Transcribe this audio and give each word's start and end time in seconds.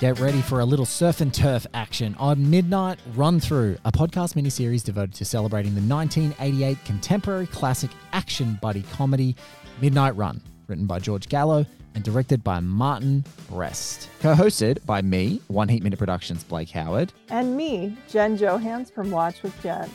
Get 0.00 0.20
ready 0.20 0.42
for 0.42 0.60
a 0.60 0.66
little 0.66 0.84
surf 0.84 1.22
and 1.22 1.32
turf 1.32 1.66
action 1.72 2.14
on 2.18 2.50
Midnight 2.50 2.98
Run 3.14 3.40
Through, 3.40 3.78
a 3.86 3.90
podcast 3.90 4.34
miniseries 4.34 4.84
devoted 4.84 5.14
to 5.14 5.24
celebrating 5.24 5.74
the 5.74 5.80
1988 5.80 6.84
contemporary 6.84 7.46
classic 7.46 7.90
action 8.12 8.58
buddy 8.60 8.82
comedy 8.92 9.34
Midnight 9.80 10.14
Run, 10.14 10.42
written 10.66 10.84
by 10.84 10.98
George 10.98 11.30
Gallo 11.30 11.64
and 11.94 12.04
directed 12.04 12.42
by 12.44 12.60
Martin 12.60 13.24
Brest. 13.48 14.08
Co 14.20 14.34
hosted 14.34 14.84
by 14.84 15.02
me, 15.02 15.40
One 15.48 15.68
Heat 15.68 15.82
Minute 15.82 15.98
Productions' 15.98 16.44
Blake 16.44 16.70
Howard. 16.70 17.12
And 17.30 17.56
me, 17.56 17.96
Jen 18.08 18.36
Johans 18.36 18.92
from 18.92 19.10
Watch 19.10 19.42
with 19.42 19.60
Jen. 19.62 19.90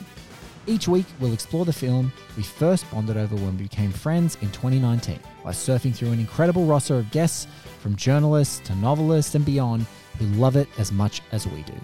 Each 0.66 0.86
week, 0.86 1.06
we'll 1.18 1.32
explore 1.32 1.64
the 1.64 1.72
film 1.72 2.12
we 2.36 2.42
first 2.42 2.90
bonded 2.90 3.16
over 3.16 3.34
when 3.34 3.56
we 3.56 3.64
became 3.64 3.90
friends 3.90 4.36
in 4.42 4.50
2019 4.52 5.18
by 5.42 5.50
surfing 5.50 5.94
through 5.94 6.12
an 6.12 6.20
incredible 6.20 6.64
roster 6.64 6.96
of 6.96 7.10
guests 7.10 7.46
from 7.80 7.96
journalists 7.96 8.60
to 8.66 8.74
novelists 8.76 9.34
and 9.34 9.44
beyond 9.44 9.86
who 10.18 10.26
love 10.26 10.56
it 10.56 10.68
as 10.78 10.92
much 10.92 11.22
as 11.32 11.46
we 11.46 11.62
do. 11.62 11.74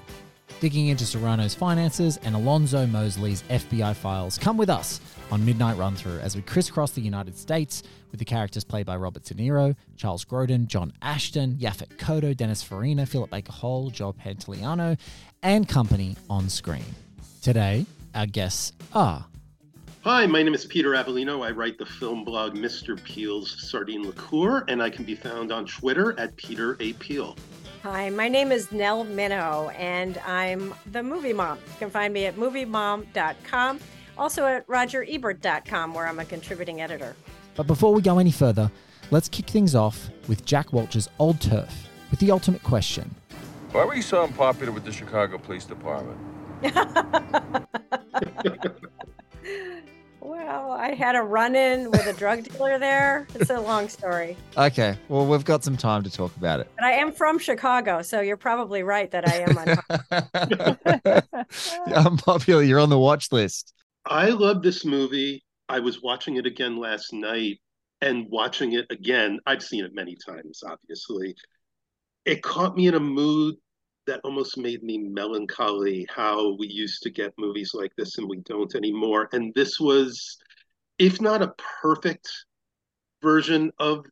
Digging 0.58 0.88
into 0.88 1.04
Serrano's 1.04 1.54
finances 1.54 2.18
and 2.22 2.34
Alonzo 2.34 2.86
Mosley's 2.86 3.42
FBI 3.50 3.94
files, 3.94 4.38
come 4.38 4.56
with 4.56 4.70
us 4.70 5.02
on 5.30 5.44
Midnight 5.44 5.76
Run 5.76 5.94
Through 5.94 6.20
as 6.20 6.34
we 6.34 6.40
crisscross 6.40 6.92
the 6.92 7.02
United 7.02 7.36
States 7.36 7.82
with 8.10 8.20
the 8.20 8.24
characters 8.24 8.64
played 8.64 8.86
by 8.86 8.96
Robert 8.96 9.24
De 9.24 9.34
Niro, 9.34 9.76
Charles 9.98 10.24
Grodin, 10.24 10.66
John 10.66 10.94
Ashton, 11.02 11.56
Yaphet 11.56 11.98
Kotto, 11.98 12.34
Dennis 12.34 12.62
Farina, 12.62 13.04
Philip 13.04 13.28
Baker 13.28 13.52
Hall, 13.52 13.90
Joe 13.90 14.14
Pantoliano, 14.14 14.98
and 15.42 15.68
company 15.68 16.16
on 16.30 16.48
screen. 16.48 16.86
Today, 17.42 17.84
our 18.14 18.26
guests 18.26 18.72
are 18.94 19.26
Hi, 20.04 20.24
my 20.24 20.40
name 20.40 20.54
is 20.54 20.64
Peter 20.64 20.92
Avellino. 20.92 21.44
I 21.44 21.50
write 21.50 21.78
the 21.78 21.84
film 21.84 22.24
blog 22.24 22.54
Mr. 22.54 23.02
Peel's 23.02 23.68
Sardine 23.68 24.04
Liqueur, 24.04 24.64
and 24.68 24.80
I 24.80 24.88
can 24.88 25.04
be 25.04 25.16
found 25.16 25.50
on 25.50 25.66
Twitter 25.66 26.18
at 26.18 26.36
Peter 26.36 26.76
A. 26.78 26.92
Peel. 26.94 27.36
Hi, 27.86 28.10
my 28.10 28.26
name 28.26 28.50
is 28.50 28.72
Nell 28.72 29.04
Minow, 29.04 29.72
and 29.78 30.18
I'm 30.26 30.74
the 30.90 31.04
movie 31.04 31.32
mom. 31.32 31.58
You 31.58 31.74
can 31.78 31.88
find 31.88 32.12
me 32.12 32.26
at 32.26 32.34
moviemom.com, 32.34 33.78
also 34.18 34.44
at 34.44 34.66
rogerebert.com, 34.66 35.94
where 35.94 36.08
I'm 36.08 36.18
a 36.18 36.24
contributing 36.24 36.80
editor. 36.80 37.14
But 37.54 37.68
before 37.68 37.94
we 37.94 38.02
go 38.02 38.18
any 38.18 38.32
further, 38.32 38.72
let's 39.12 39.28
kick 39.28 39.46
things 39.46 39.76
off 39.76 40.10
with 40.26 40.44
Jack 40.44 40.72
Walsh's 40.72 41.08
Old 41.20 41.40
Turf 41.40 41.88
with 42.10 42.18
the 42.18 42.32
ultimate 42.32 42.64
question 42.64 43.14
Why 43.70 43.84
were 43.84 43.94
you 43.94 44.02
so 44.02 44.24
unpopular 44.24 44.72
with 44.72 44.84
the 44.84 44.90
Chicago 44.90 45.38
Police 45.38 45.64
Department? 45.64 46.18
well, 50.26 50.72
I 50.72 50.94
had 50.94 51.14
a 51.14 51.22
run 51.22 51.54
in 51.54 51.90
with 51.90 52.06
a 52.06 52.12
drug 52.12 52.42
dealer 52.44 52.78
there. 52.78 53.26
It's 53.34 53.50
a 53.50 53.60
long 53.60 53.88
story. 53.88 54.36
Okay, 54.56 54.98
well, 55.08 55.26
we've 55.26 55.44
got 55.44 55.62
some 55.62 55.76
time 55.76 56.02
to 56.02 56.10
talk 56.10 56.36
about 56.36 56.60
it. 56.60 56.70
But 56.76 56.84
I 56.84 56.92
am 56.92 57.12
from 57.12 57.38
Chicago, 57.38 58.02
so 58.02 58.20
you're 58.20 58.36
probably 58.36 58.82
right 58.82 59.10
that 59.12 59.28
I 59.28 59.40
am 59.42 59.56
unpopular. 59.58 61.22
Unpopular, 62.08 62.62
you're 62.62 62.80
on 62.80 62.88
the 62.88 62.98
watch 62.98 63.30
list. 63.30 63.72
I 64.04 64.30
love 64.30 64.62
this 64.62 64.84
movie. 64.84 65.44
I 65.68 65.80
was 65.80 66.02
watching 66.02 66.36
it 66.36 66.46
again 66.46 66.76
last 66.76 67.12
night 67.12 67.60
and 68.00 68.26
watching 68.28 68.72
it 68.72 68.86
again. 68.90 69.38
I've 69.46 69.62
seen 69.62 69.84
it 69.84 69.94
many 69.94 70.16
times, 70.16 70.62
obviously. 70.66 71.34
It 72.24 72.42
caught 72.42 72.76
me 72.76 72.88
in 72.88 72.94
a 72.94 73.00
mood 73.00 73.56
that 74.06 74.20
almost 74.24 74.56
made 74.56 74.82
me 74.82 74.98
melancholy 74.98 76.06
how 76.14 76.56
we 76.56 76.66
used 76.68 77.02
to 77.02 77.10
get 77.10 77.34
movies 77.38 77.72
like 77.74 77.92
this 77.96 78.18
and 78.18 78.28
we 78.28 78.38
don't 78.38 78.74
anymore. 78.74 79.28
And 79.32 79.52
this 79.54 79.80
was, 79.80 80.38
if 80.98 81.20
not 81.20 81.42
a 81.42 81.54
perfect 81.82 82.30
version 83.22 83.72
of 83.78 84.06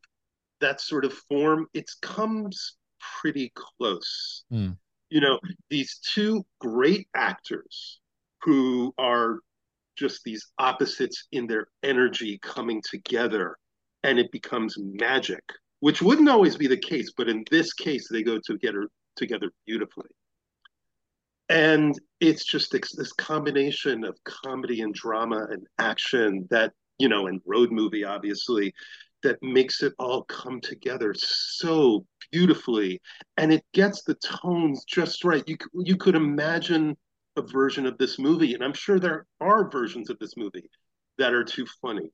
that 0.61 0.81
sort 0.81 1.05
of 1.05 1.13
form, 1.13 1.67
it 1.73 1.89
comes 2.01 2.75
pretty 3.21 3.53
close. 3.55 4.43
Mm. 4.51 4.77
You 5.09 5.21
know, 5.21 5.39
these 5.69 5.99
two 5.99 6.45
great 6.59 7.07
actors 7.15 7.99
who 8.41 8.93
are 8.97 9.39
just 9.95 10.23
these 10.23 10.45
opposites 10.59 11.27
in 11.31 11.47
their 11.47 11.67
energy 11.83 12.37
coming 12.41 12.81
together 12.81 13.57
and 14.03 14.19
it 14.19 14.31
becomes 14.31 14.75
magic 14.77 15.41
which 15.79 16.01
wouldn't 16.01 16.29
always 16.29 16.55
be 16.55 16.67
the 16.67 16.77
case 16.77 17.13
but 17.15 17.29
in 17.29 17.43
this 17.49 17.73
case 17.73 18.07
they 18.09 18.21
go 18.23 18.39
together 18.43 18.87
together 19.15 19.51
beautifully. 19.65 20.09
And 21.49 21.99
it's 22.19 22.43
just 22.45 22.71
this, 22.71 23.13
combination 23.13 24.03
of 24.03 24.17
comedy 24.23 24.81
and 24.81 24.93
drama 24.93 25.47
and 25.49 25.65
action 25.79 26.47
that 26.49 26.73
you 26.97 27.09
know 27.09 27.27
and 27.27 27.41
road 27.45 27.71
movie 27.71 28.03
obviously 28.03 28.73
that 29.23 29.37
makes 29.43 29.83
it 29.83 29.93
all 29.99 30.23
come 30.23 30.61
together 30.61 31.13
so 31.17 32.05
beautifully. 32.31 33.01
And 33.37 33.51
it 33.53 33.63
gets 33.73 34.03
the 34.03 34.15
tones 34.15 34.83
just 34.85 35.23
right. 35.23 35.43
You 35.47 35.57
you 35.73 35.97
could 35.97 36.15
imagine 36.15 36.97
a 37.37 37.41
version 37.41 37.85
of 37.85 37.97
this 37.97 38.17
movie 38.17 38.53
and 38.53 38.63
i'm 38.63 38.73
sure 38.73 38.99
there 38.99 39.25
are 39.41 39.69
versions 39.69 40.09
of 40.09 40.17
this 40.19 40.37
movie 40.37 40.69
that 41.17 41.33
are 41.33 41.43
too 41.43 41.65
funny 41.81 42.09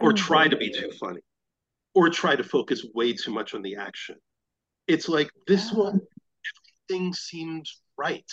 or 0.00 0.12
Mm-hmm. 0.12 0.16
try 0.26 0.48
to 0.48 0.56
be 0.56 0.70
too 0.70 0.90
funny 1.00 1.20
or 1.94 2.10
try 2.10 2.36
to 2.36 2.44
focus 2.44 2.86
way 2.94 3.12
too 3.12 3.32
much 3.32 3.54
on 3.54 3.62
the 3.62 3.76
action 3.76 4.16
it's 4.88 5.08
like 5.08 5.30
this 5.46 5.72
one 5.72 6.00
everything 6.88 7.12
seems 7.12 7.80
right 7.96 8.30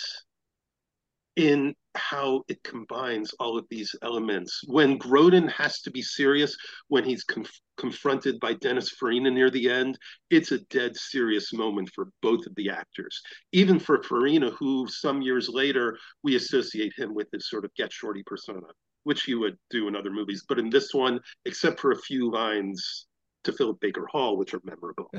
in 1.36 1.76
how 1.96 2.44
it 2.48 2.64
combines 2.64 3.34
all 3.40 3.58
of 3.58 3.66
these 3.70 3.94
elements. 4.02 4.62
When 4.68 4.98
Grodin 4.98 5.50
has 5.52 5.82
to 5.82 5.92
be 5.92 6.02
serious, 6.02 6.56
when 6.88 7.04
he's 7.04 7.26
conf- 7.26 7.60
confronted 7.78 8.40
by 8.40 8.54
Dennis 8.54 8.90
Farina 8.90 9.30
near 9.30 9.50
the 9.50 9.70
end, 9.70 9.98
it's 10.30 10.54
a 10.54 10.60
dead 10.70 10.96
serious 10.96 11.52
moment 11.52 11.92
for 11.94 12.08
both 12.22 12.46
of 12.46 12.56
the 12.56 12.70
actors. 12.70 13.22
Even 13.52 13.80
for 13.80 14.02
Farina, 14.02 14.52
who 14.52 14.88
some 14.88 15.22
years 15.22 15.50
later 15.50 15.98
we 16.24 16.36
associate 16.36 16.94
him 16.98 17.14
with 17.14 17.30
this 17.32 17.50
sort 17.50 17.66
of 17.66 17.74
get 17.76 17.92
shorty 17.92 18.24
persona, 18.26 18.68
which 19.04 19.24
he 19.24 19.36
would 19.36 19.58
do 19.70 19.90
in 19.90 19.96
other 19.96 20.12
movies. 20.12 20.46
But 20.48 20.60
in 20.60 20.70
this 20.70 20.94
one, 20.94 21.20
except 21.44 21.82
for 21.82 21.92
a 21.92 22.02
few 22.02 22.32
lines 22.32 23.08
to 23.46 23.54
Philip 23.54 23.80
Baker 23.80 24.08
Hall, 24.12 24.38
which 24.38 24.54
are 24.54 24.62
memorable, 24.64 25.12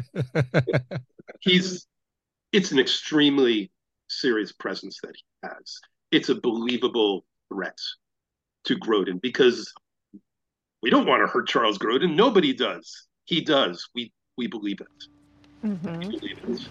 he's 1.40 1.86
it's 2.52 2.72
an 2.72 2.78
extremely 2.78 3.70
serious 4.08 4.52
presence 4.52 4.98
that 5.02 5.14
he 5.16 5.48
has. 5.48 5.80
It's 6.12 6.28
a 6.28 6.34
believable 6.34 7.24
threat 7.52 7.78
to 8.64 8.76
Grodin 8.76 9.20
because 9.20 9.72
we 10.82 10.90
don't 10.90 11.06
want 11.06 11.22
to 11.22 11.26
hurt 11.26 11.48
Charles 11.48 11.78
Grodin. 11.78 12.14
Nobody 12.14 12.52
does. 12.52 13.06
He 13.24 13.40
does. 13.40 13.88
We 13.94 14.12
we 14.36 14.46
believe 14.46 14.80
it. 14.80 15.66
Mhm. 15.66 15.98
We 15.98 16.18
believe 16.18 16.38
it. 16.60 16.68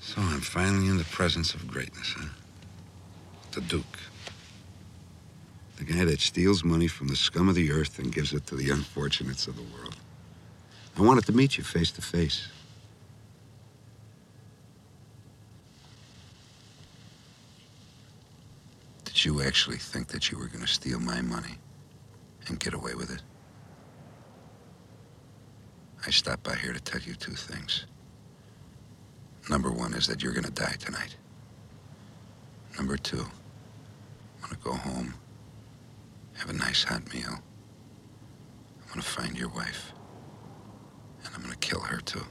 So 0.00 0.20
I'm 0.20 0.40
finally 0.40 0.88
in 0.88 0.96
the 0.96 1.04
presence 1.04 1.54
of 1.54 1.68
greatness, 1.68 2.14
huh? 2.16 2.39
The 3.52 3.60
Duke. 3.62 3.98
The 5.78 5.84
guy 5.84 6.04
that 6.04 6.20
steals 6.20 6.62
money 6.62 6.86
from 6.86 7.08
the 7.08 7.16
scum 7.16 7.48
of 7.48 7.54
the 7.54 7.72
earth 7.72 7.98
and 7.98 8.14
gives 8.14 8.32
it 8.32 8.46
to 8.46 8.54
the 8.54 8.70
unfortunates 8.70 9.46
of 9.48 9.56
the 9.56 9.62
world. 9.62 9.96
I 10.96 11.02
wanted 11.02 11.26
to 11.26 11.32
meet 11.32 11.58
you 11.58 11.64
face 11.64 11.90
to 11.92 12.02
face. 12.02 12.48
Did 19.04 19.24
you 19.24 19.42
actually 19.42 19.78
think 19.78 20.08
that 20.08 20.30
you 20.30 20.38
were 20.38 20.46
going 20.46 20.64
to 20.64 20.68
steal 20.68 21.00
my 21.00 21.20
money 21.20 21.58
and 22.46 22.60
get 22.60 22.74
away 22.74 22.94
with 22.94 23.10
it? 23.10 23.22
I 26.06 26.10
stopped 26.10 26.44
by 26.44 26.54
here 26.54 26.72
to 26.72 26.80
tell 26.80 27.00
you 27.00 27.14
two 27.14 27.32
things. 27.32 27.86
Number 29.48 29.70
one 29.70 29.94
is 29.94 30.06
that 30.06 30.22
you're 30.22 30.32
gonna 30.32 30.50
die 30.50 30.76
tonight. 30.78 31.16
Number 32.76 32.96
two, 32.96 33.26
want 34.50 34.62
to 34.62 34.68
go 34.68 34.74
home, 34.74 35.14
have 36.34 36.50
a 36.50 36.52
nice 36.52 36.82
hot 36.82 37.12
meal. 37.12 37.38
I'm 38.80 38.88
going 38.88 39.00
to 39.00 39.02
find 39.02 39.38
your 39.38 39.48
wife, 39.50 39.92
and 41.24 41.34
I'm 41.34 41.42
going 41.42 41.52
to 41.52 41.58
kill 41.58 41.80
her 41.80 41.98
too. 41.98 42.24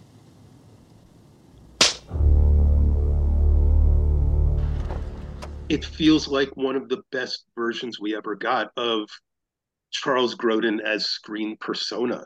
It 5.69 5.85
feels 5.85 6.27
like 6.27 6.49
one 6.57 6.75
of 6.75 6.89
the 6.89 7.03
best 7.11 7.45
versions 7.55 7.99
we 7.99 8.15
ever 8.15 8.35
got 8.35 8.71
of 8.75 9.07
Charles 9.91 10.35
Grodin 10.35 10.81
as 10.81 11.05
screen 11.05 11.55
persona. 11.61 12.25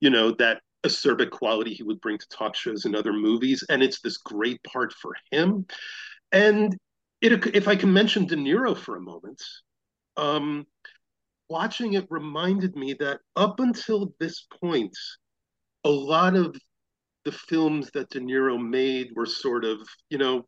You 0.00 0.10
know, 0.10 0.30
that 0.38 0.62
acerbic 0.84 1.30
quality 1.30 1.74
he 1.74 1.82
would 1.82 2.00
bring 2.00 2.18
to 2.18 2.28
talk 2.28 2.54
shows 2.54 2.84
and 2.84 2.94
other 2.94 3.12
movies. 3.12 3.64
And 3.68 3.82
it's 3.82 4.00
this 4.00 4.16
great 4.16 4.62
part 4.62 4.92
for 4.92 5.16
him. 5.32 5.66
And 6.30 6.76
it, 7.20 7.54
if 7.54 7.68
I 7.68 7.76
can 7.76 7.92
mention 7.92 8.26
De 8.26 8.36
Niro 8.36 8.76
for 8.76 8.96
a 8.96 9.00
moment, 9.00 9.42
um, 10.16 10.66
watching 11.48 11.94
it 11.94 12.06
reminded 12.10 12.76
me 12.76 12.94
that 12.94 13.20
up 13.36 13.60
until 13.60 14.14
this 14.20 14.46
point, 14.60 14.96
a 15.84 15.90
lot 15.90 16.36
of 16.36 16.56
the 17.24 17.32
films 17.32 17.90
that 17.94 18.10
De 18.10 18.20
Niro 18.20 18.60
made 18.60 19.08
were 19.14 19.26
sort 19.26 19.64
of, 19.64 19.78
you 20.10 20.18
know, 20.18 20.46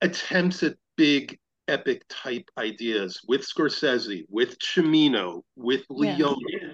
attempts 0.00 0.62
at 0.62 0.76
big 0.96 1.38
epic 1.68 2.02
type 2.08 2.48
ideas 2.58 3.20
with 3.26 3.42
Scorsese, 3.42 4.24
with 4.28 4.58
Cimino, 4.58 5.42
with 5.56 5.84
Leone. 5.90 6.36
Yeah. 6.48 6.68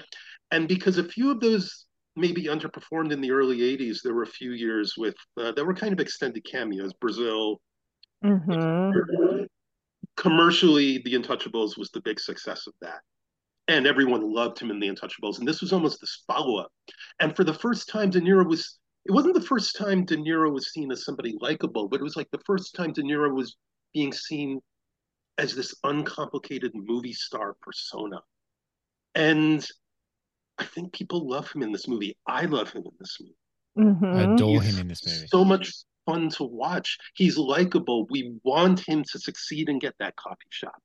And 0.51 0.69
because 0.69 0.99
a 0.99 1.05
few 1.05 1.31
of 1.31 1.41
those 1.41 1.87
maybe 2.15 2.45
underperformed 2.45 3.11
in 3.11 3.21
the 3.21 3.31
early 3.31 3.59
80s, 3.59 4.03
there 4.03 4.15
were 4.15 4.23
a 4.23 4.27
few 4.27 4.53
years 4.53 4.95
with 4.99 5.15
uh, 5.41 5.53
that 5.53 5.65
were 5.65 5.75
kind 5.75 5.93
of 5.93 6.01
extended 6.01 6.45
cameos. 6.45 6.93
Brazil. 7.01 7.61
Mm-hmm. 8.25 9.45
Commercially, 10.17 10.99
The 10.99 11.15
Untouchables 11.15 11.77
was 11.79 11.91
the 11.91 12.01
big 12.01 12.21
success 12.21 12.67
of 12.67 12.75
that. 12.81 13.01
And 13.69 13.87
everyone 13.87 14.33
loved 14.33 14.59
him 14.59 14.71
in 14.71 14.81
The 14.81 14.89
Untouchables. 14.89 15.39
And 15.39 15.47
this 15.47 15.61
was 15.61 15.73
almost 15.73 16.01
this 16.01 16.23
follow 16.27 16.59
up. 16.59 16.71
And 17.21 17.35
for 17.35 17.45
the 17.45 17.55
first 17.55 17.89
time, 17.89 18.11
De 18.11 18.21
Niro 18.21 18.47
was 18.47 18.79
it 19.05 19.13
wasn't 19.13 19.35
the 19.35 19.41
first 19.41 19.77
time 19.77 20.05
De 20.05 20.17
Niro 20.17 20.53
was 20.53 20.73
seen 20.73 20.93
as 20.93 21.05
somebody 21.05 21.37
likable, 21.41 21.89
but 21.89 22.01
it 22.01 22.05
was 22.05 22.17
like 22.17 22.31
the 22.31 22.41
first 22.47 22.75
time 22.75 22.93
De 22.93 23.03
Niro 23.03 23.35
was 23.35 23.57
being 23.93 24.13
seen 24.13 24.61
as 25.39 25.55
this 25.55 25.75
uncomplicated 25.83 26.73
movie 26.75 27.13
star 27.13 27.57
persona. 27.61 28.21
And 29.15 29.67
I 30.59 30.65
think 30.65 30.93
people 30.93 31.29
love 31.29 31.51
him 31.51 31.63
in 31.63 31.73
this 31.73 31.89
movie. 31.89 32.17
I 32.27 32.45
love 32.45 32.73
him 32.73 32.85
in 32.85 32.93
this 33.01 33.19
movie. 33.21 33.37
Mm-hmm. 33.79 34.05
I 34.05 34.35
adore 34.35 34.63
him 34.63 34.79
in 34.79 34.89
this 34.89 35.05
movie. 35.05 35.27
So 35.27 35.45
much 35.45 35.73
fun 36.07 36.29
to 36.31 36.45
watch. 36.45 36.99
He's 37.15 37.37
likable. 37.37 38.07
We 38.11 38.35
want 38.45 38.81
him 38.81 39.05
to 39.13 39.19
succeed 39.19 39.69
and 39.69 39.81
get 39.81 39.95
that 39.99 40.17
coffee 40.17 40.37
shop. 40.51 40.83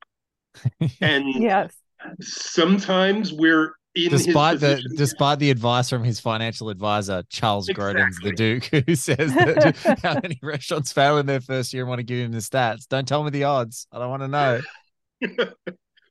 and 1.01 1.25
yes, 1.35 1.73
sometimes 2.21 3.33
we're 3.33 3.73
in 3.95 4.09
despite 4.09 4.59
the 4.59 4.81
despite 4.95 5.39
the 5.39 5.49
advice 5.49 5.89
from 5.89 6.03
his 6.03 6.19
financial 6.19 6.69
advisor 6.69 7.23
Charles 7.29 7.67
exactly. 7.67 7.93
Grodin's 7.93 8.19
the 8.19 8.31
Duke, 8.31 8.65
who 8.87 8.95
says 8.95 9.33
that 9.33 9.99
how 10.03 10.19
many 10.21 10.39
restaurants 10.43 10.91
fail 10.91 11.17
in 11.17 11.25
their 11.25 11.41
first 11.41 11.73
year 11.73 11.83
and 11.83 11.89
want 11.89 11.99
to 11.99 12.03
give 12.03 12.19
him 12.19 12.31
the 12.31 12.39
stats. 12.39 12.87
Don't 12.87 13.07
tell 13.07 13.23
me 13.23 13.31
the 13.31 13.45
odds. 13.45 13.87
I 13.91 13.99
don't 13.99 14.09
want 14.09 14.21
to 14.23 14.27
know. 14.27 14.61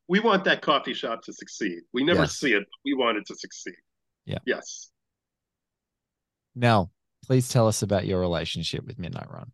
we 0.09 0.21
want 0.21 0.45
that 0.45 0.63
coffee 0.63 0.95
shop 0.95 1.23
to 1.25 1.33
succeed. 1.33 1.81
We 1.93 2.05
never 2.05 2.23
yes. 2.23 2.39
see 2.39 2.53
it. 2.53 2.65
we 2.85 2.95
want 2.95 3.19
it 3.19 3.27
to 3.27 3.37
succeed. 3.37 3.77
Yeah. 4.25 4.39
Yes. 4.45 4.91
Now, 6.55 6.91
please 7.27 7.49
tell 7.49 7.67
us 7.67 7.83
about 7.83 8.07
your 8.07 8.21
relationship 8.21 8.87
with 8.87 8.99
Midnight 8.99 9.31
Run. 9.31 9.53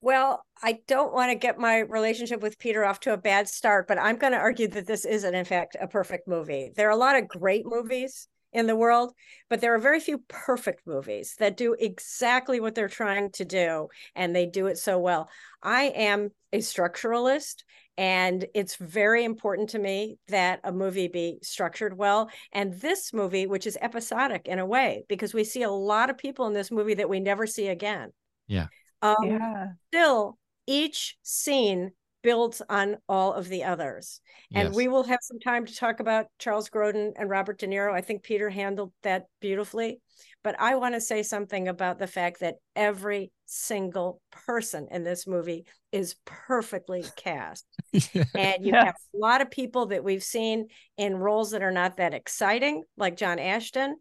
Well, 0.00 0.44
I 0.62 0.78
don't 0.86 1.12
want 1.12 1.30
to 1.30 1.34
get 1.34 1.58
my 1.58 1.80
relationship 1.80 2.40
with 2.40 2.58
Peter 2.58 2.84
off 2.84 3.00
to 3.00 3.12
a 3.12 3.18
bad 3.18 3.48
start, 3.48 3.86
but 3.86 3.98
I'm 3.98 4.16
going 4.16 4.32
to 4.32 4.38
argue 4.38 4.68
that 4.68 4.86
this 4.86 5.04
isn't, 5.04 5.34
in 5.34 5.44
fact, 5.44 5.76
a 5.78 5.86
perfect 5.86 6.26
movie. 6.26 6.70
There 6.74 6.88
are 6.88 6.92
a 6.92 6.96
lot 6.96 7.16
of 7.16 7.28
great 7.28 7.66
movies 7.66 8.28
in 8.52 8.66
the 8.66 8.76
world, 8.76 9.12
but 9.48 9.60
there 9.60 9.74
are 9.74 9.78
very 9.78 10.00
few 10.00 10.24
perfect 10.28 10.86
movies 10.86 11.34
that 11.38 11.56
do 11.56 11.76
exactly 11.78 12.60
what 12.60 12.74
they're 12.74 12.88
trying 12.88 13.30
to 13.32 13.44
do, 13.44 13.88
and 14.14 14.34
they 14.34 14.46
do 14.46 14.68
it 14.68 14.78
so 14.78 14.98
well. 14.98 15.28
I 15.62 15.84
am 15.84 16.30
a 16.52 16.58
structuralist, 16.58 17.64
and 18.00 18.46
it's 18.54 18.76
very 18.76 19.24
important 19.24 19.68
to 19.70 19.78
me 19.78 20.16
that 20.28 20.60
a 20.64 20.72
movie 20.72 21.06
be 21.06 21.38
structured 21.42 21.98
well. 21.98 22.30
And 22.50 22.72
this 22.80 23.12
movie, 23.12 23.46
which 23.46 23.66
is 23.66 23.76
episodic 23.78 24.48
in 24.48 24.58
a 24.58 24.64
way, 24.64 25.04
because 25.06 25.34
we 25.34 25.44
see 25.44 25.64
a 25.64 25.70
lot 25.70 26.08
of 26.08 26.16
people 26.16 26.46
in 26.46 26.54
this 26.54 26.70
movie 26.70 26.94
that 26.94 27.10
we 27.10 27.20
never 27.20 27.46
see 27.46 27.68
again. 27.68 28.08
Yeah. 28.48 28.68
Um, 29.02 29.16
yeah. 29.22 29.66
Still, 29.88 30.38
each 30.66 31.18
scene 31.22 31.90
builds 32.22 32.62
on 32.70 32.96
all 33.06 33.34
of 33.34 33.50
the 33.50 33.64
others. 33.64 34.22
And 34.54 34.68
yes. 34.68 34.76
we 34.76 34.88
will 34.88 35.04
have 35.04 35.20
some 35.20 35.38
time 35.38 35.66
to 35.66 35.76
talk 35.76 36.00
about 36.00 36.24
Charles 36.38 36.70
Grodin 36.70 37.12
and 37.16 37.28
Robert 37.28 37.58
De 37.58 37.66
Niro. 37.66 37.92
I 37.92 38.00
think 38.00 38.22
Peter 38.22 38.48
handled 38.48 38.94
that 39.02 39.26
beautifully. 39.42 40.00
But 40.42 40.58
I 40.58 40.76
want 40.76 40.94
to 40.94 41.00
say 41.00 41.22
something 41.22 41.68
about 41.68 41.98
the 41.98 42.06
fact 42.06 42.40
that 42.40 42.56
every 42.74 43.30
single 43.46 44.22
person 44.30 44.88
in 44.90 45.04
this 45.04 45.26
movie 45.26 45.66
is 45.92 46.16
perfectly 46.24 47.04
cast. 47.16 47.66
yeah. 47.92 48.24
And 48.34 48.64
you 48.64 48.74
have 48.74 48.94
a 49.14 49.18
lot 49.18 49.42
of 49.42 49.50
people 49.50 49.86
that 49.86 50.04
we've 50.04 50.22
seen 50.22 50.68
in 50.96 51.16
roles 51.16 51.50
that 51.50 51.62
are 51.62 51.72
not 51.72 51.98
that 51.98 52.14
exciting, 52.14 52.84
like 52.96 53.16
John 53.16 53.38
Ashton. 53.38 53.96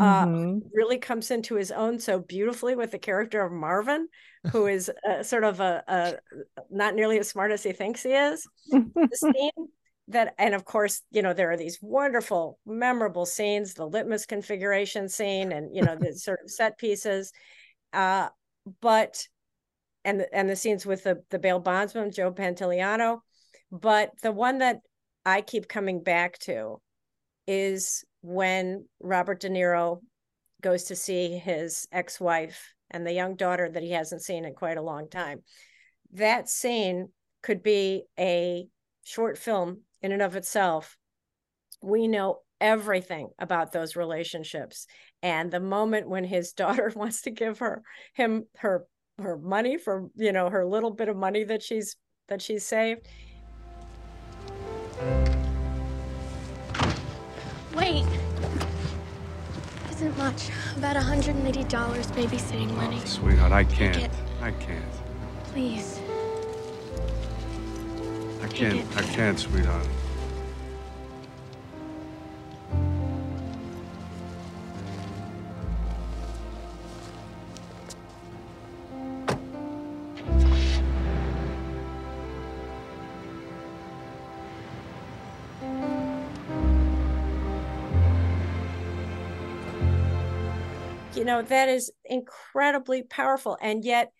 Uh, 0.00 0.24
mm-hmm. 0.24 0.56
Uh, 0.56 0.68
really 0.72 0.96
comes 0.96 1.30
into 1.30 1.54
his 1.54 1.70
own 1.70 1.98
so 1.98 2.18
beautifully 2.18 2.74
with 2.74 2.92
the 2.92 2.98
character 2.98 3.42
of 3.42 3.52
Marvin, 3.52 4.08
who 4.50 4.66
is 4.66 4.90
uh, 5.06 5.22
sort 5.22 5.44
of 5.44 5.60
a, 5.60 5.84
a, 5.86 6.14
not 6.70 6.94
nearly 6.94 7.18
as 7.18 7.28
smart 7.28 7.52
as 7.52 7.62
he 7.62 7.72
thinks 7.72 8.02
he 8.02 8.12
is. 8.12 8.46
the 8.70 9.08
scene 9.12 9.68
that, 10.12 10.34
and 10.38 10.54
of 10.54 10.64
course, 10.64 11.02
you 11.10 11.22
know, 11.22 11.32
there 11.32 11.50
are 11.50 11.56
these 11.56 11.78
wonderful, 11.82 12.58
memorable 12.64 13.26
scenes, 13.26 13.74
the 13.74 13.86
litmus 13.86 14.26
configuration 14.26 15.08
scene, 15.08 15.52
and 15.52 15.74
you 15.74 15.82
know, 15.82 15.96
the 15.96 16.12
sort 16.16 16.40
of 16.44 16.50
set 16.50 16.78
pieces. 16.78 17.32
Uh, 17.92 18.28
but 18.80 19.26
and 20.04 20.24
and 20.32 20.48
the 20.48 20.56
scenes 20.56 20.86
with 20.86 21.04
the 21.04 21.22
the 21.30 21.38
bail 21.38 21.58
bondsman 21.58 22.12
Joe 22.12 22.32
Pantoliano, 22.32 23.20
but 23.70 24.10
the 24.22 24.32
one 24.32 24.58
that 24.58 24.78
I 25.24 25.40
keep 25.40 25.68
coming 25.68 26.02
back 26.02 26.38
to 26.40 26.80
is 27.46 28.04
when 28.22 28.86
Robert 29.00 29.40
De 29.40 29.48
Niro 29.48 30.00
goes 30.60 30.84
to 30.84 30.96
see 30.96 31.36
his 31.38 31.86
ex-wife 31.90 32.72
and 32.90 33.06
the 33.06 33.12
young 33.12 33.34
daughter 33.34 33.68
that 33.68 33.82
he 33.82 33.90
hasn't 33.90 34.22
seen 34.22 34.44
in 34.44 34.54
quite 34.54 34.76
a 34.76 34.82
long 34.82 35.08
time. 35.08 35.42
That 36.12 36.48
scene 36.48 37.08
could 37.42 37.62
be 37.62 38.04
a 38.18 38.66
short 39.02 39.38
film 39.38 39.80
in 40.02 40.12
and 40.12 40.22
of 40.22 40.36
itself. 40.36 40.96
We 41.82 42.08
know 42.08 42.40
everything 42.60 43.30
about 43.38 43.72
those 43.72 43.96
relationships 43.96 44.86
and 45.22 45.50
the 45.50 45.60
moment 45.60 46.08
when 46.08 46.24
his 46.24 46.52
daughter 46.62 46.92
wants 46.96 47.22
to 47.22 47.30
give 47.30 47.58
her 47.58 47.82
him 48.14 48.46
her 48.58 48.86
her 49.18 49.36
money 49.36 49.76
for 49.76 50.08
you 50.16 50.32
know 50.32 50.48
her 50.48 50.64
little 50.64 50.90
bit 50.90 51.08
of 51.08 51.16
money 51.16 51.44
that 51.44 51.62
she's 51.62 51.96
that 52.28 52.40
she's 52.40 52.64
saved 52.64 53.06
wait 57.74 58.06
isn't 60.02 60.18
much. 60.18 60.50
About 60.76 60.96
$180 60.96 61.68
babysitting 61.68 62.74
money. 62.74 62.98
Oh, 63.00 63.04
sweetheart, 63.04 63.52
I 63.52 63.64
can't. 63.64 64.12
I 64.40 64.50
can't. 64.50 64.84
Please. 65.44 66.00
I 68.42 68.48
can't. 68.48 68.96
I 68.96 69.02
can't, 69.02 69.38
sweetheart. 69.38 69.86
you 91.14 91.26
know 91.26 91.42
that 91.42 91.68
is 91.68 91.92
incredibly 92.04 93.04
powerful 93.04 93.56
and 93.60 93.84
yet 93.84 94.12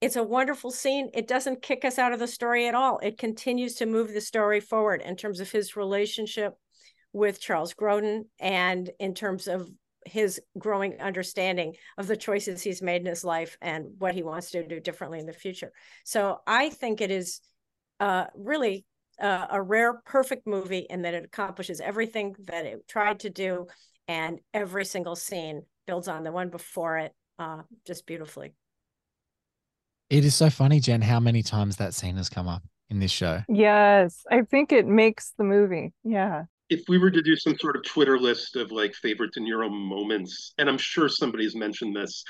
it's 0.00 0.16
a 0.16 0.22
wonderful 0.22 0.70
scene 0.70 1.10
it 1.14 1.28
doesn't 1.28 1.62
kick 1.62 1.84
us 1.84 1.98
out 1.98 2.12
of 2.12 2.18
the 2.18 2.26
story 2.26 2.66
at 2.66 2.74
all 2.74 2.98
it 2.98 3.18
continues 3.18 3.74
to 3.74 3.86
move 3.86 4.12
the 4.12 4.20
story 4.20 4.60
forward 4.60 5.02
in 5.02 5.16
terms 5.16 5.40
of 5.40 5.50
his 5.50 5.76
relationship 5.76 6.54
with 7.12 7.40
charles 7.40 7.74
grodin 7.74 8.22
and 8.38 8.90
in 8.98 9.14
terms 9.14 9.46
of 9.46 9.68
his 10.06 10.40
growing 10.58 10.98
understanding 11.00 11.74
of 11.98 12.06
the 12.06 12.16
choices 12.16 12.62
he's 12.62 12.80
made 12.80 13.02
in 13.02 13.06
his 13.06 13.24
life 13.24 13.58
and 13.60 13.86
what 13.98 14.14
he 14.14 14.22
wants 14.22 14.50
to 14.50 14.66
do 14.66 14.80
differently 14.80 15.18
in 15.18 15.26
the 15.26 15.32
future 15.32 15.72
so 16.04 16.38
i 16.46 16.70
think 16.70 17.00
it 17.00 17.10
is 17.10 17.40
uh, 18.00 18.24
really 18.34 18.86
uh, 19.20 19.46
a 19.50 19.60
rare 19.60 20.00
perfect 20.06 20.46
movie 20.46 20.86
in 20.88 21.02
that 21.02 21.12
it 21.12 21.24
accomplishes 21.24 21.80
everything 21.80 22.34
that 22.46 22.64
it 22.64 22.88
tried 22.88 23.20
to 23.20 23.28
do 23.28 23.66
and 24.08 24.40
every 24.54 24.84
single 24.84 25.14
scene 25.14 25.62
builds 25.86 26.08
on 26.08 26.24
the 26.24 26.32
one 26.32 26.48
before 26.48 26.98
it 26.98 27.12
uh, 27.38 27.62
just 27.86 28.06
beautifully. 28.06 28.54
It 30.10 30.24
is 30.24 30.34
so 30.34 30.50
funny, 30.50 30.80
Jen, 30.80 31.02
how 31.02 31.20
many 31.20 31.42
times 31.42 31.76
that 31.76 31.94
scene 31.94 32.16
has 32.16 32.28
come 32.28 32.48
up 32.48 32.62
in 32.90 32.98
this 32.98 33.10
show. 33.10 33.42
Yes, 33.48 34.24
I 34.30 34.42
think 34.42 34.72
it 34.72 34.86
makes 34.86 35.32
the 35.38 35.44
movie. 35.44 35.92
Yeah. 36.04 36.44
If 36.68 36.82
we 36.88 36.98
were 36.98 37.10
to 37.10 37.22
do 37.22 37.36
some 37.36 37.56
sort 37.58 37.76
of 37.76 37.84
Twitter 37.84 38.18
list 38.18 38.56
of 38.56 38.70
like 38.70 38.94
favorite 38.94 39.32
De 39.32 39.40
Niro 39.40 39.70
moments, 39.70 40.52
and 40.58 40.68
I'm 40.68 40.78
sure 40.78 41.08
somebody's 41.08 41.56
mentioned 41.56 41.96
this, 41.96 42.22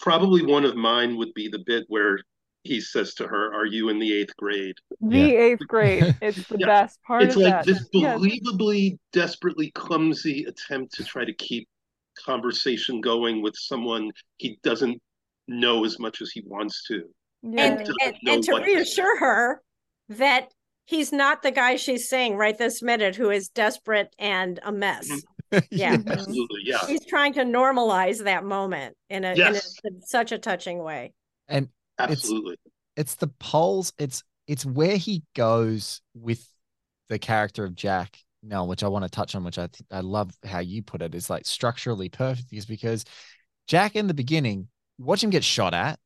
probably 0.00 0.44
one 0.44 0.64
of 0.64 0.76
mine 0.76 1.16
would 1.16 1.34
be 1.34 1.48
the 1.48 1.62
bit 1.66 1.84
where 1.88 2.18
he 2.62 2.80
says 2.80 3.14
to 3.14 3.28
her, 3.28 3.54
"Are 3.54 3.66
you 3.66 3.88
in 3.90 4.00
the 4.00 4.12
eighth 4.12 4.34
grade?" 4.36 4.74
The 5.00 5.18
yeah. 5.18 5.38
eighth 5.38 5.66
grade. 5.68 6.16
It's 6.22 6.48
the 6.48 6.58
yeah. 6.58 6.66
best 6.66 7.00
part. 7.02 7.22
It's 7.22 7.36
like 7.36 7.64
that. 7.64 7.66
this 7.66 7.88
believably, 7.94 8.90
yes. 8.90 8.98
desperately 9.12 9.70
clumsy 9.72 10.44
attempt 10.44 10.94
to 10.94 11.04
try 11.04 11.24
to 11.24 11.34
keep 11.34 11.68
conversation 12.24 13.00
going 13.00 13.42
with 13.42 13.54
someone 13.56 14.10
he 14.38 14.58
doesn't 14.62 15.00
know 15.48 15.84
as 15.84 15.98
much 15.98 16.20
as 16.20 16.30
he 16.30 16.42
wants 16.46 16.84
to. 16.88 17.02
Yeah. 17.42 17.64
And, 17.64 17.88
and, 18.02 18.16
and 18.26 18.44
to 18.44 18.54
reassure 18.56 19.14
to 19.14 19.20
her 19.20 19.62
that 20.10 20.52
he's 20.86 21.12
not 21.12 21.42
the 21.42 21.50
guy 21.50 21.76
she's 21.76 22.08
seeing 22.08 22.36
right 22.36 22.56
this 22.56 22.82
minute 22.82 23.16
who 23.16 23.30
is 23.30 23.48
desperate 23.48 24.14
and 24.18 24.58
a 24.62 24.72
mess. 24.72 25.08
Mm-hmm. 25.08 25.20
Yeah. 25.70 25.96
absolutely. 26.08 26.62
Yeah. 26.64 26.84
He's 26.88 27.06
trying 27.06 27.34
to 27.34 27.42
normalize 27.42 28.24
that 28.24 28.44
moment 28.44 28.96
in 29.08 29.24
a, 29.24 29.34
yes. 29.36 29.78
in, 29.84 29.92
a, 29.92 29.94
in 29.94 30.02
such 30.02 30.32
a 30.32 30.38
touching 30.38 30.82
way. 30.82 31.14
And 31.46 31.68
absolutely. 32.00 32.54
It's, 32.64 32.72
it's 32.96 33.14
the 33.14 33.28
poles, 33.28 33.92
it's 33.96 34.24
it's 34.48 34.66
where 34.66 34.96
he 34.96 35.22
goes 35.34 36.00
with 36.14 36.46
the 37.08 37.18
character 37.18 37.64
of 37.64 37.74
Jack 37.74 38.18
now, 38.42 38.64
which 38.64 38.82
I 38.82 38.88
want 38.88 39.04
to 39.04 39.10
touch 39.10 39.34
on, 39.34 39.44
which 39.44 39.58
I 39.58 39.68
th- 39.68 39.86
I 39.90 40.00
love 40.00 40.32
how 40.44 40.60
you 40.60 40.82
put 40.82 41.02
it. 41.02 41.14
It's 41.14 41.30
like 41.30 41.46
structurally 41.46 42.08
perfect 42.08 42.52
is 42.52 42.66
because 42.66 43.04
Jack 43.66 43.96
in 43.96 44.06
the 44.06 44.14
beginning, 44.14 44.68
watch 44.98 45.22
him 45.22 45.30
get 45.30 45.44
shot 45.44 45.74
at, 45.74 45.98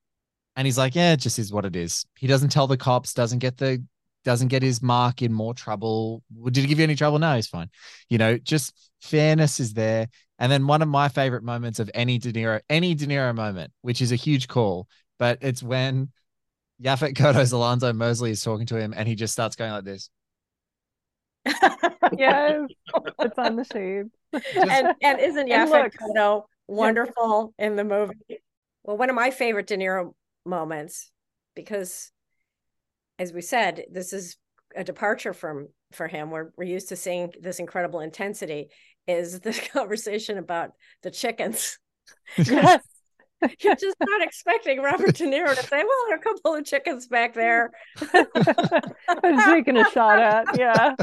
and 0.56 0.66
he's 0.66 0.78
like, 0.78 0.94
yeah, 0.94 1.12
it 1.12 1.18
just 1.20 1.38
is 1.38 1.52
what 1.52 1.64
it 1.64 1.76
is. 1.76 2.04
He 2.18 2.26
doesn't 2.26 2.50
tell 2.50 2.66
the 2.66 2.76
cops, 2.76 3.14
doesn't 3.14 3.38
get 3.38 3.56
the 3.56 3.84
doesn't 4.24 4.48
get 4.48 4.62
his 4.62 4.82
mark 4.82 5.22
in 5.22 5.32
more 5.32 5.54
trouble. 5.54 6.22
Did 6.44 6.58
he 6.58 6.66
give 6.66 6.78
you 6.78 6.84
any 6.84 6.94
trouble? 6.94 7.18
No, 7.18 7.36
he's 7.36 7.46
fine. 7.46 7.70
You 8.08 8.18
know, 8.18 8.36
just 8.36 8.90
fairness 9.00 9.60
is 9.60 9.72
there. 9.72 10.08
And 10.38 10.50
then 10.50 10.66
one 10.66 10.82
of 10.82 10.88
my 10.88 11.08
favorite 11.08 11.42
moments 11.42 11.78
of 11.78 11.90
any 11.94 12.18
De 12.18 12.32
Niro, 12.32 12.60
any 12.68 12.94
De 12.94 13.06
Niro 13.06 13.34
moment, 13.34 13.72
which 13.82 14.02
is 14.02 14.12
a 14.12 14.16
huge 14.16 14.48
call, 14.48 14.88
but 15.18 15.38
it's 15.40 15.62
when 15.62 16.10
Yaphet 16.82 17.14
Kotto's 17.14 17.52
Alonzo 17.52 17.92
Mosley 17.92 18.30
is 18.30 18.42
talking 18.42 18.66
to 18.66 18.76
him 18.76 18.94
and 18.96 19.06
he 19.06 19.14
just 19.14 19.32
starts 19.32 19.56
going 19.56 19.70
like 19.70 19.84
this. 19.84 20.10
yes, 22.16 22.62
it's 23.18 23.38
on 23.38 23.56
the 23.56 23.64
shade. 23.64 24.06
and 24.32 24.94
and 25.02 25.20
isn't 25.20 25.48
Yaphet 25.48 25.92
Kotto 25.94 26.44
wonderful 26.68 27.54
yeah. 27.58 27.66
in 27.66 27.76
the 27.76 27.84
movie? 27.84 28.14
Well, 28.82 28.96
one 28.96 29.10
of 29.10 29.16
my 29.16 29.30
favorite 29.30 29.66
De 29.66 29.76
Niro 29.76 30.14
moments, 30.44 31.10
because 31.54 32.10
as 33.18 33.32
we 33.32 33.42
said, 33.42 33.84
this 33.90 34.12
is 34.12 34.36
a 34.74 34.84
departure 34.84 35.34
from 35.34 35.68
for 35.92 36.08
him. 36.08 36.30
We're 36.30 36.50
we're 36.56 36.64
used 36.64 36.88
to 36.88 36.96
seeing 36.96 37.32
this 37.40 37.58
incredible 37.58 38.00
intensity. 38.00 38.68
Is 39.06 39.40
this 39.40 39.60
conversation 39.72 40.38
about 40.38 40.70
the 41.02 41.10
chickens? 41.10 41.78
Yes. 42.36 42.82
You're 43.60 43.74
just 43.74 43.96
not 44.00 44.22
expecting 44.22 44.82
Robert 44.82 45.14
De 45.14 45.24
Niro 45.24 45.54
to 45.54 45.62
say, 45.62 45.78
"Well, 45.78 45.88
there 46.08 46.16
are 46.16 46.20
a 46.20 46.22
couple 46.22 46.54
of 46.54 46.64
chickens 46.64 47.06
back 47.06 47.32
there." 47.32 47.70
taking 49.46 49.78
a 49.78 49.88
shot 49.90 50.18
at, 50.18 50.58
yeah. 50.58 50.94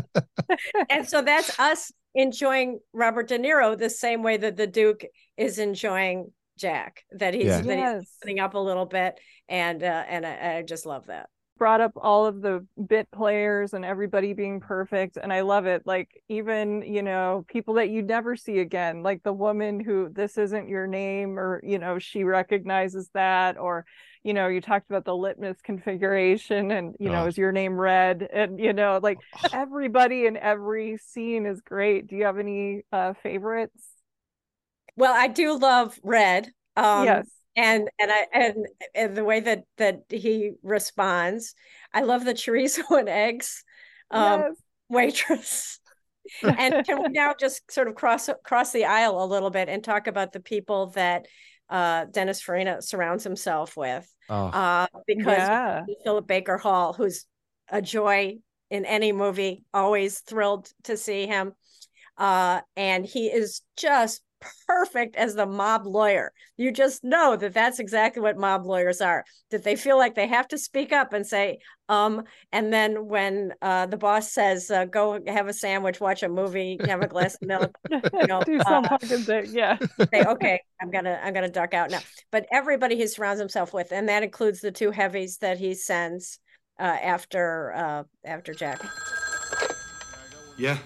and 0.90 1.08
so 1.08 1.24
that's 1.24 1.58
us 1.60 1.92
enjoying 2.14 2.80
Robert 2.94 3.30
De 3.30 3.40
Niro 3.40 3.78
the 3.78 3.90
same 3.90 4.22
way 4.22 4.38
that 4.38 4.56
the 4.56 4.68
Duke 4.68 5.04
is 5.36 5.58
enjoying 5.58 6.32
Jack. 6.58 7.04
That 7.12 7.34
he's 7.34 7.46
yeah. 7.46 7.62
that 7.62 7.78
yes. 7.78 8.00
he's 8.02 8.18
putting 8.22 8.40
up 8.40 8.54
a 8.54 8.60
little 8.60 8.86
bit, 8.86 9.20
and 9.48 9.82
uh, 9.84 10.04
and 10.08 10.26
I, 10.26 10.58
I 10.58 10.62
just 10.64 10.86
love 10.86 11.08
that 11.08 11.30
brought 11.58 11.82
up 11.82 11.94
all 11.96 12.26
of 12.26 12.42
the 12.42 12.66
bit 12.88 13.10
players 13.12 13.74
and 13.74 13.84
everybody 13.84 14.34
being 14.34 14.60
perfect 14.60 15.18
and 15.18 15.34
i 15.34 15.42
love 15.42 15.66
it 15.66 15.82
like 15.86 16.22
even 16.30 16.82
you 16.82 17.02
know 17.02 17.44
people 17.48 17.76
that 17.76 17.90
you 17.90 18.02
never 18.02 18.36
see 18.36 18.60
again 18.60 19.04
like 19.04 19.24
the 19.24 19.34
woman 19.34 19.80
who 19.80 20.10
this 20.12 20.38
isn't 20.38 20.70
your 20.70 20.88
name 20.88 21.38
or 21.38 21.62
you 21.64 21.80
know 21.80 22.00
she 22.00 22.24
recognizes 22.24 23.10
that 23.14 23.58
or 23.58 23.86
you 24.24 24.34
know 24.34 24.48
you 24.48 24.62
talked 24.62 24.90
about 24.90 25.06
the 25.06 25.16
litmus 25.16 25.58
configuration 25.64 26.72
and 26.72 26.96
you 27.00 27.10
know 27.10 27.24
oh. 27.24 27.28
is 27.28 27.38
your 27.38 27.52
name 27.52 27.80
red 27.80 28.28
and 28.32 28.60
you 28.60 28.74
know 28.74 29.00
like 29.02 29.18
everybody 29.52 30.26
in 30.26 30.38
every 30.38 30.98
scene 30.98 31.46
is 31.46 31.62
great 31.62 32.08
do 32.08 32.16
you 32.16 32.26
have 32.26 32.38
any 32.38 32.84
uh 32.92 33.14
favorites 33.24 33.97
well 34.98 35.14
i 35.16 35.28
do 35.28 35.58
love 35.58 35.98
red 36.04 36.50
um 36.76 37.06
yes 37.06 37.28
and 37.58 37.90
and 38.00 38.12
I 38.12 38.28
and, 38.32 38.68
and 38.94 39.18
the 39.18 39.26
way 39.26 39.40
that 39.40 39.64
that 39.78 40.04
he 40.10 40.52
responds, 40.62 41.56
I 41.92 42.04
love 42.04 42.24
the 42.24 42.36
chorizo 42.36 42.84
and 42.98 43.10
eggs 43.10 43.64
um, 44.12 44.42
yes. 44.42 44.56
waitress. 44.88 45.80
and 46.44 46.86
can 46.86 47.02
we 47.02 47.10
now 47.10 47.34
just 47.38 47.72
sort 47.72 47.88
of 47.88 47.96
cross 47.96 48.30
cross 48.44 48.72
the 48.72 48.86
aisle 48.86 49.22
a 49.22 49.26
little 49.26 49.50
bit 49.50 49.70
and 49.70 49.84
talk 49.84 50.08
about 50.08 50.34
the 50.34 50.40
people 50.40 50.88
that 50.88 51.26
uh, 51.70 52.06
Dennis 52.06 52.42
Farina 52.42 52.82
surrounds 52.82 53.24
himself 53.24 53.76
with? 53.76 54.08
Oh. 54.30 54.46
Uh, 54.48 54.88
because 55.08 55.38
yeah. 55.38 55.86
Philip 56.04 56.28
Baker 56.28 56.58
Hall, 56.58 56.94
who's 56.94 57.26
a 57.70 57.82
joy 57.82 58.38
in 58.70 58.86
any 58.86 59.14
movie, 59.14 59.64
always 59.74 60.20
thrilled 60.20 60.70
to 60.84 60.96
see 60.96 61.26
him. 61.26 61.54
Uh, 62.18 62.62
and 62.76 63.06
he 63.06 63.28
is 63.28 63.62
just 63.78 64.22
perfect 64.68 65.16
as 65.16 65.36
the 65.36 65.46
mob 65.46 65.86
lawyer. 65.86 66.32
You 66.58 66.72
just 66.72 67.04
know 67.04 67.36
that 67.36 67.54
that's 67.54 67.80
exactly 67.80 68.22
what 68.22 68.38
mob 68.38 68.66
lawyers 68.66 69.02
are. 69.02 69.26
That 69.52 69.64
they 69.64 69.76
feel 69.76 69.98
like 69.98 70.16
they 70.16 70.28
have 70.28 70.48
to 70.50 70.58
speak 70.58 70.92
up 70.92 71.14
and 71.14 71.26
say, 71.26 71.60
um, 71.90 72.24
and 72.52 72.72
then 72.72 73.08
when 73.08 73.54
uh, 73.62 73.86
the 73.86 73.98
boss 73.98 74.32
says, 74.32 74.70
uh, 74.70 74.86
"Go 74.86 75.20
have 75.28 75.48
a 75.48 75.54
sandwich, 75.54 76.00
watch 76.00 76.24
a 76.24 76.30
movie, 76.30 76.78
have 76.86 77.02
a 77.02 77.08
glass 77.08 77.36
of 77.36 77.48
milk," 77.48 77.78
you 77.90 78.28
know, 78.28 78.42
do 78.42 78.60
some 78.62 78.86
uh, 78.86 78.90
fucking 78.90 79.20
thing, 79.20 79.46
yeah. 79.52 79.78
say, 80.12 80.24
"Okay, 80.26 80.60
I'm 80.82 80.92
gonna, 80.92 81.20
I'm 81.24 81.34
gonna 81.34 81.50
duck 81.50 81.74
out 81.74 81.90
now." 81.90 82.00
But 82.32 82.46
everybody 82.52 82.96
he 82.96 83.08
surrounds 83.08 83.40
himself 83.40 83.74
with, 83.74 83.92
and 83.92 84.10
that 84.10 84.24
includes 84.24 84.60
the 84.60 84.72
two 84.72 84.92
heavies 84.92 85.38
that 85.38 85.58
he 85.58 85.74
sends 85.74 86.40
uh, 86.80 86.84
after, 86.84 87.74
uh, 87.74 88.04
after 88.26 88.54
Jack. 88.54 88.82
Yeah, 90.58 90.78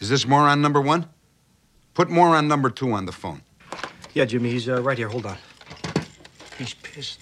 is 0.00 0.08
this 0.08 0.26
moron 0.26 0.60
number 0.60 0.80
one? 0.80 1.08
Put 1.94 2.08
more 2.08 2.28
on 2.36 2.48
number 2.48 2.70
two 2.70 2.92
on 2.92 3.06
the 3.06 3.12
phone. 3.12 3.42
Yeah, 4.14 4.24
Jimmy, 4.24 4.50
he's 4.50 4.68
uh, 4.68 4.82
right 4.82 4.96
here. 4.96 5.08
Hold 5.08 5.26
on. 5.26 5.36
He's 6.58 6.74
pissed. 6.74 7.20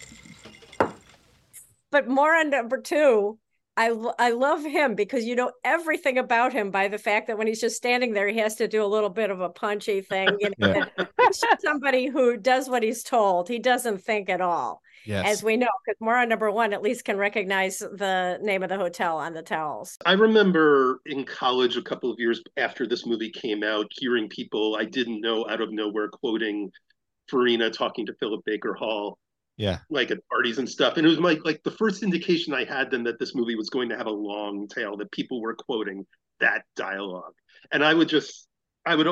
But 1.91 2.09
more 2.09 2.35
on 2.35 2.51
number 2.51 2.81
two, 2.81 3.39
I 3.81 3.89
I 4.19 4.31
love 4.33 4.63
him 4.63 4.95
because 4.95 5.25
you 5.25 5.35
know 5.35 5.53
everything 5.65 6.19
about 6.19 6.53
him 6.53 6.71
by 6.71 6.89
the 6.89 6.99
fact 6.99 7.29
that 7.29 7.39
when 7.39 7.47
he's 7.47 7.63
just 7.63 7.77
standing 7.77 8.13
there, 8.13 8.29
he 8.29 8.39
has 8.39 8.57
to 8.57 8.69
do 8.69 8.85
a 8.85 8.87
little 8.87 9.09
bit 9.09 9.31
of 9.31 9.41
a 9.41 9.49
punchy 9.49 10.01
thing. 10.13 10.29
You 10.39 10.51
know? 10.59 10.85
yeah. 10.99 11.07
somebody 11.61 12.07
who 12.07 12.37
does 12.37 12.69
what 12.69 12.83
he's 12.83 13.03
told. 13.03 13.49
He 13.49 13.59
doesn't 13.59 14.03
think 14.05 14.29
at 14.29 14.43
all. 14.43 14.83
Yes. 15.07 15.27
As 15.27 15.43
we 15.43 15.57
know, 15.57 15.69
because 15.87 15.99
Moron 15.99 16.29
number 16.29 16.51
one 16.51 16.75
at 16.75 16.83
least 16.83 17.07
can 17.07 17.17
recognize 17.17 17.79
the 17.79 18.39
name 18.43 18.63
of 18.63 18.69
the 18.69 18.77
hotel 18.77 19.17
on 19.17 19.33
the 19.33 19.41
towels. 19.41 19.97
I 20.05 20.13
remember 20.13 21.01
in 21.07 21.25
college 21.25 21.79
a 21.79 21.83
couple 21.83 22.13
of 22.13 22.19
years 22.19 22.43
after 22.59 22.87
this 22.87 23.07
movie 23.07 23.31
came 23.31 23.63
out, 23.63 23.87
hearing 23.93 24.29
people 24.29 24.77
I 24.79 24.85
didn't 24.85 25.23
know 25.23 25.49
out 25.49 25.63
of 25.63 25.73
nowhere 25.73 26.09
quoting 26.09 26.71
Farina 27.31 27.71
talking 27.71 28.05
to 28.07 28.15
Philip 28.21 28.43
Baker 28.45 28.75
Hall. 28.75 29.19
Yeah. 29.61 29.81
Like 29.91 30.11
at 30.11 30.27
parties 30.31 30.57
and 30.57 30.67
stuff. 30.67 30.97
And 30.97 31.07
it 31.07 31.11
was 31.11 31.19
like 31.19 31.45
like 31.45 31.63
the 31.65 31.71
first 31.71 32.03
indication 32.03 32.55
I 32.55 32.65
had 32.65 32.91
then 32.91 33.05
that 33.05 33.19
this 33.19 33.35
movie 33.35 33.57
was 33.57 33.69
going 33.69 33.91
to 33.91 33.97
have 33.97 34.07
a 34.07 34.11
long 34.11 34.67
tail, 34.69 34.97
that 34.97 35.13
people 35.13 35.43
were 35.43 35.55
quoting 35.55 36.07
that 36.41 36.65
dialogue. 36.77 37.35
And 37.71 37.85
I 37.85 37.93
would 37.93 38.09
just 38.09 38.49
I 38.87 38.95
would 38.95 39.07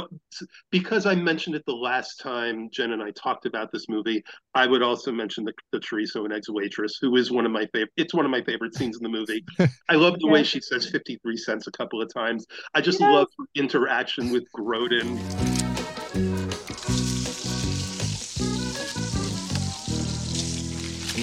because 0.70 1.04
I 1.04 1.14
mentioned 1.14 1.54
it 1.54 1.64
the 1.66 1.74
last 1.74 2.16
time 2.20 2.70
Jen 2.72 2.92
and 2.92 3.02
I 3.02 3.10
talked 3.10 3.44
about 3.44 3.70
this 3.72 3.90
movie. 3.90 4.24
I 4.54 4.66
would 4.66 4.82
also 4.82 5.12
mention 5.12 5.44
the, 5.44 5.52
the 5.70 5.80
chorizo 5.80 6.24
and 6.24 6.32
eggs 6.32 6.48
waitress, 6.48 6.96
who 6.98 7.14
is 7.16 7.30
one 7.30 7.44
of 7.44 7.52
my 7.52 7.66
favorite. 7.66 7.92
It's 7.98 8.14
one 8.14 8.24
of 8.24 8.30
my 8.30 8.42
favorite 8.42 8.74
scenes 8.74 8.96
in 8.96 9.02
the 9.02 9.10
movie. 9.10 9.44
I 9.90 9.96
love 9.96 10.18
the 10.18 10.28
way 10.28 10.44
she 10.44 10.62
says 10.62 10.88
fifty 10.88 11.18
three 11.22 11.36
cents 11.36 11.66
a 11.66 11.72
couple 11.72 12.00
of 12.00 12.12
times. 12.12 12.46
I 12.72 12.80
just 12.80 13.02
love 13.02 13.26
her 13.38 13.44
interaction 13.54 14.30
with 14.30 14.44
Grodin. 14.56 15.57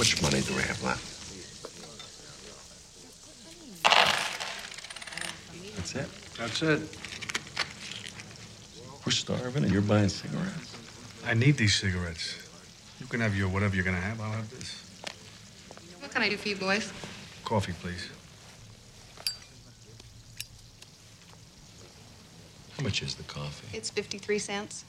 Much 0.05 0.21
money 0.21 0.41
do 0.41 0.53
we 0.53 0.61
have 0.61 0.83
left? 0.83 1.03
That's 5.77 5.95
it. 5.95 6.07
That's 6.37 6.61
it. 6.61 6.81
We're 9.03 9.11
starving 9.11 9.63
and 9.63 9.73
you're 9.73 9.81
buying 9.81 10.09
cigarettes. 10.09 10.77
I 11.25 11.33
need 11.33 11.57
these 11.57 11.73
cigarettes. 11.75 12.37
You 12.99 13.07
can 13.07 13.19
have 13.19 13.35
your 13.35 13.49
whatever 13.49 13.75
you're 13.75 13.83
gonna 13.83 13.97
have. 13.97 14.21
I'll 14.21 14.31
have 14.31 14.49
this. 14.51 14.83
What 15.99 16.11
can 16.11 16.21
I 16.21 16.29
do 16.29 16.37
for 16.37 16.49
you 16.49 16.55
boys? 16.55 16.93
Coffee, 17.43 17.73
please. 17.73 18.07
How 22.77 22.83
much 22.83 23.01
is 23.01 23.15
the 23.15 23.23
coffee? 23.23 23.75
It's 23.75 23.89
53 23.89 24.37
cents. 24.37 24.85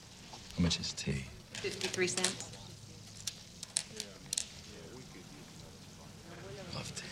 How 0.56 0.62
much 0.62 0.78
is 0.78 0.92
tea? 0.92 1.24
53 1.52 2.06
cents. 2.06 2.56
Love 6.76 6.94
tea. 6.94 7.02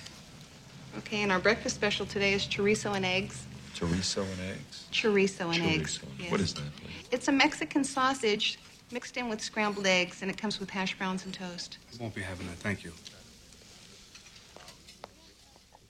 Okay, 0.99 1.23
and 1.23 1.33
our 1.33 1.39
breakfast 1.39 1.75
special 1.75 2.07
today 2.07 2.35
is 2.35 2.45
chorizo 2.47 2.95
and 2.95 3.05
eggs. 3.05 3.47
Chorizo 3.75 4.23
and 4.23 4.41
eggs? 4.53 4.87
Chorizo 4.93 5.53
and 5.53 5.63
chorizo. 5.63 5.75
eggs. 5.81 6.01
Yes. 6.19 6.31
What 6.31 6.41
is 6.41 6.55
that, 6.55 6.77
please? 6.77 7.09
It's 7.11 7.29
a 7.29 7.33
Mexican 7.33 7.83
sausage 7.85 8.59
mixed 8.93 9.17
in 9.17 9.29
with 9.29 9.41
scrambled 9.41 9.87
eggs, 9.87 10.23
and 10.23 10.31
it 10.31 10.37
comes 10.37 10.61
with 10.61 10.71
hash 10.71 10.97
browns 10.97 11.25
and 11.25 11.35
toast. 11.35 11.79
I 11.99 12.03
won't 12.03 12.15
be 12.15 12.23
having 12.23 12.47
that, 12.47 12.57
thank 12.57 12.85
you. 12.85 12.93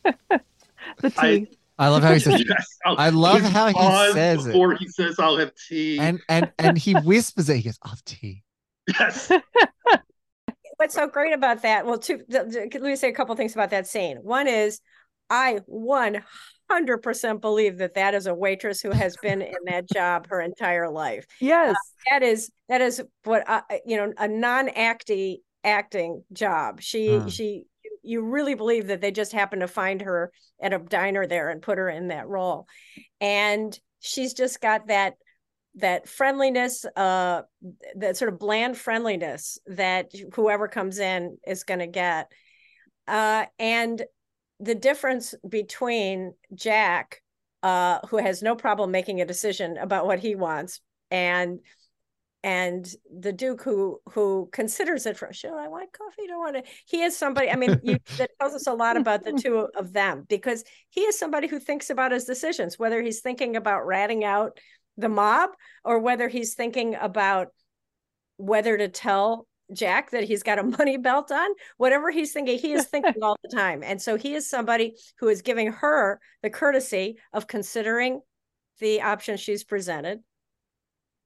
the 1.01 1.11
tea. 1.11 1.49
I 1.79 1.89
love 1.89 2.03
how 2.03 2.13
he 2.13 2.21
says. 2.21 2.43
Yes, 2.49 2.79
I'll- 2.87 3.13
love 3.13 3.43
how 3.43 3.67
he 3.69 3.73
pause 3.75 4.13
says 4.15 4.47
it. 4.47 4.53
before 4.53 4.75
he 4.77 4.89
says 4.89 5.19
I'll 5.19 5.37
have 5.39 5.53
tea. 5.69 5.99
and 5.99 6.21
and 6.29 6.51
and 6.59 6.79
he 6.79 6.95
whispers 6.95 7.49
it. 7.49 7.57
He 7.57 7.63
goes, 7.65 7.79
"I'll 7.83 7.91
have 7.91 8.05
tea." 8.05 8.43
yes. 8.89 9.31
what's 10.85 10.95
so 10.95 11.09
great 11.09 11.33
about 11.33 11.63
that? 11.63 11.87
Well, 11.87 11.99
two. 11.99 12.21
Let 12.29 12.75
me 12.75 12.95
say 12.95 13.09
a 13.09 13.13
couple 13.15 13.35
things 13.37 13.55
about 13.55 13.71
that 13.71 13.87
scene. 13.87 14.19
One 14.19 14.47
is, 14.47 14.81
I 15.31 15.61
one 15.65 16.23
hundred 16.71 16.99
percent 16.99 17.41
believe 17.41 17.79
that 17.79 17.95
that 17.95 18.13
is 18.15 18.27
a 18.27 18.35
waitress 18.35 18.83
who 18.83 18.91
has 18.91 19.17
been 19.23 19.41
in 19.41 19.55
that 19.65 19.89
job 19.93 20.27
her 20.29 20.43
entire 20.43 20.91
life. 20.91 21.27
Yes. 21.41 21.75
that 22.11 22.23
is 22.23 22.51
that 22.69 22.83
is 22.83 23.03
what 23.25 23.49
I, 23.49 23.63
you 23.87 23.97
know 23.97 24.13
a 24.19 24.29
non-acty 24.29 25.39
acting 25.65 26.23
job. 26.35 26.83
She 26.83 27.09
Mm. 27.09 27.33
she 27.33 27.65
you 28.03 28.21
really 28.21 28.55
believe 28.55 28.89
that 28.89 29.01
they 29.01 29.11
just 29.11 29.33
happened 29.33 29.61
to 29.63 29.69
find 29.69 30.03
her 30.03 30.31
at 30.61 30.75
a 30.75 30.79
diner 30.79 31.27
there 31.27 31.49
and 31.49 31.63
put 31.63 31.79
her 31.79 31.89
in 31.89 32.09
that 32.09 32.29
role, 32.29 32.67
and 33.23 33.79
she's 34.01 34.35
just 34.35 34.61
got 34.61 34.89
that 34.89 35.15
that 35.77 36.09
friendliness 36.09 36.85
uh 36.97 37.43
that 37.97 38.17
sort 38.17 38.33
of 38.33 38.39
bland 38.39 38.77
friendliness 38.77 39.59
that 39.67 40.13
whoever 40.35 40.69
comes 40.69 40.99
in 40.99 41.37
is 41.47 41.65
going 41.65 41.81
to 41.81 41.87
get. 41.87 42.31
Uh 43.09 43.47
and 43.59 44.03
the 44.61 44.75
difference 44.75 45.35
between 45.49 46.33
jack 46.55 47.23
uh 47.63 47.99
who 48.09 48.19
has 48.19 48.43
no 48.43 48.55
problem 48.55 48.91
making 48.91 49.21
a 49.21 49.27
decision 49.27 49.77
about 49.77 50.07
what 50.07 50.21
he 50.21 50.35
wants 50.35 50.81
and 51.11 51.59
and 52.45 52.95
the 53.19 53.33
duke 53.33 53.63
who 53.63 53.99
who 54.11 54.49
considers 54.53 55.07
it 55.07 55.17
for 55.17 55.33
should 55.33 55.55
i 55.55 55.67
want 55.67 55.91
coffee 55.93 56.27
don't 56.27 56.39
want 56.39 56.55
to 56.55 56.63
he 56.85 57.03
is 57.03 57.17
somebody 57.17 57.51
i 57.51 57.57
mean 57.57 57.81
you, 57.83 57.97
that 58.19 58.31
tells 58.39 58.53
us 58.53 58.67
a 58.67 58.73
lot 58.73 58.99
about 58.99 59.25
the 59.25 59.33
two 59.33 59.67
of 59.77 59.93
them 59.95 60.27
because 60.29 60.63
he 60.91 61.01
is 61.01 61.19
somebody 61.19 61.49
who 61.49 61.59
thinks 61.59 61.89
about 61.89 62.13
his 62.13 62.25
decisions 62.25 62.79
whether 62.79 63.01
he's 63.01 63.21
thinking 63.21 63.57
about 63.57 63.87
ratting 63.87 64.25
out 64.25 64.59
the 64.97 65.09
mob 65.09 65.51
or 65.85 65.99
whether 65.99 66.29
he's 66.29 66.55
thinking 66.55 66.95
about 66.95 67.49
whether 68.37 68.77
to 68.77 68.89
tell 68.89 69.47
Jack 69.73 70.11
that 70.11 70.25
he's 70.25 70.43
got 70.43 70.59
a 70.59 70.63
money 70.79 70.97
belt 70.97 71.31
on, 71.33 71.51
whatever 71.77 72.11
he's 72.11 72.33
thinking, 72.33 72.59
he 72.59 72.73
is 72.73 72.87
thinking 72.87 73.23
all 73.23 73.37
the 73.43 73.55
time. 73.55 73.83
And 73.83 74.01
so 74.01 74.17
he 74.17 74.35
is 74.35 74.49
somebody 74.49 74.97
who 75.19 75.29
is 75.29 75.43
giving 75.43 75.73
her 75.73 76.21
the 76.43 76.51
courtesy 76.51 77.19
of 77.33 77.47
considering 77.47 78.21
the 78.81 79.03
option 79.03 79.37
she's 79.37 79.65
presented 79.65 80.21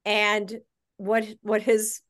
and 0.04 0.60
what 0.96 1.26
what 1.42 1.62
his 1.62 2.00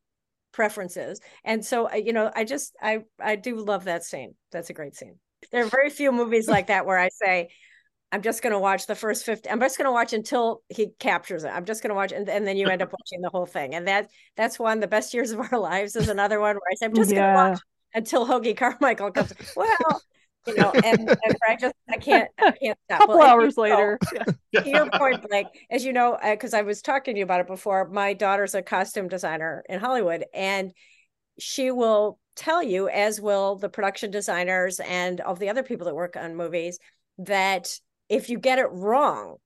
preference 0.51 0.97
is. 0.97 1.19
And 1.43 1.65
so 1.65 1.89
uh, 1.89 1.95
you 1.95 2.13
know, 2.13 2.31
I 2.35 2.43
just 2.43 2.75
I 2.81 3.03
I 3.19 3.35
do 3.35 3.57
love 3.57 3.85
that 3.85 4.03
scene. 4.03 4.35
That's 4.51 4.69
a 4.69 4.73
great 4.73 4.95
scene. 4.95 5.15
There 5.51 5.63
are 5.63 5.69
very 5.69 5.89
few 5.89 6.11
movies 6.11 6.47
like 6.47 6.67
that 6.67 6.85
where 6.85 6.97
I 6.97 7.09
say, 7.09 7.49
I'm 8.11 8.21
just 8.23 8.41
going 8.41 8.53
to 8.53 8.59
watch 8.59 8.87
the 8.87 8.95
first 8.95 9.23
50. 9.25 9.49
I'm 9.49 9.59
just 9.59 9.77
going 9.77 9.85
to 9.85 9.91
watch 9.91 10.13
until 10.13 10.63
he 10.69 10.89
captures 10.99 11.43
it. 11.43 11.49
I'm 11.49 11.65
just 11.65 11.83
going 11.83 11.89
to 11.89 11.95
watch, 11.95 12.11
and, 12.11 12.27
and 12.27 12.45
then 12.47 12.57
you 12.57 12.69
end 12.69 12.81
up 12.81 12.91
watching 12.99 13.21
the 13.21 13.29
whole 13.29 13.45
thing. 13.45 13.75
And 13.75 13.87
that 13.87 14.09
that's 14.35 14.57
one. 14.57 14.79
The 14.79 14.87
best 14.87 15.13
years 15.13 15.31
of 15.31 15.39
our 15.39 15.59
lives 15.59 15.95
is 15.95 16.07
another 16.07 16.39
one 16.39 16.55
where 16.55 16.71
I 16.71 16.75
say, 16.75 16.85
I'm 16.87 16.93
just 16.95 17.11
Yeah. 17.11 17.15
going 17.21 17.29
to 17.29 17.35
watch 17.51 17.59
until 17.93 18.27
Hoagy 18.27 18.55
Carmichael 18.57 19.11
comes. 19.11 19.33
Well, 19.55 20.01
you 20.45 20.55
know, 20.55 20.75
and, 20.83 20.99
and 20.99 21.35
I 21.47 21.55
just 21.55 21.75
I 21.89 21.97
can't 21.97 22.29
I 22.39 22.51
can't 22.51 22.77
stop. 22.85 23.01
couple 23.01 23.15
Well, 23.15 23.27
you 23.27 23.33
hours 23.33 23.57
know, 23.57 23.63
later. 23.63 23.99
Yeah. 24.51 24.61
to 24.63 24.69
your 24.69 24.89
point, 24.89 25.21
Blake, 25.29 25.47
as 25.69 25.85
you 25.85 25.93
know, 25.93 26.13
uh, 26.13 26.31
because 26.31 26.53
I 26.55 26.63
was 26.63 26.81
talking 26.81 27.13
to 27.15 27.19
you 27.19 27.23
about 27.23 27.41
it 27.41 27.47
before, 27.47 27.87
my 27.89 28.13
daughter's 28.13 28.55
a 28.55 28.61
costume 28.63 29.07
designer 29.07 29.63
in 29.69 29.79
Hollywood, 29.79 30.25
and 30.33 30.71
she 31.37 31.71
will 31.71 32.19
tell 32.35 32.63
you, 32.63 32.89
as 32.89 33.21
will 33.21 33.57
the 33.57 33.69
production 33.69 34.11
designers 34.11 34.79
and 34.79 35.21
all 35.21 35.35
the 35.35 35.49
other 35.49 35.63
people 35.63 35.85
that 35.85 35.95
work 35.95 36.15
on 36.15 36.35
movies, 36.35 36.79
that 37.19 37.69
if 38.09 38.29
you 38.29 38.39
get 38.39 38.59
it 38.59 38.67
wrong, 38.71 39.37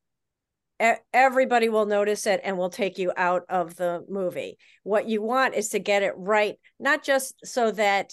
everybody 1.14 1.70
will 1.70 1.86
notice 1.86 2.26
it 2.26 2.42
and 2.44 2.58
will 2.58 2.70
take 2.70 2.98
you 2.98 3.12
out 3.16 3.44
of 3.48 3.76
the 3.76 4.04
movie. 4.10 4.58
What 4.84 5.08
you 5.08 5.22
want 5.22 5.54
is 5.54 5.70
to 5.70 5.80
get 5.80 6.04
it 6.04 6.14
right, 6.18 6.56
not 6.80 7.04
just 7.04 7.36
so 7.46 7.72
that 7.72 8.12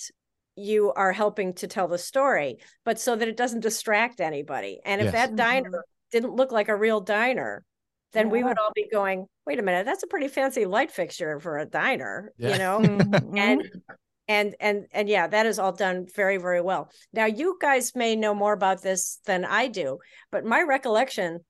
you 0.56 0.92
are 0.92 1.12
helping 1.12 1.54
to 1.54 1.66
tell 1.66 1.88
the 1.88 1.98
story, 1.98 2.58
but 2.84 3.00
so 3.00 3.16
that 3.16 3.28
it 3.28 3.36
doesn't 3.36 3.60
distract 3.60 4.20
anybody. 4.20 4.80
And 4.84 5.00
if 5.00 5.06
Yes. 5.06 5.14
that 5.14 5.36
diner 5.36 5.84
didn't 6.12 6.34
look 6.34 6.52
like 6.52 6.68
a 6.68 6.76
real 6.76 7.00
diner, 7.00 7.64
then 8.12 8.28
we 8.28 8.42
would 8.42 8.58
all 8.58 8.72
be 8.74 8.88
going, 8.90 9.26
wait 9.46 9.58
a 9.58 9.62
minute, 9.62 9.86
that's 9.86 10.02
a 10.02 10.08
pretty 10.08 10.28
fancy 10.28 10.66
light 10.66 10.90
fixture 10.90 11.38
for 11.40 11.58
a 11.58 11.64
diner, 11.64 12.32
Yeah. 12.36 12.52
you 12.52 12.58
know? 12.58 12.80
Mhm. 12.80 13.38
and 13.38 13.82
and 14.30 14.54
and 14.60 14.86
and 14.92 15.08
yeah 15.08 15.26
that 15.26 15.44
is 15.44 15.58
all 15.58 15.72
done 15.72 16.06
very 16.14 16.36
very 16.36 16.60
well 16.60 16.88
now 17.12 17.26
you 17.26 17.58
guys 17.60 17.96
may 17.96 18.14
know 18.14 18.32
more 18.32 18.52
about 18.52 18.80
this 18.80 19.18
than 19.26 19.44
i 19.44 19.66
do 19.66 19.98
but 20.30 20.44
my 20.44 20.62
recollection 20.62 21.40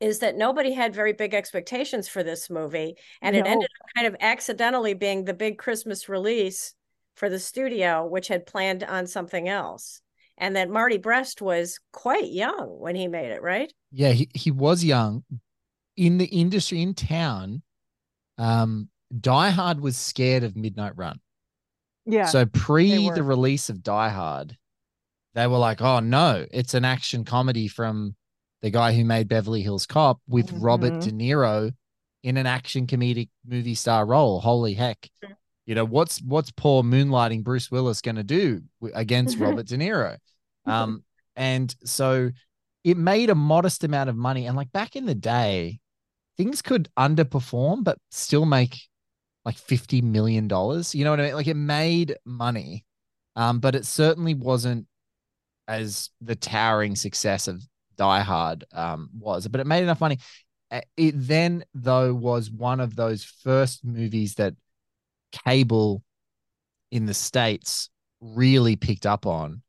is 0.00 0.18
that 0.18 0.36
nobody 0.36 0.72
had 0.72 0.92
very 0.92 1.12
big 1.12 1.34
expectations 1.34 2.08
for 2.08 2.24
this 2.24 2.50
movie 2.50 2.96
and 3.22 3.36
it 3.36 3.46
ended 3.46 3.68
up 3.80 3.88
kind 3.94 4.06
of 4.08 4.16
accidentally 4.20 4.92
being 4.92 5.24
the 5.24 5.32
big 5.32 5.56
christmas 5.56 6.08
release 6.08 6.74
for 7.14 7.28
the 7.28 7.38
studio 7.38 8.04
which 8.04 8.26
had 8.26 8.44
planned 8.44 8.82
on 8.82 9.06
something 9.06 9.48
else 9.48 10.00
and 10.36 10.56
that 10.56 10.68
marty 10.68 10.98
brest 10.98 11.40
was 11.40 11.78
quite 11.92 12.32
young 12.32 12.76
when 12.80 12.96
he 12.96 13.06
made 13.06 13.30
it 13.30 13.40
right 13.40 13.72
Yeah, 13.92 14.10
he, 14.10 14.28
he 14.34 14.50
was 14.50 14.82
young. 14.82 15.22
In 15.96 16.18
the 16.18 16.24
industry 16.24 16.82
in 16.82 16.94
town, 16.94 17.62
um, 18.36 18.88
Die 19.20 19.50
Hard 19.50 19.78
was 19.78 19.96
scared 19.96 20.42
of 20.42 20.56
Midnight 20.56 20.96
Run. 20.96 21.20
Yeah. 22.06 22.26
So 22.26 22.46
pre 22.46 23.08
the 23.10 23.22
release 23.22 23.68
of 23.70 23.82
Die 23.82 24.08
Hard, 24.08 24.56
they 25.34 25.46
were 25.46 25.58
like, 25.58 25.80
"Oh 25.80 26.00
no, 26.00 26.46
it's 26.50 26.74
an 26.74 26.84
action 26.84 27.24
comedy 27.24 27.68
from 27.68 28.16
the 28.62 28.70
guy 28.70 28.92
who 28.94 29.04
made 29.04 29.28
Beverly 29.28 29.62
Hills 29.62 29.86
Cop 29.86 30.20
with 30.26 30.50
Robert 30.52 30.94
Mhm. 30.94 31.00
De 31.00 31.12
Niro 31.12 31.72
in 32.22 32.36
an 32.36 32.46
action 32.46 32.86
comedic 32.86 33.28
movie 33.46 33.74
star 33.74 34.06
role. 34.06 34.40
Holy 34.40 34.74
heck!" 34.74 35.08
You 35.66 35.74
know 35.74 35.84
what's 35.86 36.20
what's 36.22 36.50
poor 36.50 36.82
moonlighting 36.82 37.42
Bruce 37.42 37.70
Willis 37.70 38.02
going 38.02 38.16
to 38.16 38.22
do 38.22 38.62
against 38.94 39.38
Robert 39.62 39.66
De 39.66 39.76
Niro? 39.78 40.18
Um, 40.66 41.04
and 41.36 41.74
so 41.84 42.30
it 42.84 42.96
made 42.98 43.30
a 43.30 43.34
modest 43.34 43.82
amount 43.82 44.10
of 44.10 44.16
money. 44.16 44.46
And 44.46 44.56
like 44.56 44.70
back 44.72 44.94
in 44.94 45.06
the 45.06 45.14
day, 45.14 45.80
things 46.36 46.60
could 46.60 46.90
underperform 46.98 47.82
but 47.82 47.98
still 48.10 48.44
make 48.44 48.78
like 49.44 49.56
fifty 49.56 50.00
million 50.00 50.48
dollars. 50.48 50.94
You 50.94 51.04
know 51.04 51.10
what 51.10 51.20
I 51.20 51.24
mean? 51.24 51.34
Like 51.34 51.46
it 51.46 51.56
made 51.56 52.16
money, 52.24 52.84
um, 53.36 53.60
but 53.60 53.74
it 53.74 53.86
certainly 53.86 54.34
wasn't 54.34 54.86
as 55.68 56.10
the 56.20 56.34
towering 56.34 56.96
success 56.96 57.48
of 57.48 57.62
Die 57.96 58.20
Hard 58.20 58.64
um, 58.72 59.10
was. 59.18 59.46
But 59.48 59.60
it 59.60 59.66
made 59.66 59.82
enough 59.82 60.00
money. 60.00 60.18
It 60.96 61.14
then 61.14 61.64
though 61.74 62.12
was 62.12 62.50
one 62.50 62.80
of 62.80 62.96
those 62.96 63.22
first 63.22 63.84
movies 63.84 64.34
that 64.36 64.54
cable 65.46 66.02
in 66.90 67.06
the 67.06 67.14
states 67.14 67.90
really 68.20 68.76
picked 68.76 69.06
up 69.06 69.26
on, 69.26 69.62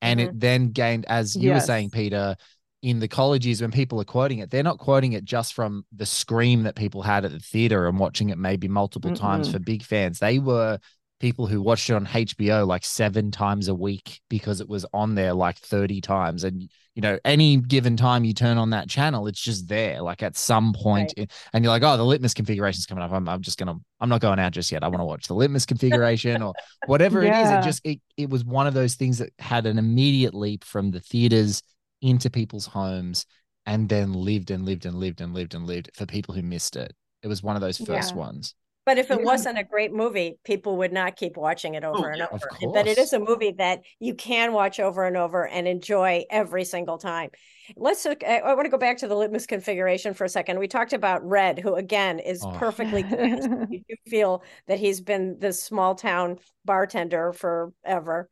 and 0.00 0.20
it 0.20 0.38
then 0.38 0.70
gained, 0.70 1.04
as 1.06 1.36
you 1.36 1.52
were 1.52 1.60
saying, 1.60 1.90
Peter. 1.90 2.36
In 2.82 3.00
the 3.00 3.08
college 3.08 3.46
years, 3.46 3.62
when 3.62 3.72
people 3.72 4.00
are 4.00 4.04
quoting 4.04 4.38
it, 4.38 4.50
they're 4.50 4.62
not 4.62 4.78
quoting 4.78 5.14
it 5.14 5.24
just 5.24 5.54
from 5.54 5.84
the 5.94 6.06
scream 6.06 6.62
that 6.64 6.76
people 6.76 7.02
had 7.02 7.24
at 7.24 7.32
the 7.32 7.40
theater 7.40 7.88
and 7.88 7.98
watching 7.98 8.30
it 8.30 8.38
maybe 8.38 8.68
multiple 8.68 9.14
times 9.14 9.48
Mm-mm. 9.48 9.52
for 9.52 9.58
big 9.58 9.82
fans. 9.82 10.18
They 10.18 10.38
were 10.38 10.78
people 11.18 11.46
who 11.46 11.62
watched 11.62 11.88
it 11.88 11.94
on 11.94 12.06
HBO 12.06 12.66
like 12.66 12.84
seven 12.84 13.30
times 13.30 13.68
a 13.68 13.74
week 13.74 14.20
because 14.28 14.60
it 14.60 14.68
was 14.68 14.84
on 14.92 15.14
there 15.14 15.32
like 15.32 15.56
30 15.56 16.00
times. 16.00 16.44
And, 16.44 16.68
you 16.94 17.02
know, 17.02 17.18
any 17.24 17.56
given 17.56 17.96
time 17.96 18.24
you 18.24 18.34
turn 18.34 18.58
on 18.58 18.70
that 18.70 18.88
channel, 18.88 19.26
it's 19.26 19.40
just 19.40 19.66
there, 19.66 20.02
like 20.02 20.22
at 20.22 20.36
some 20.36 20.74
point, 20.74 21.14
in- 21.14 21.28
and 21.52 21.64
you're 21.64 21.72
like, 21.72 21.82
oh, 21.82 21.96
the 21.96 22.04
litmus 22.04 22.34
configuration's 22.34 22.86
coming 22.86 23.02
up. 23.02 23.12
I'm, 23.12 23.28
I'm 23.28 23.40
just 23.40 23.58
going 23.58 23.74
to, 23.74 23.82
I'm 23.98 24.10
not 24.10 24.20
going 24.20 24.38
out 24.38 24.52
just 24.52 24.70
yet. 24.70 24.84
I 24.84 24.88
want 24.88 25.00
to 25.00 25.06
watch 25.06 25.26
the 25.26 25.34
litmus 25.34 25.64
configuration 25.64 26.42
or 26.42 26.52
whatever 26.86 27.22
it 27.22 27.32
is. 27.32 27.50
It 27.50 27.62
just, 27.62 27.86
it, 27.86 28.00
it 28.18 28.28
was 28.28 28.44
one 28.44 28.66
of 28.66 28.74
those 28.74 28.94
things 28.94 29.18
that 29.18 29.32
had 29.38 29.64
an 29.64 29.78
immediate 29.78 30.34
leap 30.34 30.64
from 30.64 30.90
the 30.90 31.00
theaters 31.00 31.62
into 32.02 32.30
people's 32.30 32.66
homes 32.66 33.26
and 33.64 33.88
then 33.88 34.12
lived 34.12 34.50
and 34.50 34.64
lived 34.64 34.86
and 34.86 34.96
lived 34.96 35.20
and 35.20 35.34
lived 35.34 35.54
and 35.54 35.66
lived 35.66 35.90
for 35.94 36.06
people 36.06 36.34
who 36.34 36.42
missed 36.42 36.76
it. 36.76 36.94
It 37.22 37.28
was 37.28 37.42
one 37.42 37.56
of 37.56 37.62
those 37.62 37.78
first 37.78 38.14
Yeah. 38.14 38.20
ones. 38.20 38.54
But 38.84 38.98
if 38.98 39.10
it 39.10 39.18
Yeah. 39.18 39.24
wasn't 39.24 39.58
a 39.58 39.64
great 39.64 39.92
movie, 39.92 40.38
people 40.44 40.76
would 40.76 40.92
not 40.92 41.16
keep 41.16 41.36
watching 41.36 41.74
it 41.74 41.82
over 41.82 42.08
oh, 42.08 42.12
and 42.12 42.18
yeah, 42.18 42.26
of 42.26 42.40
over. 42.62 42.72
But 42.72 42.86
it 42.86 42.98
is 42.98 43.12
a 43.12 43.18
movie 43.18 43.50
that 43.58 43.80
you 43.98 44.14
can 44.14 44.52
watch 44.52 44.78
over 44.78 45.04
and 45.04 45.16
over 45.16 45.44
and 45.48 45.66
enjoy 45.66 46.24
every 46.30 46.62
single 46.64 46.96
time. 46.96 47.30
Let's 47.76 48.04
look. 48.04 48.22
I, 48.22 48.38
I 48.38 48.54
want 48.54 48.66
to 48.66 48.70
go 48.70 48.78
back 48.78 48.98
to 48.98 49.08
the 49.08 49.16
litmus 49.16 49.46
configuration 49.46 50.14
for 50.14 50.22
a 50.24 50.28
second. 50.28 50.60
We 50.60 50.68
talked 50.68 50.92
about 50.92 51.26
Red, 51.26 51.58
who 51.58 51.74
again 51.74 52.20
is 52.20 52.44
Oh. 52.44 52.52
perfectly 52.52 53.02
cast. 53.02 53.48
you 53.68 53.80
do 53.88 53.96
feel 54.06 54.44
that 54.68 54.78
he's 54.78 55.00
been 55.00 55.40
this 55.40 55.60
small 55.60 55.96
town 55.96 56.38
bartender 56.64 57.32
forever, 57.32 58.28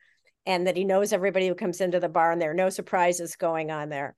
and 0.47 0.67
that 0.67 0.77
he 0.77 0.85
knows 0.85 1.13
everybody 1.13 1.49
who 1.49 1.55
comes 1.55 1.81
into 1.81 2.01
the 2.01 2.09
bar, 2.09 2.33
and 2.33 2.41
there 2.41 2.51
are 2.51 2.55
no 2.55 2.71
surprises 2.71 3.37
going 3.37 3.71
on 3.71 3.89
there. 3.89 4.15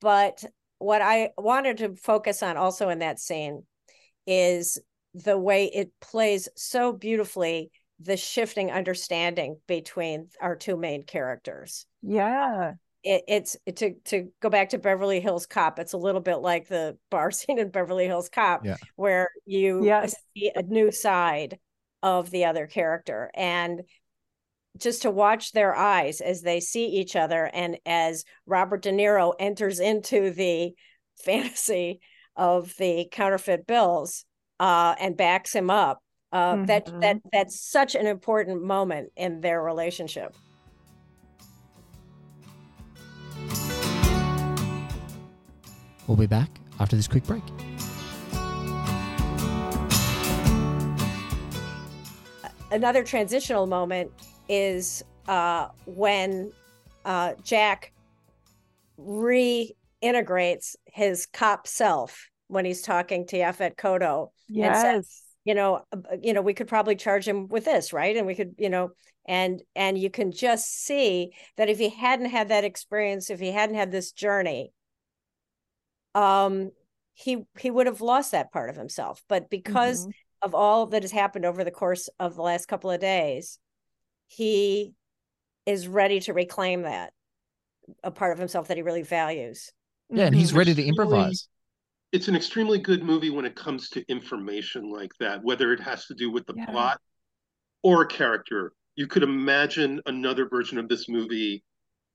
But 0.00 0.44
what 0.78 1.00
I 1.02 1.30
wanted 1.38 1.78
to 1.78 1.94
focus 1.96 2.42
on 2.42 2.56
also 2.56 2.88
in 2.88 2.98
that 3.00 3.20
scene 3.20 3.64
is 4.26 4.78
the 5.14 5.38
way 5.38 5.66
it 5.66 5.90
plays 6.00 6.48
so 6.56 6.92
beautifully 6.92 7.70
the 8.00 8.16
shifting 8.16 8.70
understanding 8.70 9.58
between 9.68 10.28
our 10.40 10.56
two 10.56 10.76
main 10.76 11.04
characters. 11.04 11.86
yeah. 12.02 12.72
it, 13.04 13.22
it's 13.28 13.56
to 13.76 13.94
to 14.06 14.28
go 14.40 14.48
back 14.50 14.70
to 14.70 14.78
Beverly 14.78 15.20
Hills 15.20 15.46
Cop. 15.46 15.78
It's 15.78 15.92
a 15.92 15.98
little 15.98 16.20
bit 16.20 16.36
like 16.36 16.66
the 16.68 16.96
bar 17.10 17.30
scene 17.32 17.58
in 17.58 17.70
Beverly 17.70 18.06
Hills 18.06 18.28
Cop, 18.28 18.64
Yeah. 18.64 18.76
where 18.96 19.28
you 19.44 19.84
Yes. 19.84 20.14
see 20.36 20.50
a 20.54 20.62
new 20.62 20.90
side 20.90 21.58
of 22.02 22.30
the 22.30 22.46
other 22.46 22.66
character, 22.66 23.30
and 23.34 23.82
just 24.78 25.02
to 25.02 25.10
watch 25.10 25.52
their 25.52 25.74
eyes 25.74 26.20
as 26.20 26.42
they 26.42 26.60
see 26.60 26.86
each 26.86 27.16
other, 27.16 27.50
and 27.52 27.78
as 27.86 28.24
Robert 28.46 28.82
De 28.82 28.92
Niro 28.92 29.34
enters 29.38 29.80
into 29.80 30.30
the 30.30 30.74
fantasy 31.24 32.00
of 32.36 32.74
the 32.78 33.08
counterfeit 33.10 33.66
bills, 33.66 34.24
uh, 34.58 34.94
and 34.98 35.16
backs 35.16 35.54
him 35.54 35.70
up. 35.70 36.02
Uh, 36.32 36.64
That 36.64 36.86
that 37.00 37.18
that's 37.30 37.60
such 37.60 37.94
an 37.94 38.06
important 38.06 38.62
moment 38.62 39.12
in 39.16 39.40
their 39.42 39.62
relationship. 39.62 40.34
We'll 46.06 46.16
be 46.16 46.26
back 46.26 46.48
after 46.80 46.96
this 46.96 47.06
quick 47.06 47.24
break. 47.24 47.42
another 52.72 53.04
transitional 53.04 53.66
moment 53.66 54.10
is 54.52 55.02
uh, 55.28 55.68
when 55.86 56.52
uh, 57.04 57.32
Jack 57.42 57.92
reintegrates 59.00 60.76
his 60.84 61.26
cop 61.26 61.66
self 61.66 62.28
when 62.48 62.64
he's 62.64 62.82
talking 62.82 63.26
to 63.28 63.36
Yaphet 63.38 63.76
Kotto. 63.76 64.30
and 64.54 64.76
says, 64.76 64.94
Yes. 64.94 65.22
you 65.44 65.54
know, 65.54 65.82
uh, 65.92 66.16
you 66.20 66.34
know, 66.34 66.42
we 66.42 66.54
could 66.54 66.68
probably 66.68 66.96
charge 66.96 67.26
him 67.26 67.48
with 67.48 67.64
this, 67.64 67.92
right? 67.92 68.16
And 68.16 68.26
we 68.26 68.34
could, 68.34 68.54
you 68.58 68.68
know, 68.68 68.90
and 69.26 69.62
and 69.74 69.96
you 69.96 70.10
can 70.10 70.32
just 70.32 70.84
see 70.84 71.32
that 71.56 71.68
if 71.70 71.78
he 71.78 71.88
hadn't 71.88 72.26
had 72.26 72.48
that 72.48 72.64
experience, 72.64 73.30
if 73.30 73.40
he 73.40 73.50
hadn't 73.52 73.76
had 73.76 73.90
this 73.90 74.12
journey, 74.12 74.72
um, 76.14 76.72
he 77.14 77.44
he 77.58 77.70
would 77.70 77.86
have 77.86 78.00
lost 78.00 78.32
that 78.32 78.52
part 78.52 78.68
of 78.68 78.76
himself. 78.76 79.22
But 79.28 79.48
because 79.48 80.06
Mhm. 80.06 80.12
of 80.42 80.54
all 80.54 80.86
that 80.86 81.02
has 81.02 81.12
happened 81.12 81.44
over 81.46 81.64
the 81.64 81.70
course 81.70 82.08
of 82.18 82.34
the 82.34 82.42
last 82.42 82.66
couple 82.66 82.90
of 82.90 83.00
days, 83.00 83.58
he 84.36 84.94
is 85.66 85.86
ready 85.86 86.20
to 86.20 86.32
reclaim 86.32 86.82
that 86.82 87.12
a 88.02 88.10
part 88.10 88.32
of 88.32 88.38
himself 88.38 88.68
that 88.68 88.76
he 88.76 88.82
really 88.82 89.02
values. 89.02 89.72
Yeah, 90.10 90.26
and 90.26 90.34
he's 90.34 90.52
Mhm. 90.52 90.56
ready 90.56 90.74
to 90.74 90.82
improvise. 90.82 91.48
It's 92.12 92.28
an 92.28 92.36
extremely 92.36 92.78
good 92.78 93.02
movie 93.02 93.30
when 93.30 93.44
it 93.44 93.56
comes 93.56 93.88
to 93.90 94.04
information 94.08 94.90
like 94.90 95.12
that, 95.20 95.42
whether 95.42 95.72
it 95.72 95.80
has 95.80 96.06
to 96.06 96.14
do 96.14 96.30
with 96.30 96.46
the 96.46 96.54
Yeah. 96.54 96.66
plot 96.66 97.00
or 97.82 98.02
a 98.02 98.06
character. 98.06 98.74
You 98.96 99.06
could 99.06 99.22
imagine 99.22 100.00
another 100.06 100.48
version 100.48 100.78
of 100.78 100.88
this 100.88 101.08
movie 101.08 101.64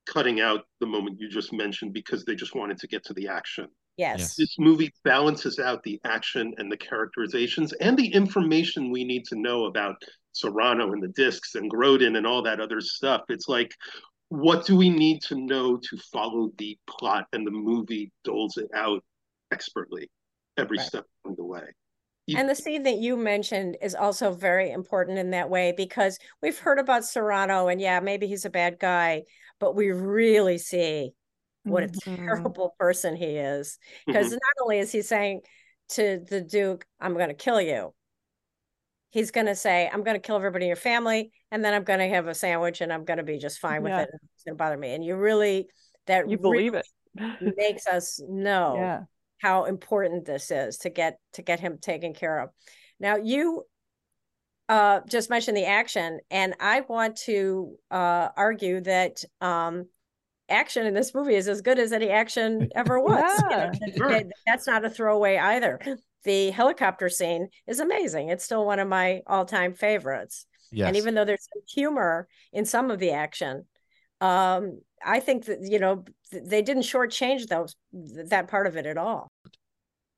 cutting 0.06 0.40
out 0.40 0.66
the 0.80 0.86
moment 0.86 1.20
you 1.20 1.30
just 1.30 1.52
mentioned 1.52 1.94
because 1.94 2.24
they 2.26 2.36
just 2.36 2.56
wanted 2.56 2.78
to 2.80 2.88
get 2.88 3.04
to 3.06 3.14
the 3.14 3.28
action. 3.28 3.68
Yes. 3.98 4.36
This 4.36 4.58
movie 4.60 4.94
balances 5.04 5.60
out 5.60 5.84
the 5.84 6.00
action 6.04 6.54
and 6.58 6.72
the 6.72 6.78
characterizations 6.78 7.74
and 7.74 7.98
the 7.98 8.08
information 8.14 8.92
we 8.92 9.04
need 9.04 9.26
to 9.26 9.36
know 9.36 9.66
about 9.66 9.96
Serrano 10.34 10.94
and 10.94 11.02
the 11.02 11.08
discs 11.10 11.56
and 11.56 11.72
Grodin 11.72 12.16
and 12.16 12.28
all 12.28 12.44
that 12.44 12.60
other 12.60 12.80
stuff. 12.80 13.24
It's 13.30 13.50
like, 13.50 13.74
what 14.30 14.66
do 14.66 14.76
we 14.78 14.90
need 14.90 15.22
to 15.24 15.36
know 15.36 15.78
to 15.78 15.98
follow 16.12 16.52
the 16.58 16.78
plot? 16.88 17.26
And 17.34 17.46
the 17.46 17.52
movie 17.52 18.12
doles 18.24 18.58
it 18.58 18.68
out 18.76 19.04
expertly 19.52 20.12
every 20.58 20.78
Right. 20.78 20.88
step 20.88 21.06
along 21.26 21.38
the 21.38 21.46
way. 21.46 21.64
You- 22.28 22.38
And 22.38 22.50
the 22.50 22.56
scene 22.56 22.84
that 22.84 22.98
you 22.98 23.16
mentioned 23.16 23.78
is 23.82 23.96
also 23.96 24.32
very 24.32 24.70
important 24.70 25.18
in 25.18 25.32
that 25.32 25.50
way 25.50 25.74
because 25.76 26.20
we've 26.42 26.60
heard 26.60 26.78
about 26.78 27.06
Serrano 27.06 27.68
and 27.68 27.80
yeah, 27.82 28.00
maybe 28.00 28.28
he's 28.28 28.44
a 28.46 28.50
bad 28.50 28.78
guy, 28.80 29.24
but 29.60 29.76
we 29.76 29.92
really 29.92 30.58
see 30.58 31.14
what 31.68 31.84
a 31.84 31.88
Mhm. 31.88 32.00
terrible 32.26 32.76
person 32.80 33.16
he 33.16 33.38
is. 33.38 33.78
Because 34.06 34.30
Mhm. 34.30 34.34
not 34.34 34.64
only 34.64 34.80
is 34.80 34.92
he 34.92 35.02
saying 35.02 35.42
to 35.90 36.20
the 36.30 36.42
Duke, 36.42 36.86
I'm 37.00 37.14
going 37.14 37.30
to 37.30 37.34
kill 37.34 37.62
you, 37.62 37.94
he's 39.10 39.32
going 39.32 39.48
to 39.48 39.56
say, 39.56 39.90
I'm 39.92 40.04
going 40.04 40.16
to 40.16 40.26
kill 40.26 40.36
everybody 40.36 40.66
in 40.66 40.70
your 40.70 40.76
family, 40.76 41.32
and 41.52 41.64
then 41.64 41.74
I'm 41.74 41.84
going 41.84 42.00
to 42.00 42.10
have 42.10 42.28
a 42.28 42.36
sandwich 42.36 42.82
and 42.82 42.92
I'm 42.92 43.06
going 43.06 43.18
to 43.18 43.24
be 43.24 43.38
just 43.38 43.60
fine 43.60 43.82
with 43.84 43.94
Yeah. 43.94 44.02
it. 44.02 44.10
It's 44.36 44.44
going 44.44 44.58
to 44.58 44.64
bother 44.64 44.78
me. 44.78 44.94
And 44.94 45.04
you 45.04 45.16
really, 45.16 45.68
that 46.08 46.30
You 46.30 46.38
believe 46.38 46.74
it. 46.74 46.88
makes 47.58 47.88
us 47.88 48.20
know 48.28 48.76
Yeah. 48.78 49.04
how 49.40 49.66
important 49.66 50.26
this 50.26 50.52
is 50.52 50.78
to 50.80 50.90
get 50.90 51.20
to 51.34 51.42
get 51.42 51.60
him 51.60 51.78
taken 51.80 52.14
care 52.14 52.40
of. 52.40 52.50
Now 53.00 53.18
you 53.18 53.64
uh 54.70 55.00
just 55.08 55.30
mentioned 55.30 55.56
the 55.56 55.66
action 55.66 56.20
and 56.30 56.56
I 56.60 56.82
want 56.82 57.18
to 57.26 57.76
uh 57.90 58.30
argue 58.36 58.82
that 58.82 59.24
um 59.40 59.88
action 60.50 60.86
in 60.86 60.94
this 60.94 61.14
movie 61.14 61.36
is 61.36 61.48
as 61.48 61.62
good 61.62 61.80
as 61.80 61.92
any 61.92 62.10
action 62.10 62.70
ever 62.76 63.00
was. 63.00 63.42
You 63.50 63.50
know, 63.50 63.72
Sure. 64.10 64.22
that's 64.46 64.68
not 64.68 64.86
a 64.86 64.90
throwaway 64.90 65.38
either. 65.38 65.80
The 66.24 66.52
helicopter 66.52 67.10
scene 67.10 67.50
is 67.68 67.80
amazing. 67.80 68.30
It's 68.30 68.44
still 68.44 68.66
one 68.66 68.80
of 68.80 68.88
my 68.88 69.22
all-time 69.28 69.74
favorites. 69.74 70.46
Yes. 70.72 70.88
And 70.88 70.98
even 70.98 71.16
though 71.16 71.24
there's 71.26 71.48
some 71.54 71.62
humor 71.74 72.28
in 72.52 72.66
some 72.66 72.92
of 72.92 73.00
the 73.00 73.12
action, 73.12 73.66
um, 74.20 74.82
I 75.06 75.20
think 75.20 75.46
that 75.46 75.60
you 75.62 75.80
know 75.80 76.04
they 76.32 76.62
didn't 76.62 76.84
shortchange 76.84 77.48
those 77.48 77.76
that 77.94 78.48
part 78.50 78.68
of 78.68 78.76
it 78.76 78.86
at 78.86 78.98
all. 78.98 79.32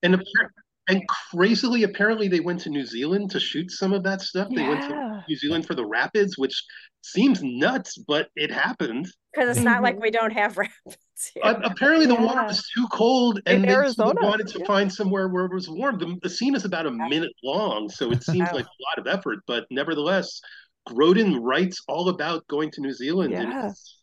And 0.01 0.15
appar- 0.15 0.49
and 0.89 1.01
crazily, 1.07 1.83
apparently, 1.83 2.27
they 2.27 2.39
went 2.39 2.59
to 2.61 2.69
New 2.69 2.85
Zealand 2.85 3.31
to 3.31 3.39
shoot 3.39 3.71
some 3.71 3.93
of 3.93 4.03
that 4.03 4.21
stuff. 4.21 4.49
They 4.53 4.67
went 4.67 4.81
to 4.89 5.23
New 5.29 5.35
Zealand 5.37 5.65
for 5.65 5.75
the 5.75 5.85
rapids, 5.85 6.37
which 6.37 6.61
seems 7.01 7.41
nuts, 7.41 7.97
but 7.97 8.29
it 8.35 8.51
happened. 8.51 9.07
Because 9.33 9.55
it's 9.55 9.63
not 9.63 9.81
like 9.83 9.97
Mhm. 9.97 10.01
we 10.01 10.11
don't 10.11 10.33
have 10.33 10.57
rapids 10.57 10.97
here. 11.33 11.43
Uh, 11.45 11.59
apparently, 11.63 12.05
the 12.07 12.15
water 12.15 12.43
was 12.43 12.67
too 12.75 12.87
cold, 12.91 13.39
and 13.45 13.63
In 13.63 13.69
they 13.69 13.89
sort 13.91 14.17
of 14.17 14.23
wanted 14.23 14.47
to 14.47 14.59
yeah. 14.59 14.65
find 14.65 14.91
somewhere 14.91 15.27
where 15.29 15.45
it 15.45 15.53
was 15.53 15.69
warm. 15.69 15.97
The, 15.99 16.17
the 16.23 16.29
scene 16.29 16.55
is 16.55 16.65
about 16.65 16.87
a 16.87 16.91
minute 16.91 17.31
long, 17.43 17.89
so 17.89 18.11
it 18.11 18.23
seems 18.23 18.49
Wow. 18.49 18.55
like 18.55 18.65
a 18.65 18.83
lot 18.89 18.97
of 18.97 19.07
effort, 19.07 19.39
but 19.47 19.65
nevertheless, 19.69 20.41
Grodin 20.87 21.37
writes 21.41 21.81
all 21.87 22.09
about 22.09 22.47
going 22.47 22.71
to 22.71 22.81
New 22.81 22.93
Zealand 22.93 23.33
in, 23.33 23.51
his, 23.51 23.95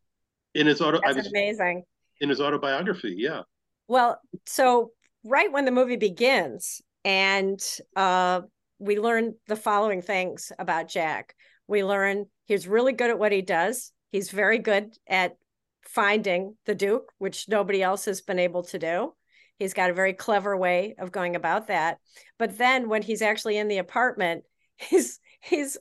in 0.54 0.66
his 0.66 0.80
auto. 0.80 0.98
I 0.98 1.12
That's 1.12 1.16
was 1.24 1.26
amazing. 1.28 1.84
in 2.20 2.28
his 2.28 2.40
autobiography. 2.40 3.14
Yeah. 3.18 3.42
Well, 3.88 4.20
so 4.46 4.92
right 5.26 5.52
when 5.52 5.64
the 5.64 5.70
movie 5.70 5.96
begins, 5.96 6.80
and 7.04 7.60
uh, 7.94 8.42
we 8.78 8.98
learn 8.98 9.34
the 9.46 9.56
following 9.56 10.02
things 10.02 10.52
about 10.58 10.88
Jack. 10.88 11.34
We 11.66 11.84
learn 11.84 12.26
he's 12.46 12.68
really 12.68 12.92
good 12.92 13.10
at 13.10 13.18
what 13.18 13.32
he 13.32 13.42
does. 13.42 13.92
He's 14.10 14.30
very 14.30 14.58
good 14.58 14.94
at 15.08 15.36
finding 15.82 16.56
the 16.66 16.74
Duke, 16.74 17.12
which 17.18 17.48
nobody 17.48 17.82
else 17.82 18.04
has 18.04 18.20
been 18.20 18.38
able 18.38 18.62
to 18.64 18.78
do. 18.78 19.14
He's 19.58 19.74
got 19.74 19.90
a 19.90 19.94
very 19.94 20.12
clever 20.12 20.56
way 20.56 20.94
of 20.98 21.12
going 21.12 21.34
about 21.34 21.68
that. 21.68 21.98
But 22.38 22.58
then 22.58 22.88
when 22.88 23.02
he's 23.02 23.22
actually 23.22 23.56
in 23.56 23.68
the 23.68 23.78
apartment, 23.78 24.44
he's 24.76 25.20
he's 25.40 25.78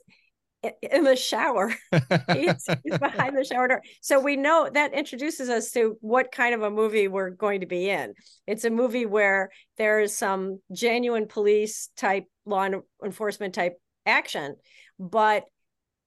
in 0.82 1.04
the 1.04 1.16
shower. 1.16 1.74
he's, 2.32 2.66
he's 2.84 2.98
behind 2.98 3.36
the 3.36 3.44
shower 3.44 3.68
door. 3.68 3.82
So 4.00 4.20
we 4.20 4.36
know 4.36 4.68
that 4.72 4.94
introduces 4.94 5.48
us 5.48 5.70
to 5.72 5.96
what 6.00 6.32
kind 6.32 6.54
of 6.54 6.62
a 6.62 6.70
movie 6.70 7.08
we're 7.08 7.30
going 7.30 7.60
to 7.60 7.66
be 7.66 7.88
in. 7.88 8.14
It's 8.46 8.64
a 8.64 8.70
movie 8.70 9.06
where 9.06 9.50
there 9.78 10.00
is 10.00 10.16
some 10.16 10.60
genuine 10.72 11.26
police 11.26 11.90
type 11.96 12.24
law 12.44 12.68
enforcement 13.04 13.54
type 13.54 13.74
action, 14.04 14.56
but 14.98 15.44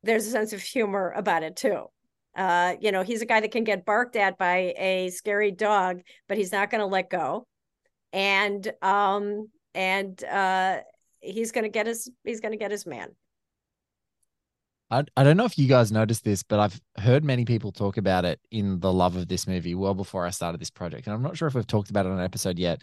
there's 0.04 0.26
a 0.26 0.32
sense 0.32 0.54
of 0.54 0.62
humor 0.62 1.14
about 1.16 1.44
it 1.44 1.56
too. 1.56 1.86
Uh, 2.36 2.76
you 2.80 2.92
know, 2.92 3.04
he's 3.04 3.22
a 3.22 3.26
guy 3.26 3.42
that 3.42 3.52
can 3.52 3.64
get 3.64 3.86
barked 3.86 4.16
at 4.16 4.38
by 4.38 4.74
a 4.78 5.10
scary 5.10 5.52
dog, 5.52 6.00
but 6.28 6.38
he's 6.38 6.52
not 6.52 6.70
going 6.70 6.80
to 6.80 6.86
let 6.86 7.10
go. 7.10 7.46
And 8.12 8.72
um 8.82 9.50
and 9.76 10.24
uh 10.24 10.80
he's 11.20 11.52
going 11.52 11.64
to 11.64 11.70
get 11.70 11.86
his 11.86 12.10
he's 12.24 12.40
going 12.40 12.54
to 12.54 12.58
get 12.58 12.72
his 12.72 12.86
man. 12.86 13.10
I, 14.92 15.04
I 15.16 15.24
don't 15.24 15.38
know 15.38 15.46
if 15.46 15.58
you 15.58 15.68
guys 15.68 15.92
noticed 15.92 16.24
this, 16.24 16.42
but 16.42 16.60
I've 16.60 16.82
heard 16.98 17.24
many 17.24 17.46
people 17.46 17.72
talk 17.72 17.98
about 17.98 18.26
it 18.26 18.40
in 18.50 18.80
the 18.80 18.92
love 18.92 19.16
of 19.16 19.28
this 19.28 19.46
movie 19.48 19.76
well 19.76 19.94
before 19.94 20.26
I 20.26 20.32
started 20.32 20.60
this 20.60 20.72
project. 20.72 21.06
And 21.06 21.14
I'm 21.14 21.22
not 21.22 21.38
sure 21.38 21.48
if 21.48 21.54
we've 21.54 21.68
talked 21.68 21.90
about 21.92 22.06
it 22.06 22.12
on 22.12 22.18
an 22.20 22.26
episode 22.26 22.58
yet. 22.58 22.82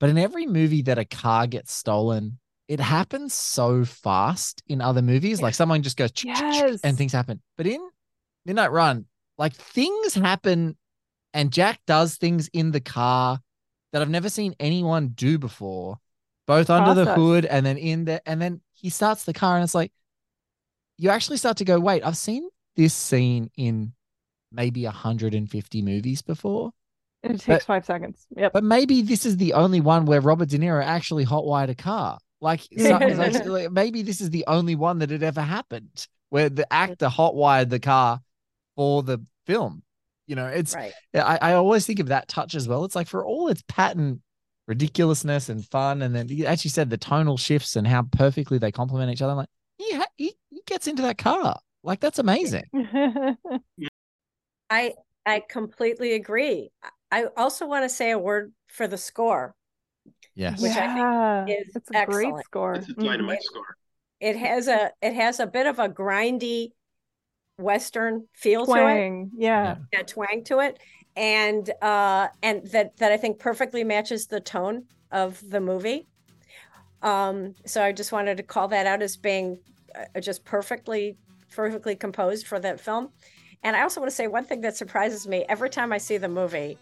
But 0.00 0.10
in 0.10 0.18
every 0.18 0.46
movie 0.46 0.82
that 0.82 0.98
a 0.98 1.04
car 1.04 1.46
gets 1.46 1.72
stolen, 1.72 2.38
it 2.66 2.80
happens 2.80 3.34
so 3.34 3.84
fast 3.84 4.62
in 4.66 4.80
other 4.80 5.02
movies. 5.02 5.42
Like 5.42 5.54
someone 5.54 5.82
just 5.82 5.96
goes 5.98 6.10
Yes. 6.24 6.80
and 6.82 6.96
things 6.96 7.12
happen. 7.12 7.42
But 7.56 7.66
in 7.66 7.80
Midnight 8.46 8.72
Run, 8.72 9.04
like 9.36 9.52
things 9.54 10.14
happen 10.14 10.76
and 11.34 11.52
Jack 11.52 11.80
does 11.86 12.16
things 12.16 12.48
in 12.52 12.70
the 12.70 12.80
car 12.80 13.38
that 13.92 14.00
I've 14.00 14.08
never 14.10 14.30
seen 14.30 14.54
anyone 14.58 15.08
do 15.08 15.38
before, 15.38 15.98
both 16.46 16.70
under 16.70 16.94
the 16.94 17.14
hood 17.14 17.44
and 17.44 17.66
then 17.66 17.76
in 17.76 18.04
there. 18.06 18.20
And 18.24 18.40
then 18.40 18.60
he 18.72 18.88
starts 18.88 19.24
the 19.24 19.32
car 19.34 19.56
and 19.56 19.64
it's 19.64 19.74
like, 19.74 19.92
you 20.96 21.10
actually 21.10 21.36
start 21.36 21.56
to 21.58 21.64
go, 21.64 21.78
wait, 21.80 22.04
I've 22.04 22.16
seen 22.16 22.48
this 22.76 22.94
scene 22.94 23.50
in 23.56 23.92
maybe 24.52 24.84
150 24.84 25.82
movies 25.82 26.22
before, 26.22 26.70
It 27.22 27.28
takes 27.28 27.46
But- 27.46 27.62
five 27.62 27.84
seconds. 27.84 28.26
Yep. 28.36 28.52
but 28.52 28.64
maybe 28.64 29.02
this 29.02 29.24
is 29.26 29.36
the 29.36 29.54
only 29.54 29.80
one 29.80 30.04
where 30.04 30.20
Robert 30.20 30.48
De 30.48 30.58
Niro 30.58 30.84
actually 30.84 31.24
hotwired 31.24 31.70
a 31.70 31.74
car. 31.74 32.18
Like, 32.40 32.60
like, 32.76 33.70
maybe 33.72 34.02
this 34.02 34.20
is 34.20 34.30
the 34.30 34.44
only 34.46 34.74
one 34.76 34.98
that 34.98 35.10
had 35.10 35.22
ever 35.22 35.40
happened 35.40 36.06
where 36.28 36.48
the 36.50 36.70
actor 36.72 37.06
hotwired 37.08 37.70
the 37.70 37.80
car 37.80 38.20
for 38.76 39.02
the 39.02 39.18
film. 39.46 39.82
You 40.26 40.36
know, 40.36 40.46
it's 40.46 40.74
right. 40.74 40.92
I, 41.14 41.38
I 41.40 41.52
always 41.54 41.86
think 41.86 42.00
of 42.00 42.08
that 42.08 42.28
touch 42.28 42.54
as 42.54 42.66
well. 42.68 42.84
It's 42.84 42.94
like 42.96 43.08
for 43.08 43.24
all 43.24 43.48
its 43.48 43.62
patent 43.68 44.20
ridiculousness 44.66 45.48
and 45.48 45.64
fun, 45.66 46.02
and 46.02 46.14
then 46.14 46.28
you 46.28 46.46
actually 46.46 46.70
said 46.70 46.90
the 46.90 46.96
tonal 46.96 47.36
shifts 47.36 47.76
and 47.76 47.86
how 47.86 48.02
perfectly 48.02 48.58
they 48.58 48.72
complement 48.72 49.12
each 49.12 49.22
other. 49.22 49.32
I'm 49.32 49.36
like, 49.38 49.48
yeah, 49.78 50.04
he, 50.16 50.34
he 50.50 50.62
gets 50.66 50.86
into 50.86 51.02
that 51.02 51.18
car. 51.18 51.58
Like 51.82 52.00
that's 52.00 52.18
amazing. 52.18 52.64
I 54.70 54.94
I 55.26 55.42
completely 55.48 56.14
agree. 56.14 56.70
I 57.10 57.26
also 57.36 57.66
want 57.66 57.84
to 57.84 57.88
say 57.88 58.10
a 58.10 58.18
word 58.18 58.52
for 58.66 58.86
the 58.86 58.98
score. 58.98 59.54
Yes. 60.34 60.60
Which 60.60 60.76
yeah, 60.76 60.84
I 60.90 60.94
think 60.94 61.08
is 61.46 61.76
it's 61.76 61.90
a 61.90 61.94
excellent. 61.94 62.12
great 62.12 62.44
score. 62.44 62.74
It's 62.74 62.88
a 62.88 62.94
dynamite 62.94 63.38
Mhm. 63.38 63.44
score. 63.44 63.76
It 64.20 64.36
has 64.36 64.68
a 64.68 64.92
it 65.02 65.14
has 65.14 65.40
a 65.40 65.46
bit 65.46 65.66
of 65.66 65.78
a 65.78 65.88
grindy 65.88 66.72
western 67.58 68.28
feel 68.34 68.66
to 68.66 68.72
it. 68.86 69.30
Yeah. 69.36 69.76
Yeah, 69.92 70.02
twang 70.02 70.44
to 70.44 70.60
it. 70.60 70.78
And 71.16 71.70
uh 71.82 72.28
and 72.42 72.66
that 72.68 72.96
that 72.98 73.12
I 73.12 73.16
think 73.16 73.38
perfectly 73.38 73.84
matches 73.84 74.26
the 74.26 74.40
tone 74.40 74.84
of 75.10 75.40
the 75.48 75.60
movie. 75.60 76.06
Um 77.04 77.54
so 77.64 77.82
I 77.82 77.92
just 77.92 78.10
wanted 78.10 78.36
to 78.38 78.42
call 78.42 78.66
that 78.68 78.86
out 78.86 79.02
as 79.02 79.16
being 79.16 79.58
uh, 79.94 80.20
just 80.20 80.44
perfectly 80.44 81.16
perfectly 81.54 81.94
composed 81.94 82.46
for 82.46 82.58
that 82.58 82.80
film. 82.80 83.10
And 83.62 83.76
I 83.76 83.82
also 83.82 84.00
want 84.00 84.10
to 84.10 84.16
say 84.16 84.26
one 84.26 84.44
thing 84.44 84.60
that 84.62 84.76
surprises 84.76 85.26
me 85.26 85.44
every 85.48 85.70
time 85.70 85.92
I 85.92 85.98
see 85.98 86.16
the 86.18 86.28
movie, 86.28 86.76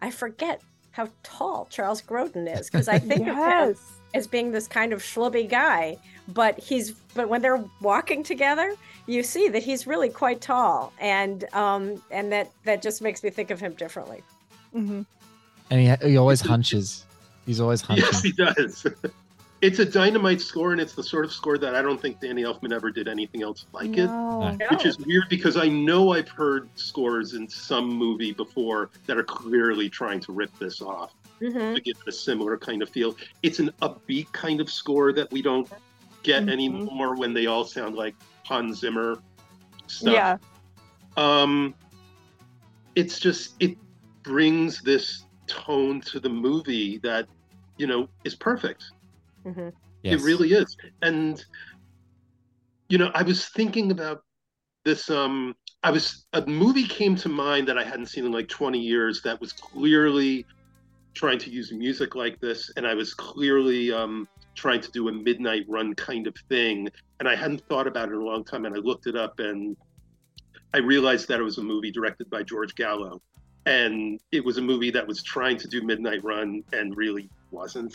I 0.00 0.10
forget 0.10 0.62
how 0.90 1.08
tall 1.22 1.66
Charles 1.70 2.00
Grodin 2.00 2.52
is 2.58 2.70
because 2.70 2.88
I 2.88 2.98
think 3.10 3.28
of 3.28 3.36
him 3.36 3.76
as 4.14 4.26
being 4.28 4.52
this 4.52 4.68
kind 4.68 4.92
of 4.92 5.02
schlubby 5.02 5.48
guy, 5.48 5.96
but 6.28 6.58
he's 6.58 6.92
but 7.14 7.28
when 7.28 7.42
they're 7.42 7.62
walking 7.80 8.22
together, 8.22 8.74
you 9.06 9.22
see 9.22 9.48
that 9.48 9.62
he's 9.62 9.86
really 9.86 10.08
quite 10.08 10.40
tall, 10.40 10.92
and 11.00 11.44
um 11.52 12.02
and 12.10 12.32
that 12.32 12.50
that 12.64 12.80
just 12.80 13.02
makes 13.02 13.22
me 13.22 13.30
think 13.30 13.50
of 13.50 13.60
him 13.60 13.74
differently. 13.74 14.22
hmm 14.72 15.02
And 15.70 15.80
he 15.80 16.08
he 16.08 16.16
always 16.16 16.40
hunches. 16.52 17.04
He's 17.44 17.60
always 17.60 17.80
hunching. 17.80 18.06
Yes, 18.06 18.22
he 18.22 18.32
does. 18.32 18.86
it's 19.64 19.78
a 19.78 19.84
dynamite 19.84 20.42
score, 20.42 20.72
and 20.72 20.80
it's 20.80 20.94
the 20.94 21.02
sort 21.02 21.24
of 21.24 21.32
score 21.32 21.56
that 21.56 21.74
I 21.74 21.80
don't 21.80 21.98
think 21.98 22.20
Danny 22.20 22.42
Elfman 22.42 22.70
ever 22.70 22.90
did 22.90 23.08
anything 23.08 23.42
else 23.42 23.64
like 23.72 23.96
it. 23.96 24.08
No. 24.08 24.54
Which 24.70 24.84
is 24.84 24.98
weird 24.98 25.24
because 25.30 25.56
I 25.56 25.68
know 25.68 26.12
I've 26.12 26.28
heard 26.28 26.68
scores 26.74 27.32
in 27.32 27.48
some 27.48 27.88
movie 27.88 28.32
before 28.32 28.90
that 29.06 29.16
are 29.16 29.24
clearly 29.24 29.88
trying 29.88 30.20
to 30.20 30.32
rip 30.32 30.50
this 30.58 30.82
off 30.82 31.14
Mhm. 31.40 31.76
to 31.76 31.80
give 31.80 31.96
it 31.96 32.06
a 32.06 32.12
similar 32.12 32.58
kind 32.58 32.82
of 32.82 32.90
feel. 32.90 33.16
It's 33.42 33.58
an 33.58 33.70
upbeat 33.80 34.30
kind 34.32 34.60
of 34.60 34.68
score 34.68 35.14
that 35.14 35.32
we 35.32 35.40
don't 35.40 35.66
get 36.22 36.44
Mhm. 36.44 36.52
anymore 36.52 37.16
when 37.16 37.32
they 37.32 37.46
all 37.46 37.64
sound 37.64 37.96
like 37.96 38.14
Hans 38.42 38.80
Zimmer 38.80 39.18
stuff. 39.86 40.12
Yeah. 40.12 40.36
Um, 41.16 41.74
it's 42.96 43.18
just 43.18 43.54
it 43.60 43.78
brings 44.24 44.82
this 44.82 45.24
tone 45.46 46.02
to 46.02 46.20
the 46.20 46.28
movie 46.28 46.98
that 46.98 47.28
you 47.78 47.86
know 47.86 48.10
is 48.24 48.34
perfect. 48.34 48.90
Mhm. 49.44 49.72
Yes. 50.02 50.20
It 50.20 50.24
really 50.24 50.52
is. 50.52 50.76
And 51.02 51.44
you 52.88 52.98
know, 52.98 53.10
I 53.14 53.22
was 53.22 53.46
thinking 53.46 53.90
about 53.90 54.22
this 54.84 55.10
um 55.10 55.54
I 55.82 55.90
was 55.90 56.26
a 56.32 56.44
movie 56.46 56.86
came 56.86 57.16
to 57.16 57.28
mind 57.28 57.68
that 57.68 57.78
I 57.78 57.84
hadn't 57.84 58.06
seen 58.06 58.24
in 58.26 58.32
like 58.32 58.48
20 58.48 58.78
years 58.78 59.22
that 59.22 59.40
was 59.40 59.52
clearly 59.52 60.46
trying 61.14 61.38
to 61.38 61.50
use 61.50 61.72
music 61.72 62.14
like 62.14 62.38
this 62.40 62.70
and 62.76 62.86
I 62.86 62.94
was 62.94 63.14
clearly 63.14 63.92
um 63.92 64.28
trying 64.54 64.80
to 64.82 64.90
do 64.92 65.08
a 65.08 65.12
midnight 65.12 65.64
run 65.68 65.94
kind 65.94 66.26
of 66.26 66.34
thing 66.48 66.88
and 67.18 67.28
I 67.28 67.34
hadn't 67.34 67.62
thought 67.68 67.86
about 67.86 68.08
it 68.08 68.12
in 68.12 68.18
a 68.18 68.24
long 68.24 68.44
time 68.44 68.66
and 68.66 68.74
I 68.74 68.78
looked 68.78 69.06
it 69.06 69.16
up 69.16 69.38
and 69.40 69.76
I 70.74 70.78
realized 70.78 71.28
that 71.28 71.40
it 71.40 71.42
was 71.42 71.58
a 71.58 71.62
movie 71.62 71.90
directed 71.90 72.28
by 72.30 72.42
George 72.42 72.74
Gallo 72.74 73.22
and 73.66 74.20
it 74.32 74.44
was 74.44 74.58
a 74.58 74.62
movie 74.62 74.90
that 74.90 75.06
was 75.06 75.22
trying 75.22 75.56
to 75.56 75.68
do 75.68 75.82
midnight 75.82 76.22
run 76.22 76.62
and 76.72 76.96
really 76.96 77.30
wasn't 77.50 77.94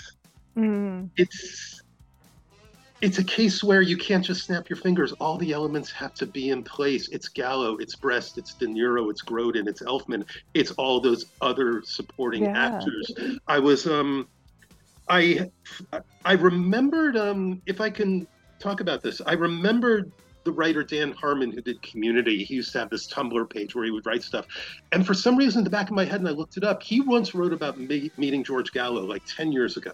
Mm. 0.57 1.09
it's 1.17 1.81
it's 3.01 3.17
a 3.17 3.23
case 3.23 3.63
where 3.63 3.81
you 3.81 3.95
can't 3.95 4.25
just 4.25 4.45
snap 4.45 4.69
your 4.69 4.75
fingers. 4.75 5.13
All 5.21 5.37
the 5.37 5.53
elements 5.53 5.89
have 5.93 6.13
to 6.15 6.25
be 6.27 6.49
in 6.49 6.63
place. 6.63 7.07
It's 7.09 7.29
Gallo, 7.29 7.77
it's 7.77 7.95
Brest, 7.95 8.37
it's 8.37 8.55
De 8.55 8.67
Niro, 8.67 9.09
it's 9.09 9.23
Grodin, 9.23 9.67
it's 9.69 9.81
Elfman, 9.83 10.23
it's 10.53 10.71
all 10.71 10.99
those 10.99 11.25
other 11.39 11.81
supporting 11.85 12.43
Yeah. 12.43 12.57
actors. 12.57 13.09
I 13.47 13.59
was 13.59 13.87
um 13.87 14.27
I 15.09 15.49
I 16.25 16.33
remembered 16.33 17.15
um 17.15 17.61
if 17.65 17.79
I 17.79 17.89
can 17.89 18.27
talk 18.61 18.81
about 18.81 19.01
this, 19.01 19.21
I 19.25 19.33
remembered 19.33 20.11
the 20.45 20.51
writer 20.51 20.83
Dan 20.83 21.13
Harmon 21.13 21.51
who 21.51 21.61
did 21.61 21.81
Community. 21.81 22.43
He 22.43 22.55
used 22.55 22.71
to 22.73 22.79
have 22.79 22.89
this 22.89 23.07
Tumblr 23.07 23.49
page 23.49 23.75
where 23.75 23.85
he 23.85 23.91
would 23.91 24.05
write 24.05 24.23
stuff. 24.23 24.45
And 24.91 25.05
for 25.05 25.13
some 25.13 25.37
reason 25.37 25.59
in 25.59 25.63
the 25.63 25.69
back 25.69 25.89
of 25.89 25.95
my 25.95 26.05
head, 26.05 26.19
and 26.19 26.27
I 26.27 26.31
looked 26.31 26.57
it 26.57 26.63
up, 26.63 26.81
he 26.83 27.01
once 27.01 27.33
wrote 27.33 27.53
about 27.53 27.77
me- 27.77 28.11
meeting 28.17 28.43
George 28.43 28.71
Gallo 28.71 29.05
like 29.05 29.23
10 29.37 29.51
years 29.51 29.77
ago 29.77 29.91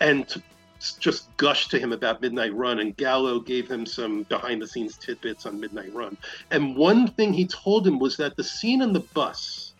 and 0.00 0.42
just 0.98 1.34
gushed 1.36 1.70
to 1.70 1.78
him 1.78 1.92
about 1.92 2.20
Midnight 2.20 2.54
Run. 2.54 2.80
And 2.80 2.96
Gallo 2.96 3.40
gave 3.40 3.68
him 3.68 3.86
some 3.86 4.24
behind 4.24 4.60
the 4.60 4.66
scenes 4.66 4.96
tidbits 4.98 5.46
on 5.46 5.58
Midnight 5.58 5.94
Run. 5.94 6.16
And 6.50 6.76
one 6.76 7.08
thing 7.08 7.32
he 7.32 7.46
told 7.46 7.86
him 7.86 7.98
was 7.98 8.16
that 8.18 8.36
the 8.36 8.44
scene 8.44 8.82
on 8.82 8.92
the 8.92 9.00
bus 9.00 9.72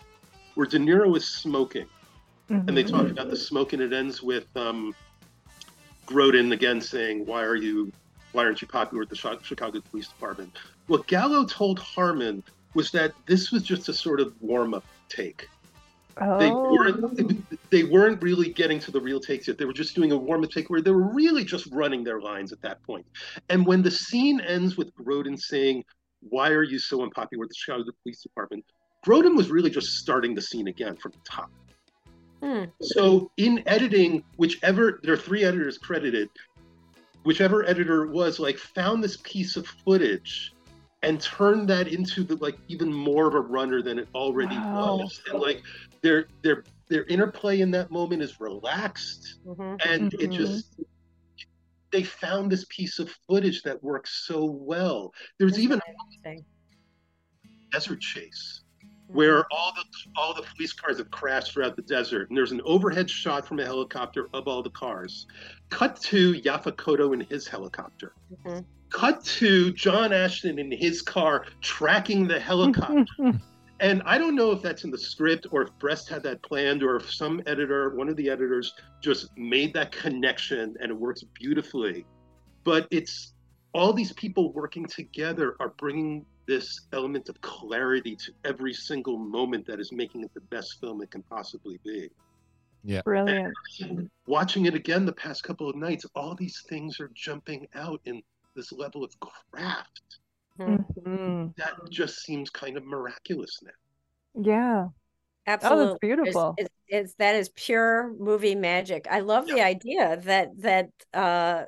where 0.54 0.66
De 0.66 0.78
Niro 0.78 1.14
is 1.16 1.26
smoking, 1.26 1.86
and 2.48 2.76
they 2.76 2.82
talk 2.82 3.08
about 3.10 3.28
the 3.28 3.36
smoke, 3.36 3.74
and 3.74 3.82
it 3.82 3.92
ends 3.92 4.22
with 4.22 4.46
um, 4.56 4.94
Grodin 6.06 6.52
again 6.52 6.80
saying, 6.80 7.26
"Why 7.26 7.42
are 7.42 7.56
you? 7.56 7.92
Why 8.32 8.44
aren't 8.44 8.62
you 8.62 8.68
popular 8.68 9.00
with 9.00 9.10
the 9.10 9.40
Chicago 9.42 9.80
Police 9.90 10.08
Department?" 10.08 10.56
What 10.86 11.06
Gallo 11.06 11.44
told 11.44 11.78
Harmon 11.78 12.42
was 12.74 12.90
that 12.92 13.12
this 13.26 13.50
was 13.50 13.62
just 13.62 13.88
a 13.88 13.92
sort 13.92 14.20
of 14.20 14.32
warm 14.40 14.72
up 14.72 14.84
take. 15.08 15.48
They 16.18 16.50
Oh. 16.50 16.72
weren't 16.72 17.70
they 17.70 17.84
weren't 17.84 18.22
really 18.22 18.50
getting 18.52 18.78
to 18.80 18.90
the 18.90 19.00
real 19.00 19.20
takes 19.20 19.48
yet. 19.48 19.58
They 19.58 19.66
were 19.66 19.72
just 19.74 19.94
doing 19.94 20.12
a 20.12 20.16
warm 20.16 20.42
up 20.44 20.50
take 20.50 20.70
where 20.70 20.80
they 20.80 20.90
were 20.90 21.12
really 21.12 21.44
just 21.44 21.66
running 21.72 22.04
their 22.04 22.20
lines 22.20 22.52
at 22.52 22.62
that 22.62 22.82
point. 22.84 23.04
And 23.50 23.66
when 23.66 23.82
the 23.82 23.90
scene 23.90 24.40
ends 24.40 24.76
with 24.78 24.94
Grodin 24.94 25.38
saying, 25.38 25.84
"Why 26.20 26.50
are 26.50 26.62
you 26.62 26.78
so 26.78 27.02
unpopular 27.02 27.40
with 27.40 27.50
the 27.50 27.54
Chicago 27.54 27.90
Police 28.02 28.22
Department?" 28.22 28.64
Grodin 29.06 29.36
was 29.36 29.50
really 29.50 29.68
just 29.70 29.98
starting 29.98 30.34
the 30.34 30.40
scene 30.42 30.68
again 30.68 30.96
from 30.96 31.12
the 31.12 31.18
top. 31.30 31.50
Hmm. 32.42 32.64
So 32.80 33.30
in 33.36 33.62
editing, 33.66 34.24
whichever 34.38 35.00
there 35.02 35.12
are 35.14 35.18
three 35.18 35.44
editors 35.44 35.76
credited, 35.76 36.30
whichever 37.24 37.64
editor 37.68 38.06
was 38.06 38.38
like 38.38 38.56
found 38.56 39.04
this 39.04 39.18
piece 39.18 39.56
of 39.56 39.66
footage 39.66 40.52
and 41.02 41.20
turned 41.20 41.68
that 41.68 41.88
into 41.88 42.24
the 42.24 42.36
like 42.36 42.56
even 42.68 42.92
more 42.92 43.26
of 43.28 43.34
a 43.34 43.40
runner 43.40 43.82
than 43.82 43.98
it 43.98 44.08
already 44.14 44.56
Wow. 44.56 44.96
was. 44.98 45.20
And 45.30 45.40
like 45.40 45.62
their 46.06 46.28
their 46.42 46.62
their 46.88 47.04
interplay 47.06 47.60
in 47.60 47.70
that 47.72 47.90
moment 47.90 48.22
is 48.22 48.38
relaxed 48.38 49.40
Mhm. 49.44 49.84
and 49.84 50.14
it 50.14 50.30
Mhm. 50.30 50.36
just 50.36 50.80
they 51.90 52.04
found 52.04 52.50
this 52.50 52.64
piece 52.68 52.98
of 53.00 53.10
footage 53.28 53.62
that 53.62 53.82
works 53.82 54.24
so 54.26 54.44
well. 54.44 55.12
There's 55.38 55.58
even 55.58 55.80
Interesting. 55.88 56.44
desert 57.72 58.00
chase 58.00 58.60
where 59.08 59.44
all 59.52 59.72
the 59.74 59.84
all 60.16 60.32
the 60.34 60.42
police 60.42 60.72
cars 60.72 60.98
have 60.98 61.10
crashed 61.10 61.52
throughout 61.52 61.74
the 61.76 61.82
desert 61.82 62.28
and 62.28 62.36
there's 62.36 62.52
an 62.52 62.60
overhead 62.64 63.08
shot 63.10 63.46
from 63.48 63.58
a 63.58 63.64
helicopter 63.64 64.28
of 64.32 64.46
all 64.46 64.62
the 64.62 64.70
cars 64.70 65.26
cut 65.70 66.00
to 66.02 66.34
Yaphet 66.42 66.76
Kotto 66.76 67.14
in 67.14 67.20
his 67.20 67.46
helicopter 67.48 68.12
Mhm. 68.44 68.64
cut 68.90 69.24
to 69.24 69.72
John 69.72 70.12
Ashton 70.12 70.58
in 70.60 70.70
his 70.70 71.02
car 71.02 71.46
tracking 71.60 72.28
the 72.28 72.38
helicopter 72.38 73.04
and 73.80 74.02
I 74.06 74.18
don't 74.18 74.34
know 74.34 74.52
if 74.52 74.62
that's 74.62 74.84
in 74.84 74.90
the 74.90 74.98
script 74.98 75.46
or 75.50 75.62
if 75.62 75.70
Brest 75.78 76.08
had 76.08 76.22
that 76.22 76.42
planned 76.42 76.82
or 76.82 76.96
if 76.96 77.12
some 77.12 77.42
editor 77.46 77.94
one 77.94 78.08
of 78.08 78.16
the 78.16 78.30
editors 78.30 78.74
just 79.00 79.36
made 79.36 79.74
that 79.74 79.92
connection 79.92 80.74
and 80.80 80.90
it 80.90 80.94
works 80.94 81.22
beautifully 81.34 82.04
but 82.64 82.88
it's 82.90 83.34
all 83.72 83.92
these 83.92 84.12
people 84.14 84.52
working 84.52 84.86
together 84.86 85.54
are 85.60 85.74
bringing 85.78 86.24
this 86.46 86.86
element 86.92 87.28
of 87.28 87.40
clarity 87.42 88.16
to 88.16 88.32
every 88.44 88.72
single 88.72 89.18
moment 89.18 89.66
that 89.66 89.80
is 89.80 89.92
making 89.92 90.22
it 90.22 90.32
the 90.32 90.40
best 90.40 90.80
film 90.80 91.02
it 91.02 91.10
can 91.10 91.22
possibly 91.24 91.78
be. 91.84 92.08
Yeah. 92.84 93.02
Brilliant. 93.02 93.52
And 93.80 94.10
watching 94.26 94.66
it 94.66 94.74
again 94.74 95.04
the 95.04 95.12
past 95.12 95.42
couple 95.42 95.68
of 95.68 95.76
nights, 95.76 96.06
all 96.14 96.34
these 96.34 96.64
things 96.68 97.00
are 97.00 97.10
jumping 97.14 97.66
out 97.74 98.00
in 98.04 98.22
this 98.54 98.72
level 98.72 99.04
of 99.04 99.12
craft 99.20 100.18
Mhm. 100.58 101.54
that 101.56 101.74
just 101.90 102.20
seems 102.22 102.50
kind 102.50 102.76
of 102.76 102.84
miraculous 102.84 103.58
now. 103.62 104.42
Yeah. 104.42 104.88
Absolutely. 105.46 105.86
Oh, 105.94 105.98
beautiful. 106.00 106.54
It's, 106.58 106.68
it's, 106.68 106.74
it's 106.88 107.14
that 107.14 107.34
is 107.36 107.48
pure 107.50 108.12
movie 108.18 108.54
magic. 108.54 109.06
I 109.08 109.20
love 109.20 109.46
the 109.46 109.60
idea 109.60 110.16
that 110.24 110.60
that 110.60 110.88
uh 111.14 111.64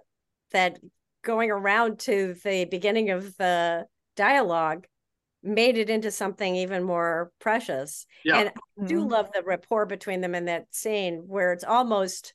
that 0.51 0.79
going 1.23 1.51
around 1.51 2.01
to 2.01 2.35
the 2.43 2.65
beginning 2.65 3.11
of 3.11 3.37
the 3.37 3.87
dialogue 4.17 4.87
made 5.43 5.79
it 5.79 5.91
into 5.91 6.11
something 6.11 6.57
even 6.57 6.83
more 6.83 7.31
precious. 7.39 8.07
Yeah. 8.25 8.39
And 8.41 8.49
I 8.49 8.85
do 8.87 9.05
Mhm. 9.05 9.11
love 9.11 9.31
the 9.33 9.43
rapport 9.45 9.87
between 9.87 10.21
them 10.21 10.35
in 10.35 10.47
that 10.47 10.75
scene 10.75 11.29
where 11.29 11.53
it's 11.53 11.65
almost 11.65 12.35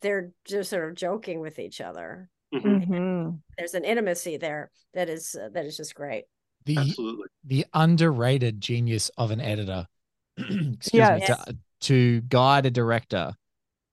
they're 0.00 0.32
just 0.44 0.70
sort 0.70 0.88
of 0.88 0.96
joking 0.96 1.40
with 1.40 1.58
each 1.58 1.80
other. 1.80 2.28
Mhm. 2.54 2.86
Mhm. 2.86 3.40
There's 3.58 3.74
an 3.74 3.84
intimacy 3.84 4.36
there 4.36 4.70
that 4.94 5.08
is 5.08 5.34
uh, 5.34 5.48
that 5.52 5.66
is 5.66 5.76
just 5.76 5.94
great. 5.94 6.24
the 6.64 6.78
Absolutely. 6.78 7.26
the 7.44 7.66
underrated 7.74 8.60
genius 8.60 9.08
of 9.16 9.30
an 9.30 9.40
editor 9.40 9.86
excuse 10.36 10.92
Yes. 10.92 11.20
me 11.20 11.26
to, 11.26 11.56
to 11.80 12.20
guide 12.22 12.66
a 12.66 12.70
director 12.72 13.34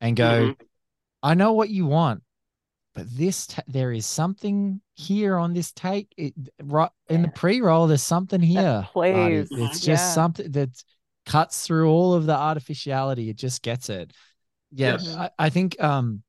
and 0.02 0.16
go 0.16 0.56
Mhm. 0.56 0.66
i 1.22 1.36
know 1.36 1.54
what 1.54 1.70
you 1.70 1.86
want 1.86 2.24
but 2.96 3.06
this 3.16 3.46
ta- 3.48 3.62
there 3.68 3.92
is 3.92 4.08
something 4.08 4.82
here 4.96 5.38
on 5.38 5.54
this 5.54 5.72
take 5.72 6.12
it, 6.18 6.34
right 6.64 6.90
in 7.10 7.22
the 7.22 7.28
pre-roll 7.28 7.86
there's 7.86 8.02
something 8.02 8.42
here 8.42 8.64
Marty. 8.64 8.88
plays, 8.92 9.48
it's 9.52 9.80
just 9.80 9.88
yeah. 10.06 10.14
something 10.14 10.52
that 10.52 10.84
cuts 11.28 11.68
through 11.68 11.90
all 11.92 12.14
of 12.16 12.26
the 12.26 12.36
artificiality 12.36 13.30
it 13.30 13.36
just 13.38 13.62
gets 13.62 13.90
it 13.90 14.12
yeah 14.72 14.94
Yes. 15.00 15.16
I, 15.16 15.30
I 15.38 15.50
think 15.52 15.80
um 15.84 16.23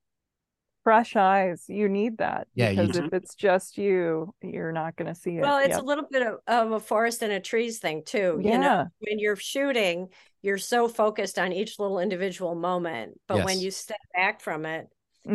fresh 0.85 1.17
eyes 1.17 1.65
you 1.69 1.89
need 1.89 2.19
that 2.19 2.47
Yeah, 2.55 2.71
because 2.71 2.95
if 2.95 3.07
it's 3.13 3.35
just 3.35 3.77
you 3.77 4.33
you're 4.41 4.71
not 4.73 4.95
going 4.95 5.13
to 5.13 5.19
see 5.19 5.37
it 5.39 5.43
Well, 5.43 5.57
it's 5.63 5.77
Yep. 5.77 5.81
a 5.81 5.85
little 5.85 6.05
bit 6.09 6.21
of, 6.25 6.39
of 6.47 6.71
a 6.71 6.79
forest 6.79 7.21
and 7.21 7.31
a 7.33 7.39
trees 7.39 7.79
thing 7.79 8.03
too. 8.05 8.39
You 8.41 8.51
Yeah. 8.51 8.59
know, 8.59 8.91
when 8.99 9.19
you're 9.19 9.35
shooting, 9.35 10.09
you're 10.41 10.57
so 10.57 10.87
focused 10.87 11.37
on 11.37 11.51
each 11.51 11.77
little 11.79 11.99
individual 11.99 12.55
moment. 12.55 13.19
But 13.27 13.41
when 13.43 13.59
you 13.59 13.71
step 13.71 13.99
back 14.13 14.41
from 14.41 14.65
it 14.65 14.87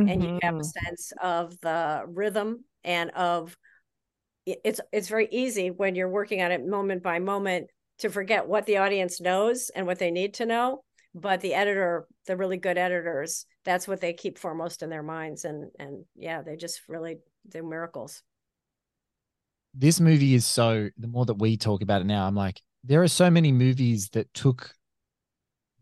and 0.06 0.22
you 0.22 0.30
have 0.42 0.54
a 0.60 0.64
Mhm. 0.64 0.72
sense 0.88 1.12
of 1.22 1.60
the 1.60 2.04
rhythm 2.08 2.64
and 2.84 3.10
of 3.10 3.56
it's 4.46 4.80
it's 4.92 5.08
very 5.08 5.28
easy 5.30 5.70
when 5.70 5.94
you're 5.94 6.08
working 6.08 6.42
on 6.42 6.52
it 6.52 6.66
moment 6.66 7.02
by 7.02 7.18
moment 7.18 7.68
to 7.98 8.10
forget 8.10 8.48
what 8.48 8.66
the 8.66 8.78
audience 8.78 9.20
knows 9.20 9.70
and 9.74 9.86
what 9.86 9.98
they 9.98 10.10
need 10.10 10.34
to 10.34 10.46
know. 10.46 10.82
But 11.14 11.40
the 11.40 11.54
editor, 11.54 12.06
the 12.26 12.36
really 12.36 12.56
good 12.56 12.78
editors, 12.78 13.46
that's 13.64 13.88
what 13.88 14.00
they 14.00 14.12
keep 14.12 14.38
foremost 14.38 14.82
in 14.82 14.90
their 14.90 15.02
minds. 15.02 15.44
And 15.44 15.70
and 15.78 16.04
yeah, 16.14 16.42
they 16.42 16.56
just 16.56 16.82
really 16.88 17.18
do 17.48 17.62
miracles. 17.62 18.22
this 19.74 20.00
movie 20.00 20.34
is 20.34 20.44
so 20.44 20.88
the 20.98 21.06
more 21.06 21.24
that 21.24 21.34
we 21.34 21.56
talk 21.56 21.82
about 21.82 22.00
it 22.00 22.06
now 22.06 22.26
i'm 22.26 22.34
like 22.34 22.60
there 22.84 23.02
are 23.02 23.08
so 23.08 23.30
many 23.30 23.52
movies 23.52 24.08
that 24.10 24.32
took 24.34 24.72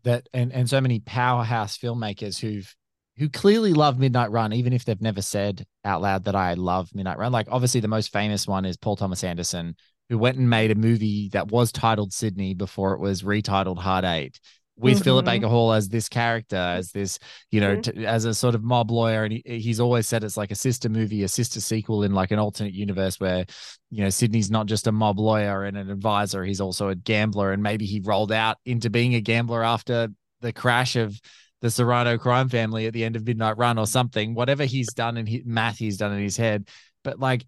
that 0.03 0.27
and 0.33 0.53
and 0.53 0.69
so 0.69 0.79
many 0.79 0.99
powerhouse 0.99 1.77
filmmakers 1.77 2.39
who've 2.39 2.73
who 3.17 3.27
clearly 3.29 3.73
love 3.73 3.97
midnight 3.99 4.31
run 4.31 4.53
even 4.53 4.73
if 4.73 4.85
they've 4.85 5.01
never 5.01 5.21
said 5.21 5.65
out 5.83 6.01
loud 6.01 6.23
that 6.25 6.35
i 6.35 6.53
love 6.53 6.89
midnight 6.93 7.17
run 7.17 7.31
like 7.31 7.47
obviously 7.51 7.81
the 7.81 7.87
most 7.87 8.11
famous 8.13 8.47
one 8.47 8.63
is 8.65 8.77
paul 8.77 8.95
thomas 8.95 9.23
anderson 9.23 9.75
who 10.09 10.17
went 10.17 10.37
and 10.37 10.49
made 10.49 10.71
a 10.71 10.75
movie 10.75 11.29
that 11.33 11.47
was 11.51 11.71
titled 11.71 12.13
sydney 12.13 12.53
before 12.53 12.93
it 12.93 12.99
was 12.99 13.23
retitled 13.23 13.79
hard 13.79 14.05
eight 14.05 14.39
with 14.79 15.03
Philip 15.03 15.25
Mhm. 15.25 15.29
Baker 15.29 15.47
Hall 15.47 15.73
as 15.73 15.89
this 15.89 16.07
character, 16.09 16.55
as 16.55 16.91
this, 16.91 17.19
you 17.51 17.59
know, 17.59 17.77
Mhm. 17.77 17.83
t- 17.83 18.05
as 18.05 18.25
a 18.25 18.33
sort 18.33 18.55
of 18.55 18.63
mob 18.63 18.91
lawyer, 18.91 19.23
and 19.25 19.33
he, 19.33 19.43
he's 19.45 19.79
always 19.79 20.07
said 20.07 20.23
it's 20.23 20.37
like 20.37 20.51
a 20.51 20.55
sister 20.55 20.89
movie, 20.89 21.23
a 21.23 21.27
sister 21.27 21.59
sequel 21.59 22.03
in 22.03 22.13
like 22.13 22.31
an 22.31 22.39
alternate 22.39 22.73
universe 22.73 23.19
where, 23.19 23.45
you 23.91 24.03
know, 24.03 24.09
Sydney's 24.09 24.49
not 24.49 24.67
just 24.67 24.87
a 24.87 24.91
mob 24.91 25.19
lawyer 25.19 25.63
and 25.65 25.77
an 25.77 25.89
advisor; 25.89 26.43
he's 26.43 26.61
also 26.61 26.89
a 26.89 26.95
gambler, 26.95 27.51
and 27.51 27.61
maybe 27.61 27.85
he 27.85 27.99
rolled 27.99 28.31
out 28.31 28.57
into 28.65 28.89
being 28.89 29.15
a 29.15 29.21
gambler 29.21 29.63
after 29.63 30.07
the 30.41 30.53
crash 30.53 30.95
of 30.95 31.19
the 31.61 31.69
Serrano 31.69 32.17
crime 32.17 32.47
family 32.47 32.87
at 32.87 32.93
the 32.93 33.03
end 33.03 33.17
of 33.17 33.25
Midnight 33.27 33.57
Run 33.57 33.77
or 33.77 33.85
something. 33.85 34.33
Whatever 34.33 34.63
he's 34.63 34.93
done 34.93 35.17
in 35.17 35.25
his 35.25 35.41
math, 35.45 35.77
he's 35.77 35.97
done 35.97 36.13
in 36.13 36.23
his 36.23 36.37
head. 36.37 36.69
But 37.03 37.19
like, 37.19 37.45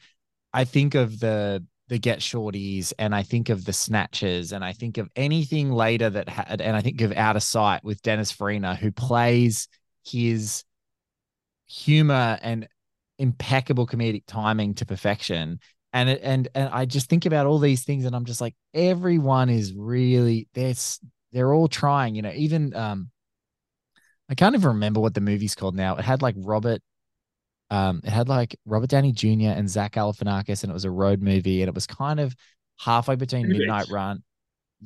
I 0.54 0.65
think 0.65 0.96
of 0.96 1.17
the 1.17 1.63
the 1.91 1.99
Get 1.99 2.19
Shorties, 2.19 2.93
and 2.97 3.13
I 3.13 3.21
think 3.21 3.49
of 3.49 3.65
the 3.65 3.73
Snatchers, 3.73 4.54
and 4.54 4.63
I 4.63 4.71
think 4.71 4.97
of 4.97 5.10
anything 5.13 5.73
later 5.73 6.10
that 6.10 6.30
had, 6.30 6.62
and 6.62 6.73
I 6.73 6.80
think 6.80 7.01
of 7.01 7.12
Out 7.12 7.36
of 7.36 7.43
Sight 7.43 7.84
with 7.84 8.01
Dennis 8.01 8.32
Farina, 8.32 8.75
who 8.75 8.93
plays 8.93 9.67
his 10.06 10.63
humor 11.67 12.39
and 12.41 12.69
impeccable 13.19 13.88
comedic 13.88 14.23
timing 14.25 14.75
to 14.75 14.86
perfection. 14.86 15.60
And 15.91 16.08
it, 16.08 16.21
and 16.23 16.47
and 16.56 16.69
I 16.69 16.86
just 16.86 17.10
think 17.10 17.25
about 17.25 17.45
all 17.45 17.60
these 17.60 17.84
things, 17.84 18.06
and 18.06 18.15
I'm 18.15 18.23
just 18.23 18.39
like, 18.39 18.56
everyone 18.73 19.49
is 19.49 19.73
really 19.73 20.47
they're 20.54 20.73
they're 21.34 21.54
all 21.54 21.67
trying. 21.67 22.15
You 22.15 22.21
know, 22.21 22.32
even 22.34 22.73
um, 22.73 23.10
I 24.30 24.36
can't 24.36 24.56
even 24.56 24.69
remember 24.69 25.01
what 25.01 25.13
the 25.13 25.19
movie's 25.19 25.56
called 25.56 25.75
now. 25.75 25.97
It 25.97 26.06
had 26.06 26.21
like 26.21 26.36
Robert 26.38 26.82
um, 27.71 28.01
it 28.03 28.12
had 28.12 28.29
like 28.29 28.57
Robert 28.67 28.91
Downey 28.91 29.13
Jr. 29.13 29.53
and 29.53 29.69
Zach 29.69 29.93
Galifianakis, 29.93 30.63
and 30.63 30.71
it 30.71 30.73
was 30.75 30.86
a 30.86 30.91
road 30.91 31.23
movie, 31.23 31.63
and 31.63 31.69
it 31.69 31.75
was 31.75 31.88
kind 31.88 32.19
of 32.19 32.36
halfway 32.79 33.15
between 33.15 33.47
Due 33.47 33.53
Midnight 33.53 33.88
dates. 33.88 33.89
Run. 33.89 34.23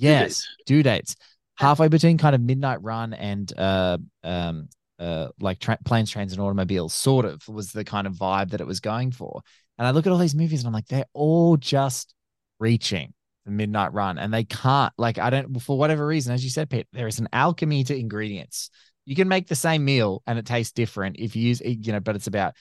Due 0.05 0.15
Yes, 0.15 0.15
dates. 0.15 0.49
due 0.65 0.83
dates. 0.83 1.15
Halfway 1.55 1.87
between 1.87 2.17
kind 2.17 2.35
of 2.35 2.41
Midnight 2.41 2.81
Run 2.83 3.13
and 3.13 3.51
uh 3.57 3.97
um 4.23 4.69
uh 4.99 5.29
like 5.39 5.59
tra- 5.59 5.79
planes, 5.85 6.11
trains, 6.11 6.33
and 6.33 6.41
automobiles, 6.41 6.93
sort 6.93 7.25
of 7.25 7.47
was 7.47 7.71
the 7.71 7.83
kind 7.85 8.07
of 8.07 8.13
vibe 8.13 8.51
that 8.51 8.61
it 8.61 8.67
was 8.67 8.79
going 8.79 9.11
for. 9.11 9.41
And 9.77 9.87
I 9.87 9.91
look 9.91 10.05
at 10.05 10.11
all 10.13 10.19
these 10.19 10.35
movies 10.35 10.61
and 10.61 10.67
I'm 10.67 10.73
like, 10.73 10.87
they're 10.87 11.05
all 11.13 11.57
just 11.57 12.13
reaching 12.59 13.13
the 13.45 13.51
Midnight 13.51 13.93
Run, 13.93 14.17
and 14.17 14.33
they 14.33 14.43
can't. 14.43 14.93
Like, 14.97 15.17
I 15.17 15.29
don't 15.29 15.59
for 15.61 15.77
whatever 15.77 16.05
reason, 16.05 16.33
as 16.33 16.43
you 16.43 16.49
said, 16.49 16.69
Pete, 16.69 16.87
there 16.93 17.07
is 17.07 17.19
an 17.19 17.29
alchemy 17.33 17.83
to 17.85 17.97
ingredients. 17.97 18.69
You 19.05 19.15
can 19.15 19.27
make 19.27 19.47
the 19.47 19.55
same 19.55 19.85
meal 19.85 20.23
and 20.25 20.39
it 20.39 20.47
tastes 20.47 20.73
different 20.73 21.17
if 21.19 21.35
you 21.35 21.43
use, 21.49 21.61
you 21.63 21.91
know, 21.91 21.99
but 21.99 22.15
it's 22.15 22.25
about 22.27 22.55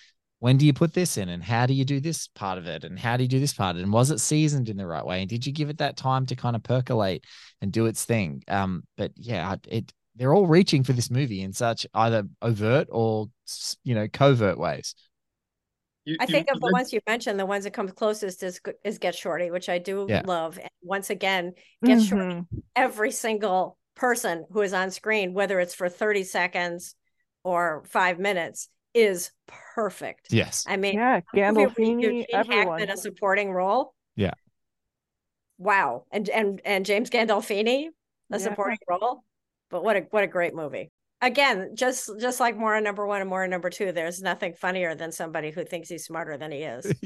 when 0.44 0.58
do 0.58 0.66
you 0.66 0.74
put 0.74 0.92
this 0.92 1.16
in 1.16 1.30
and 1.30 1.42
how 1.42 1.64
do 1.64 1.72
you 1.72 1.86
do 1.86 2.00
this 2.00 2.28
part 2.28 2.58
of 2.58 2.66
it 2.66 2.84
and 2.84 2.98
how 2.98 3.16
do 3.16 3.22
you 3.22 3.28
do 3.30 3.40
this 3.40 3.54
part 3.54 3.74
of 3.76 3.80
it 3.80 3.82
and 3.82 3.90
was 3.94 4.10
it 4.10 4.20
seasoned 4.20 4.68
in 4.68 4.76
the 4.76 4.86
right 4.86 5.06
way 5.06 5.20
and 5.22 5.30
did 5.30 5.46
you 5.46 5.52
give 5.54 5.70
it 5.70 5.78
that 5.78 5.96
time 5.96 6.26
to 6.26 6.36
kind 6.36 6.54
of 6.54 6.62
percolate 6.62 7.24
and 7.62 7.72
do 7.72 7.86
its 7.86 8.04
thing 8.04 8.42
um 8.48 8.82
but 8.98 9.10
yeah 9.16 9.56
it 9.68 9.90
they're 10.16 10.34
all 10.34 10.46
reaching 10.46 10.84
for 10.84 10.92
this 10.92 11.10
movie 11.10 11.40
in 11.40 11.54
such 11.54 11.86
either 11.94 12.24
overt 12.42 12.88
or 12.90 13.26
you 13.84 13.94
know 13.94 14.06
covert 14.12 14.58
ways 14.58 14.94
You- 16.04 16.18
I 16.20 16.24
you- 16.24 16.34
think 16.34 16.50
of 16.50 16.60
the 16.60 16.68
ones 16.70 16.92
you 16.92 17.00
mentioned, 17.06 17.40
the 17.40 17.46
ones 17.46 17.64
that 17.64 17.70
come 17.72 17.88
closest 17.88 18.42
is 18.42 18.60
is 18.84 18.98
Get 18.98 19.14
Shorty, 19.14 19.50
which 19.50 19.70
I 19.70 19.78
do 19.78 20.06
Yeah. 20.06 20.20
love. 20.26 20.58
And 20.58 20.68
once 20.82 21.08
again, 21.08 21.54
Get 21.82 22.02
Shorty, 22.02 22.26
Mhm. 22.26 22.46
every 22.76 23.10
single 23.12 23.78
person 23.94 24.44
who 24.50 24.60
is 24.60 24.74
on 24.74 24.90
screen, 24.90 25.32
whether 25.32 25.58
it's 25.60 25.72
for 25.72 25.88
30 25.88 26.22
seconds 26.22 26.94
or 27.42 27.84
five 27.88 28.18
minutes, 28.18 28.68
is 28.94 29.30
perfect. 29.74 30.28
yes 30.30 30.64
I 30.68 30.76
mean, 30.76 30.94
yeah 30.94 31.20
a 31.34 31.52
movie 31.52 31.72
where 31.76 31.86
you 31.86 32.00
do 32.00 32.08
Gandolfini 32.08 32.26
Gene 32.26 32.26
Hackman 32.32 32.90
a 32.90 32.96
supporting 32.96 33.52
role. 33.52 33.92
Yeah. 34.16 34.34
Wow. 35.58 36.04
And 36.10 36.28
and 36.28 36.60
and 36.64 36.86
James 36.86 37.10
Gandolfini, 37.10 37.88
a 37.88 37.90
Yeah. 38.30 38.38
supporting 38.38 38.78
role. 38.88 39.22
But 39.70 39.84
what 39.84 39.96
a 39.96 40.00
what 40.10 40.24
a 40.24 40.28
great 40.28 40.54
movie. 40.54 40.90
Again, 41.20 41.74
just 41.74 42.10
just 42.20 42.38
like 42.40 42.56
Mora 42.56 42.80
number 42.80 43.06
one 43.06 43.20
and 43.20 43.30
Mora 43.30 43.48
number 43.48 43.70
two, 43.70 43.92
there's 43.92 44.22
nothing 44.22 44.54
funnier 44.54 44.94
than 44.94 45.10
somebody 45.10 45.50
who 45.50 45.64
thinks 45.64 45.88
he's 45.88 46.04
smarter 46.04 46.36
than 46.36 46.52
he 46.52 46.58
is. 46.58 46.92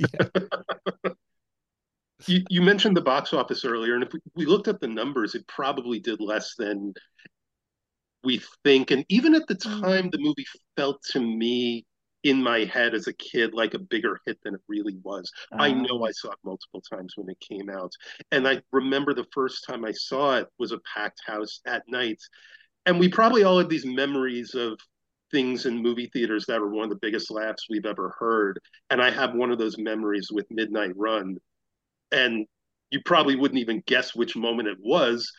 you, 2.26 2.42
you 2.50 2.62
mentioned 2.62 2.96
the 2.96 3.00
box 3.02 3.32
office 3.32 3.64
earlier, 3.64 3.94
and 3.94 4.02
if 4.02 4.12
we, 4.12 4.20
we 4.34 4.44
looked 4.46 4.66
up 4.68 4.80
the 4.80 4.88
numbers, 4.88 5.34
it 5.34 5.46
probably 5.46 6.00
did 6.00 6.20
less 6.20 6.54
than 6.58 6.92
we 8.24 8.42
think. 8.64 8.90
And 8.90 9.04
even 9.08 9.34
at 9.34 9.46
the 9.46 9.54
time, 9.54 10.08
mm. 10.08 10.12
the 10.12 10.18
movie 10.18 10.46
felt 10.76 11.02
to 11.12 11.20
me 11.20 11.84
in 12.24 12.42
my 12.42 12.64
head 12.64 12.94
as 12.94 13.06
a 13.06 13.12
kid 13.12 13.54
like 13.54 13.74
a 13.74 13.78
bigger 13.78 14.18
hit 14.26 14.38
than 14.42 14.54
it 14.54 14.60
really 14.68 14.96
was. 15.02 15.30
I 15.52 15.70
uh-huh. 15.70 15.82
know 15.82 16.04
I 16.04 16.10
saw 16.10 16.30
it 16.32 16.38
multiple 16.44 16.82
times 16.82 17.14
when 17.16 17.28
it 17.30 17.38
came 17.40 17.70
out. 17.70 17.92
And 18.32 18.46
I 18.46 18.60
remember 18.72 19.14
the 19.14 19.26
first 19.32 19.64
time 19.66 19.84
I 19.84 19.92
saw 19.92 20.36
it 20.36 20.48
was 20.58 20.72
a 20.72 20.80
packed 20.94 21.20
house 21.26 21.60
at 21.66 21.84
night. 21.88 22.20
And 22.86 22.98
we 22.98 23.08
probably 23.08 23.44
all 23.44 23.58
have 23.58 23.68
these 23.68 23.86
memories 23.86 24.54
of 24.54 24.78
things 25.30 25.66
in 25.66 25.82
movie 25.82 26.10
theaters 26.12 26.46
that 26.46 26.60
were 26.60 26.70
one 26.70 26.84
of 26.84 26.90
the 26.90 26.96
biggest 26.96 27.30
laughs 27.30 27.66
we've 27.68 27.86
ever 27.86 28.14
heard. 28.18 28.58
And 28.90 29.00
I 29.00 29.10
have 29.10 29.34
one 29.34 29.52
of 29.52 29.58
those 29.58 29.78
memories 29.78 30.28
with 30.32 30.46
Midnight 30.50 30.92
Run. 30.96 31.36
And 32.10 32.46
you 32.90 33.00
probably 33.04 33.36
wouldn't 33.36 33.60
even 33.60 33.82
guess 33.86 34.14
which 34.14 34.34
moment 34.34 34.68
it 34.68 34.78
was, 34.80 35.30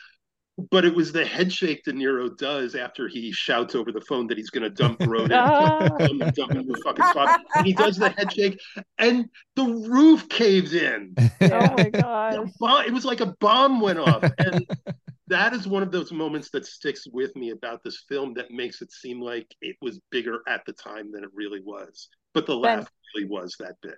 but 0.71 0.85
it 0.85 0.93
was 0.95 1.11
the 1.11 1.25
head 1.25 1.51
shake 1.51 1.83
De 1.83 1.91
Niro 1.93 2.35
does 2.37 2.75
after 2.75 3.07
he 3.07 3.31
shouts 3.31 3.75
over 3.75 3.91
the 3.91 4.01
phone 4.01 4.27
that 4.27 4.37
he's 4.37 4.49
going 4.49 4.63
to 4.63 4.69
dump 4.69 4.99
Grodin, 4.99 5.31
Ah. 5.31 5.87
dump, 5.97 6.33
dump 6.35 6.51
him 6.51 6.57
in 6.61 6.67
the 6.67 6.81
fucking 6.83 7.05
spot. 7.05 7.41
And 7.55 7.65
he 7.65 7.73
does 7.73 7.97
the 7.97 8.09
head 8.09 8.31
shake, 8.33 8.59
and 8.97 9.29
the 9.55 9.63
roof 9.65 10.27
caves 10.29 10.73
in. 10.73 11.13
oh 11.19 11.29
my 11.41 11.75
A 11.83 11.89
gosh 11.91 12.49
bomb- 12.59 12.85
It 12.85 12.93
was 12.93 13.05
like 13.05 13.21
a 13.21 13.35
bomb 13.39 13.81
went 13.81 13.99
off, 13.99 14.23
and 14.39 14.65
that 15.27 15.53
is 15.53 15.67
one 15.67 15.83
of 15.83 15.91
those 15.91 16.11
moments 16.11 16.49
that 16.51 16.65
sticks 16.65 17.05
with 17.11 17.35
me 17.35 17.51
about 17.51 17.83
this 17.83 18.03
film 18.09 18.33
that 18.35 18.51
makes 18.51 18.81
it 18.81 18.91
seem 18.91 19.21
like 19.21 19.47
it 19.61 19.75
was 19.81 19.99
bigger 20.11 20.41
at 20.47 20.61
the 20.65 20.73
time 20.73 21.11
than 21.11 21.23
it 21.23 21.29
really 21.33 21.61
was. 21.61 22.09
But 22.33 22.45
the 22.45 22.53
Ben- 22.59 22.79
laugh 22.79 22.91
really 23.15 23.27
was 23.29 23.55
that 23.59 23.75
big. 23.81 23.93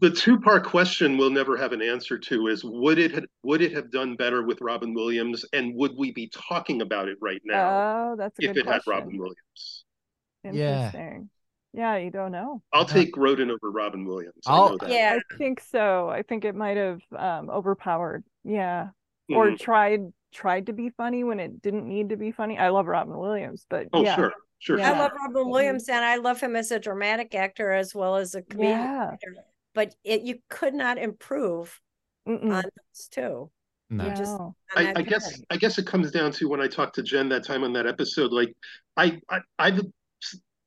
The 0.00 0.10
two-part 0.10 0.64
question 0.64 1.16
we'll 1.16 1.30
never 1.30 1.56
have 1.56 1.72
an 1.72 1.80
answer 1.80 2.18
to 2.18 2.48
is 2.48 2.62
would 2.64 2.98
it 2.98 3.12
had, 3.12 3.24
would 3.42 3.62
it 3.62 3.72
have 3.72 3.90
done 3.90 4.14
better 4.14 4.42
with 4.42 4.60
Robin 4.60 4.92
Williams, 4.92 5.44
and 5.54 5.74
would 5.76 5.92
we 5.96 6.12
be 6.12 6.28
talking 6.28 6.82
about 6.82 7.08
it 7.08 7.16
right 7.22 7.40
now 7.44 8.12
oh 8.12 8.16
that's 8.16 8.38
a 8.38 8.44
if 8.44 8.54
good 8.54 8.66
it 8.66 8.70
had 8.70 8.82
Robin 8.86 9.16
Williams? 9.16 9.84
Yeah. 10.44 10.50
interesting 10.86 11.30
yeah 11.72 11.96
you 11.96 12.10
don't 12.10 12.30
know 12.32 12.62
I'll 12.72 12.82
Uh-huh. 12.82 12.92
take 12.94 13.14
Grodin 13.14 13.50
over 13.50 13.70
Robin 13.70 14.04
Williams. 14.06 14.34
I 14.46 14.52
I'll- 14.52 14.70
know 14.70 14.76
that. 14.82 14.90
Yeah. 14.90 15.18
I 15.18 15.36
think 15.38 15.60
so. 15.60 16.08
I 16.10 16.22
think 16.22 16.44
it 16.44 16.54
might 16.54 16.76
have 16.76 17.00
um 17.16 17.48
overpowered. 17.50 18.22
Yeah. 18.44 18.88
Or 19.30 19.48
Mhm. 19.50 19.58
tried 19.58 20.12
tried 20.32 20.66
to 20.66 20.72
be 20.74 20.90
funny 20.90 21.24
when 21.24 21.40
it 21.40 21.62
didn't 21.62 21.88
need 21.88 22.10
to 22.10 22.16
be 22.16 22.30
funny. 22.32 22.58
I 22.58 22.68
love 22.68 22.86
Robin 22.86 23.16
Williams, 23.16 23.64
but 23.70 23.88
Oh, 23.94 24.02
yeah. 24.02 24.14
sure, 24.14 24.32
sure. 24.58 24.78
Yeah. 24.78 24.92
I 24.92 24.98
love 24.98 25.12
Robin 25.18 25.48
Williams 25.48 25.88
and 25.88 26.04
I 26.04 26.16
love 26.16 26.38
him 26.40 26.54
as 26.54 26.70
a 26.70 26.78
dramatic 26.78 27.34
actor 27.34 27.72
as 27.72 27.94
well 27.94 28.16
as 28.16 28.34
a 28.34 28.42
comedian 28.42 28.78
Yeah. 28.78 29.10
actor. 29.14 29.34
But 29.76 29.94
it 30.02 30.22
you 30.22 30.38
could 30.48 30.74
not 30.74 30.98
improve 30.98 31.80
on 32.26 32.40
those 32.50 33.08
two. 33.10 33.50
No. 33.88 34.04
You 34.04 34.14
just- 34.16 34.36
I, 34.74 34.92
I 34.96 35.02
guess. 35.02 35.40
I 35.50 35.56
guess 35.56 35.78
it 35.78 35.86
comes 35.86 36.10
down 36.10 36.32
to 36.32 36.48
when 36.48 36.60
I 36.60 36.66
talked 36.66 36.96
to 36.96 37.02
Jen 37.04 37.28
that 37.28 37.44
time 37.44 37.62
on 37.62 37.72
that 37.74 37.86
episode. 37.86 38.32
Like, 38.32 38.52
I, 38.96 39.20
I 39.30 39.40
I've 39.60 39.80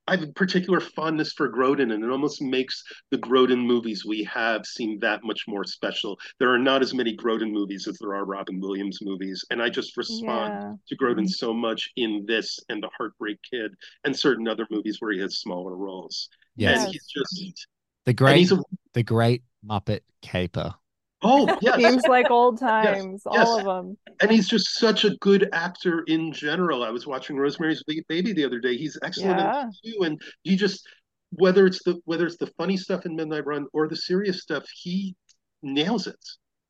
I 0.10 0.14
have 0.14 0.24
a 0.24 0.28
particular 0.34 0.80
fondness 0.80 1.34
for 1.34 1.51
Grodin, 1.51 1.93
and 1.93 2.03
it 2.03 2.10
almost 2.10 2.41
makes 2.41 2.84
the 3.12 3.18
Grodin 3.20 3.64
movies 3.64 4.05
we 4.05 4.24
have 4.24 4.66
seem 4.66 4.97
that 4.99 5.24
much 5.24 5.43
more 5.47 5.64
special. 5.64 6.18
There 6.39 6.51
are 6.51 6.57
not 6.57 6.82
as 6.82 6.95
many 6.95 7.16
Grodin 7.16 7.51
movies 7.51 7.88
as 7.88 7.99
there 7.99 8.16
are 8.16 8.26
Robin 8.26 8.60
Williams 8.60 8.99
movies, 9.03 9.45
and 9.51 9.62
I 9.62 9.70
just 9.70 9.97
respond 9.97 10.53
Yeah. 10.53 10.74
to 10.88 10.97
Grodin 10.97 11.26
mm-hmm. 11.26 11.28
so 11.28 11.53
much 11.53 11.91
in 11.95 12.26
this 12.28 12.60
and 12.70 12.82
The 12.82 12.89
Heartbreak 12.97 13.38
Kid 13.47 13.72
and 14.03 14.18
certain 14.18 14.47
other 14.47 14.66
movies 14.72 14.97
where 14.99 15.12
he 15.12 15.20
has 15.20 15.38
smaller 15.38 15.76
roles. 15.76 16.30
Yes. 16.55 16.86
And 16.86 16.91
he's 16.91 17.05
just 17.05 17.68
The 18.06 18.14
great, 18.14 18.52
a 18.52 18.64
the 18.93 19.04
great 19.04 19.43
Muppet 19.66 20.02
caper. 20.22 20.74
oh 21.22 21.58
yes. 21.62 21.76
Seems 21.82 22.06
like 22.08 22.32
old 22.32 22.60
times, 22.70 23.22
yes. 23.32 23.47
all 23.47 23.60
of 23.60 23.66
them. 23.66 23.97
and 24.22 24.32
he's 24.32 24.47
just 24.47 24.76
such 24.80 25.06
a 25.06 25.16
good 25.18 25.50
actor 25.54 26.04
in 26.08 26.32
general. 26.32 26.84
I 26.84 26.89
was 26.89 27.06
watching 27.06 27.38
Rosemary's 27.38 27.84
Baby 28.08 28.34
the 28.34 28.45
other 28.45 28.60
day. 28.60 28.76
He's 28.78 28.97
excellent 29.04 29.39
Yeah. 29.39 29.64
in 29.64 29.72
too, 29.93 30.04
and 30.04 30.22
he 30.43 30.56
just 30.56 30.88
whether 31.32 31.66
it's 31.68 31.84
the 31.84 32.00
whether 32.06 32.26
it's 32.26 32.38
the 32.38 32.52
funny 32.58 32.78
stuff 32.78 33.06
in 33.06 33.16
Midnight 33.16 33.45
Run 33.45 33.68
or 33.74 33.88
the 33.88 33.95
serious 33.95 34.41
stuff, 34.41 34.64
he 34.74 35.16
nails 35.62 36.08
it. 36.08 36.20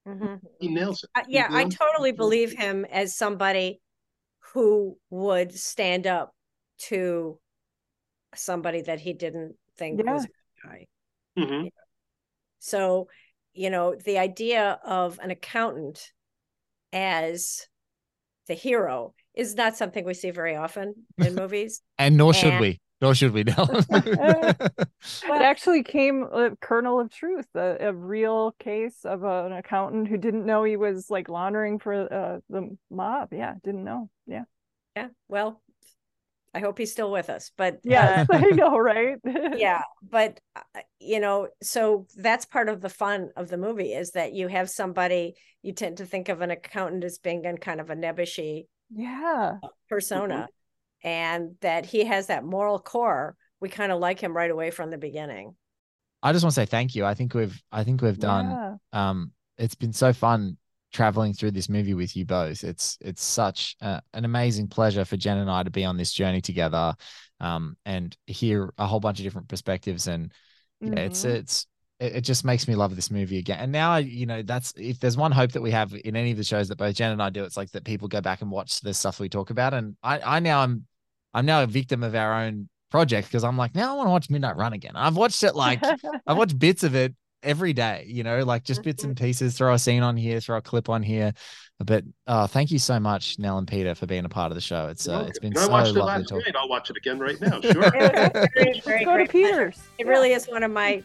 Mhm. 0.08 0.42
He 0.60 0.68
nails 0.68 1.04
it. 1.04 1.10
Uh, 1.16 1.24
He 1.28 1.36
yeah, 1.36 1.48
I 1.50 1.60
nails 1.64 1.74
it. 1.76 1.78
totally 1.78 2.12
believe 2.12 2.52
him 2.52 2.84
as 2.86 3.16
somebody 3.16 3.80
who 4.54 4.98
would 5.12 5.54
stand 5.54 6.08
up 6.08 6.34
to 6.80 7.40
somebody 8.36 8.82
that 8.82 9.00
he 9.00 9.14
didn't 9.14 9.56
think 9.78 10.04
was 10.04 10.24
a 10.26 10.28
good 10.28 10.34
guy. 10.64 10.88
Mhm. 11.40 11.70
So, 12.60 13.08
you 13.54 13.70
know, 13.70 13.96
the 13.96 14.18
idea 14.18 14.80
of 14.84 15.20
an 15.22 15.32
accountant 15.32 16.12
as 16.92 17.68
the 18.48 18.54
hero 18.54 19.14
is 19.34 19.56
not 19.56 19.76
something 19.78 20.04
we 20.06 20.14
see 20.14 20.32
very 20.32 20.56
often 20.56 21.06
in 21.18 21.36
movies. 21.36 21.82
And 21.98 22.18
nor 22.18 22.34
should 22.34 22.54
And- 22.54 22.62
we. 22.62 22.80
Nor 23.02 23.16
should 23.16 23.32
we 23.32 23.46
know. 23.46 23.66
it 23.92 25.30
actually 25.30 25.84
came 25.84 26.24
a 26.24 26.52
kernel 26.60 27.00
of 27.00 27.10
truth, 27.10 27.48
a, 27.56 27.78
a 27.80 27.94
real 27.94 28.52
case 28.60 29.06
of 29.06 29.24
a- 29.24 29.46
an 29.46 29.54
accountant 29.54 30.10
who 30.10 30.18
didn't 30.18 30.46
know 30.46 30.66
he 30.66 30.76
was 30.76 31.10
like 31.10 31.30
laundering 31.30 31.80
for 31.80 31.94
uh, 31.94 32.40
the 32.50 32.76
mob. 32.92 33.30
Yeah, 33.32 33.54
didn't 33.64 33.86
know. 33.86 34.10
Yeah. 34.28 34.44
Yeah. 34.98 35.08
Well, 35.30 35.62
I 36.54 36.60
hope 36.60 36.78
he's 36.78 36.92
still 36.92 37.12
with 37.12 37.30
us, 37.30 37.52
but 37.58 37.80
yeah, 37.84 38.26
uh, 38.30 38.34
I 38.34 38.42
know, 38.52 38.78
right? 38.78 39.18
yeah, 39.54 39.82
but 40.02 40.40
uh, 40.56 40.82
you 41.00 41.20
know, 41.20 41.50
so 41.62 42.08
that's 42.16 42.46
part 42.46 42.70
of 42.70 42.82
the 42.82 42.90
fun 42.90 43.30
of 43.36 43.50
the 43.50 43.58
movie 43.58 43.94
is 43.94 44.12
that 44.12 44.34
you 44.34 44.48
have 44.48 44.70
somebody 44.70 45.36
you 45.62 45.74
tend 45.74 45.98
to 45.98 46.06
think 46.06 46.30
of 46.30 46.42
an 46.42 46.52
accountant 46.52 47.04
as 47.04 47.18
being 47.18 47.46
in 47.46 47.58
kind 47.58 47.82
of 47.82 47.90
a 47.90 47.96
nebbishy 47.96 48.66
Yeah. 48.90 49.58
persona, 49.90 50.48
and 51.04 51.56
that 51.62 51.86
he 51.86 52.06
has 52.06 52.28
that 52.28 52.44
moral 52.44 52.80
core. 52.80 53.36
We 53.60 53.70
kind 53.70 53.92
of 53.92 54.00
like 54.00 54.20
him 54.22 54.36
right 54.36 54.50
away 54.52 54.72
from 54.72 54.90
the 54.90 54.98
beginning. 54.98 55.56
I 56.24 56.32
just 56.32 56.44
want 56.44 56.54
to 56.56 56.62
say 56.62 56.66
thank 56.66 56.96
you. 56.96 57.06
I 57.06 57.14
think 57.14 57.34
we've 57.34 57.62
I 57.72 57.84
think 57.84 58.02
we've 58.02 58.20
done 58.20 58.50
Yeah. 58.50 58.76
um 58.94 59.32
it's 59.58 59.76
been 59.76 59.94
so 59.94 60.14
fun 60.14 60.58
traveling 60.92 61.34
through 61.34 61.52
this 61.52 61.70
movie 61.70 61.94
with 61.94 62.16
you 62.16 62.26
both. 62.26 62.64
It's 62.64 62.98
it's 63.02 63.24
such 63.24 63.76
a, 63.82 64.02
an 64.14 64.26
amazing 64.26 64.68
pleasure 64.68 65.06
for 65.06 65.18
Jen 65.18 65.38
and 65.38 65.50
I 65.50 65.64
to 65.64 65.70
be 65.70 65.86
on 65.86 65.98
this 65.98 66.14
journey 66.14 66.42
together 66.42 66.96
um 67.42 67.78
and 67.86 68.16
hear 68.28 68.74
a 68.78 68.86
whole 68.86 69.00
bunch 69.00 69.20
of 69.20 69.24
different 69.24 69.48
perspectives 69.48 70.08
and 70.08 70.34
yeah, 70.82 71.00
it's 71.00 71.24
it's 71.26 71.68
it, 72.00 72.18
it 72.18 72.22
just 72.22 72.44
makes 72.44 72.68
me 72.68 72.76
love 72.76 72.96
this 72.96 73.12
movie 73.12 73.38
again. 73.38 73.60
And 73.60 73.72
now 73.72 73.92
I 73.92 74.00
you 74.00 74.26
know 74.26 74.42
that's 74.42 74.74
if 74.78 75.00
there's 75.00 75.18
one 75.18 75.32
hope 75.32 75.52
that 75.52 75.62
we 75.62 75.72
have 75.72 75.94
in 75.94 76.16
any 76.16 76.32
of 76.32 76.38
the 76.38 76.44
shows 76.44 76.68
that 76.70 76.78
both 76.78 76.96
Jen 76.96 77.12
and 77.12 77.22
I 77.22 77.30
do 77.30 77.44
it's 77.44 77.58
like 77.58 77.72
that 77.72 77.84
people 77.84 78.08
go 78.08 78.22
back 78.22 78.42
and 78.42 78.50
watch 78.50 78.82
the 78.82 78.94
stuff 78.94 79.20
we 79.20 79.30
talk 79.30 79.50
about 79.50 79.74
and 79.74 79.96
I 80.02 80.20
I 80.20 80.40
now 80.40 80.62
I'm 80.62 80.86
I'm 81.34 81.46
now 81.46 81.64
a 81.64 81.68
victim 81.68 82.04
of 82.04 82.16
our 82.16 82.44
own 82.44 82.70
project 82.90 83.28
because 83.28 83.44
I'm 83.44 83.58
like 83.58 83.76
now 83.76 83.94
I 83.94 83.98
want 83.98 84.08
to 84.08 84.12
watch 84.12 84.30
Midnight 84.30 84.58
Run 84.58 84.74
again. 84.74 84.96
I've 84.96 85.16
watched 85.16 85.44
it 85.44 85.56
like 85.56 85.84
I've 86.28 86.38
watched 86.38 86.58
bits 86.58 86.84
of 86.84 86.96
it 86.96 87.14
every 87.44 87.74
day, 87.74 88.06
you 88.08 88.24
know, 88.24 88.44
like 88.44 88.64
just 88.64 88.84
bits 88.84 89.04
and 89.04 89.16
pieces, 89.16 89.58
throw 89.58 89.74
a 89.74 89.80
scene 89.80 90.04
on 90.04 90.18
here, 90.18 90.40
throw 90.40 90.58
a 90.58 90.62
clip 90.62 90.90
on 90.90 91.04
here. 91.04 91.34
But 91.84 92.04
uh, 92.28 92.46
thank 92.48 92.72
you 92.72 92.80
so 92.80 93.00
much, 93.00 93.40
Nell 93.40 93.58
and 93.58 93.68
Peter, 93.68 93.96
for 93.96 94.06
being 94.06 94.26
a 94.26 94.30
part 94.30 94.52
of 94.52 94.56
the 94.56 94.62
show. 94.62 94.88
It's 94.88 95.08
uh, 95.08 95.26
it's 95.30 95.40
been 95.40 95.54
And 95.54 95.60
I 95.60 95.66
so 95.66 95.72
watched 95.72 95.90
it 95.92 95.94
lovely 96.00 96.06
last 96.20 96.30
talking. 96.30 96.44
night. 96.46 96.56
I'll 96.60 96.68
watch 96.68 96.90
it 96.90 96.98
again 96.98 97.20
right 97.20 97.40
now. 97.42 97.62
Sure. 97.62 97.92
It 97.96 98.34
was 98.34 98.48
very, 98.56 98.82
very 98.86 99.06
go 99.06 99.18
to. 99.18 99.26
Peters. 99.26 99.80
It 99.98 100.06
really 100.08 100.34
is 100.34 100.46
one 100.48 100.64
of 100.64 100.72
my 100.72 101.02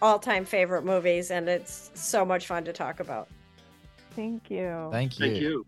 all-time 0.00 0.44
favorite 0.44 0.84
movies, 0.84 1.30
and 1.32 1.48
it's 1.48 1.90
so 1.94 2.24
much 2.24 2.46
fun 2.46 2.64
to 2.64 2.72
talk 2.72 3.00
about. 3.00 3.28
Thank 4.14 4.50
you. 4.50 4.88
Thank 4.92 5.18
you. 5.18 5.26
Thank 5.26 5.40
you. 5.40 5.66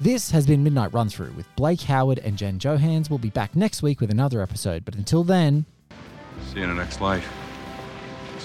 This 0.00 0.30
has 0.30 0.46
been 0.46 0.62
Midnight 0.62 0.92
Run 0.92 1.08
Through 1.08 1.32
with 1.32 1.46
Blake 1.56 1.80
Howard 1.82 2.18
and 2.20 2.36
Jen 2.36 2.58
Johans. 2.58 3.08
We'll 3.10 3.18
be 3.18 3.30
back 3.30 3.56
next 3.56 3.82
week 3.82 4.00
with 4.00 4.10
another 4.10 4.42
episode. 4.42 4.84
But 4.84 4.94
until 4.94 5.24
then, 5.24 5.64
See 6.52 6.58
you 6.58 6.64
in 6.64 6.68
the 6.68 6.76
next 6.76 7.00
life. 7.00 7.26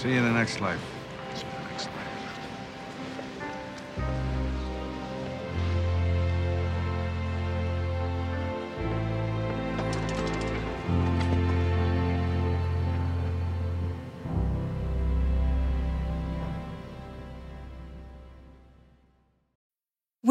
See 0.04 0.10
you 0.10 0.18
in 0.18 0.24
the 0.24 0.32
next 0.32 0.60
life. 0.60 0.93